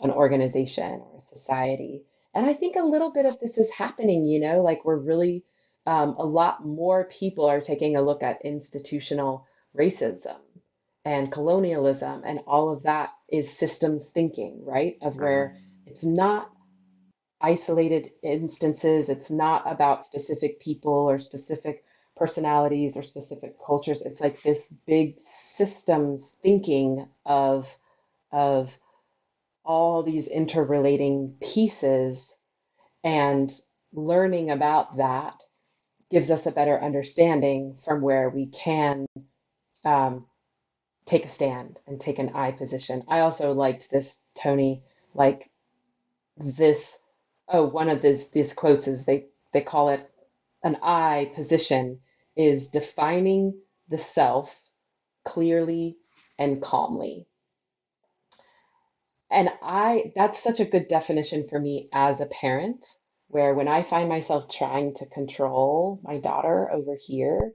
an 0.00 0.10
organization 0.10 1.00
or 1.00 1.18
a 1.18 1.26
society. 1.26 2.04
And 2.34 2.46
I 2.46 2.54
think 2.54 2.76
a 2.76 2.82
little 2.82 3.12
bit 3.12 3.26
of 3.26 3.38
this 3.38 3.58
is 3.58 3.70
happening, 3.70 4.26
you 4.26 4.40
know, 4.40 4.62
like 4.62 4.84
we're 4.84 4.96
really, 4.96 5.44
um, 5.86 6.16
a 6.18 6.24
lot 6.24 6.66
more 6.66 7.04
people 7.04 7.46
are 7.46 7.60
taking 7.60 7.96
a 7.96 8.02
look 8.02 8.22
at 8.22 8.44
institutional 8.44 9.46
racism 9.76 10.36
and 11.04 11.30
colonialism, 11.30 12.22
and 12.24 12.40
all 12.46 12.72
of 12.72 12.84
that 12.84 13.10
is 13.28 13.56
systems 13.56 14.08
thinking, 14.08 14.64
right? 14.64 14.96
Of 15.02 15.16
where 15.16 15.56
it's 15.86 16.04
not 16.04 16.50
isolated 17.40 18.12
instances, 18.22 19.08
it's 19.08 19.30
not 19.30 19.70
about 19.70 20.06
specific 20.06 20.60
people 20.60 20.92
or 20.92 21.18
specific 21.18 21.84
personalities 22.16 22.96
or 22.96 23.02
specific 23.02 23.56
cultures. 23.64 24.02
It's 24.02 24.20
like 24.20 24.40
this 24.42 24.72
big 24.86 25.16
systems 25.22 26.34
thinking 26.42 27.08
of 27.26 27.68
of 28.32 28.76
all 29.64 30.02
these 30.02 30.28
interrelating 30.28 31.36
pieces 31.42 32.36
and 33.02 33.52
learning 33.92 34.50
about 34.50 34.96
that 34.96 35.34
gives 36.10 36.30
us 36.30 36.46
a 36.46 36.52
better 36.52 36.80
understanding 36.80 37.78
from 37.84 38.02
where 38.02 38.28
we 38.28 38.46
can 38.46 39.06
um, 39.84 40.26
take 41.06 41.24
a 41.24 41.30
stand 41.30 41.78
and 41.86 42.00
take 42.00 42.18
an 42.18 42.30
I 42.34 42.52
position. 42.52 43.04
I 43.08 43.20
also 43.20 43.52
liked 43.52 43.90
this, 43.90 44.18
Tony, 44.36 44.82
like 45.14 45.50
this. 46.36 46.98
Oh, 47.48 47.66
one 47.66 47.88
of 47.88 48.02
these 48.02 48.28
these 48.30 48.54
quotes 48.54 48.88
is 48.88 49.04
they 49.04 49.26
they 49.52 49.60
call 49.60 49.90
it 49.90 50.10
an 50.62 50.78
I 50.82 51.32
position 51.34 52.00
is 52.36 52.68
defining 52.68 53.60
the 53.88 53.98
self 53.98 54.62
clearly 55.24 55.96
and 56.38 56.62
calmly. 56.62 57.28
And 59.30 59.50
I, 59.62 60.12
that's 60.14 60.38
such 60.38 60.60
a 60.60 60.64
good 60.64 60.88
definition 60.88 61.48
for 61.48 61.58
me 61.58 61.88
as 61.92 62.20
a 62.20 62.26
parent, 62.26 62.84
where 63.28 63.54
when 63.54 63.68
I 63.68 63.82
find 63.82 64.08
myself 64.08 64.48
trying 64.48 64.94
to 64.94 65.06
control 65.06 65.98
my 66.02 66.18
daughter 66.18 66.70
over 66.70 66.94
here, 66.94 67.52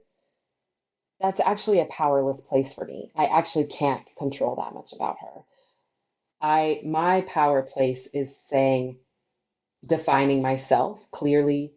that's 1.20 1.40
actually 1.40 1.80
a 1.80 1.86
powerless 1.86 2.40
place 2.40 2.74
for 2.74 2.84
me. 2.84 3.10
I 3.14 3.26
actually 3.26 3.66
can't 3.66 4.04
control 4.16 4.56
that 4.56 4.74
much 4.74 4.92
about 4.92 5.18
her. 5.20 5.44
I, 6.40 6.82
my 6.84 7.22
power 7.22 7.62
place 7.62 8.08
is 8.12 8.36
saying, 8.36 8.98
defining 9.86 10.42
myself 10.42 11.04
clearly 11.10 11.72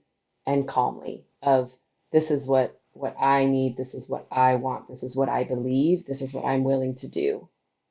and 0.45 0.67
calmly 0.67 1.25
of 1.41 1.71
this 2.11 2.31
is 2.31 2.47
what 2.47 2.79
what 2.95 3.15
I 3.19 3.45
need, 3.45 3.75
this 3.75 3.95
is 3.95 4.07
what 4.07 4.27
I 4.31 4.55
want, 4.55 4.87
this 4.87 5.01
is 5.01 5.15
what 5.15 5.29
I 5.29 5.45
believe, 5.45 6.05
this 6.05 6.21
is 6.21 6.31
what 6.31 6.45
I'm 6.45 6.63
willing 6.63 6.95
to 6.97 7.07
do. 7.07 7.49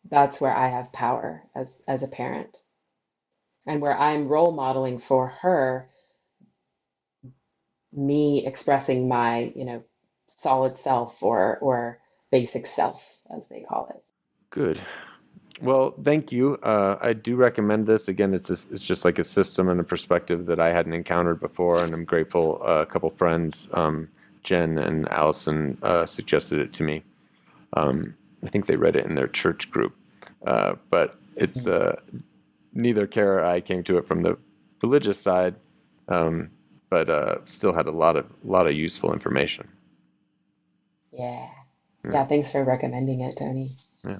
That's 0.08 0.40
where 0.40 0.54
I 0.54 0.68
have 0.68 0.92
power 0.92 1.42
as 1.56 1.68
as 1.88 2.02
a 2.02 2.08
parent. 2.08 2.56
And 3.66 3.80
where 3.80 3.96
I'm 3.96 4.28
role 4.28 4.52
modeling 4.52 5.00
for 5.00 5.28
her 5.28 5.88
me 7.92 8.46
expressing 8.46 9.08
my 9.08 9.52
you 9.54 9.64
know 9.64 9.84
solid 10.28 10.78
self 10.78 11.22
or 11.22 11.58
or 11.58 11.98
basic 12.30 12.66
self 12.66 13.04
as 13.34 13.46
they 13.48 13.60
call 13.60 13.88
it. 13.90 14.02
Good. 14.50 14.80
Well, 15.62 15.94
thank 16.04 16.32
you. 16.32 16.56
Uh, 16.56 16.98
I 17.02 17.14
do 17.14 17.36
recommend 17.36 17.86
this. 17.88 18.08
Again, 18.08 18.34
it's 18.34 18.48
just, 18.48 18.72
it's 18.72 18.82
just 18.82 19.06
like 19.06 19.18
a 19.20 19.24
system 19.24 19.70
and 19.70 19.80
a 19.80 19.84
perspective 19.84 20.46
that 20.48 20.60
I 20.60 20.70
hadn't 20.74 20.94
encountered 20.94 21.40
before, 21.40 21.84
and 21.84 21.94
I'm 21.94 22.04
grateful. 22.06 22.62
Uh, 22.66 22.82
a 22.82 22.86
couple 22.86 23.10
friends, 23.12 23.68
um, 23.74 24.08
Jen 24.44 24.78
and 24.78 25.08
Allison, 25.10 25.78
uh, 25.82 26.06
suggested 26.06 26.60
it 26.60 26.74
to 26.74 26.84
me. 26.84 27.04
Um, 27.74 28.16
I 28.44 28.50
think 28.50 28.66
they 28.66 28.76
read 28.76 28.96
it 28.96 29.06
in 29.06 29.16
their 29.16 29.28
church 29.28 29.70
group, 29.70 29.94
uh, 30.46 30.74
but 30.90 31.16
it's 31.36 31.66
uh, 31.66 31.96
neither 32.74 33.06
Kara 33.06 33.42
or 33.42 33.46
I 33.46 33.60
came 33.62 33.84
to 33.84 33.98
it 33.98 34.08
from 34.08 34.22
the 34.22 34.38
religious 34.82 35.20
side, 35.20 35.56
um, 36.08 36.50
but 36.90 37.10
uh, 37.10 37.36
still 37.46 37.74
had 37.74 37.86
a 37.86 37.92
lot 37.92 38.16
of 38.16 38.26
lot 38.44 38.66
of 38.68 38.74
useful 38.74 39.12
information. 39.14 39.68
yeah 41.12 41.48
Yeah. 42.04 42.12
yeah 42.12 42.26
thanks 42.26 42.52
for 42.52 42.64
recommending 42.64 43.22
it 43.22 43.36
Tony 43.38 43.76
Yeah. 44.06 44.18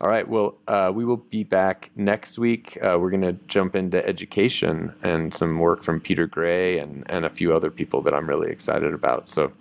All 0.00 0.08
right. 0.08 0.26
Well, 0.26 0.56
uh, 0.66 0.90
we 0.94 1.04
will 1.04 1.18
be 1.18 1.44
back 1.44 1.90
next 1.94 2.38
week. 2.38 2.78
Uh, 2.82 2.96
we're 2.98 3.10
going 3.10 3.20
to 3.20 3.34
jump 3.48 3.76
into 3.76 4.04
education 4.06 4.94
and 5.02 5.32
some 5.34 5.58
work 5.58 5.84
from 5.84 6.00
Peter 6.00 6.26
Gray 6.26 6.78
and, 6.78 7.04
and 7.10 7.26
a 7.26 7.30
few 7.30 7.54
other 7.54 7.70
people 7.70 8.00
that 8.02 8.14
I'm 8.14 8.26
really 8.26 8.50
excited 8.50 8.94
about. 8.94 9.28
So, 9.28 9.52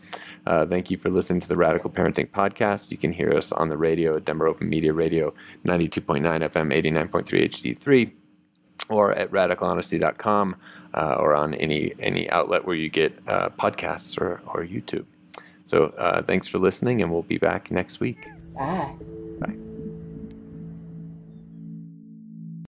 uh, 0.47 0.65
thank 0.65 0.89
you 0.89 0.97
for 0.97 1.09
listening 1.09 1.41
to 1.41 1.47
the 1.47 1.57
Radical 1.57 1.89
Parenting 1.89 2.29
Podcast. 2.29 2.89
You 2.89 2.97
can 2.97 3.11
hear 3.11 3.33
us 3.33 3.51
on 3.51 3.67
the 3.67 3.75
radio 3.75 4.15
at 4.15 4.23
Denver 4.23 4.47
Open 4.47 4.69
Media 4.69 4.93
Radio, 4.93 5.33
92.9 5.65 6.21
FM, 6.23 6.73
89.3 7.09 7.77
HD3, 7.77 8.11
or 8.87 9.11
at 9.11 9.29
radicalhonesty.com, 9.31 10.55
uh, 10.93 11.15
or 11.15 11.35
on 11.35 11.53
any 11.55 11.93
any 11.99 12.29
outlet 12.29 12.65
where 12.65 12.77
you 12.77 12.89
get 12.89 13.13
uh, 13.27 13.49
podcasts 13.49 14.17
or, 14.17 14.41
or 14.47 14.63
YouTube. 14.63 15.05
So, 15.65 15.87
uh, 15.97 16.23
thanks 16.23 16.47
for 16.47 16.59
listening, 16.59 17.01
and 17.01 17.11
we'll 17.11 17.23
be 17.23 17.37
back 17.37 17.69
next 17.69 17.99
week. 17.99 18.19
bye 18.55 18.95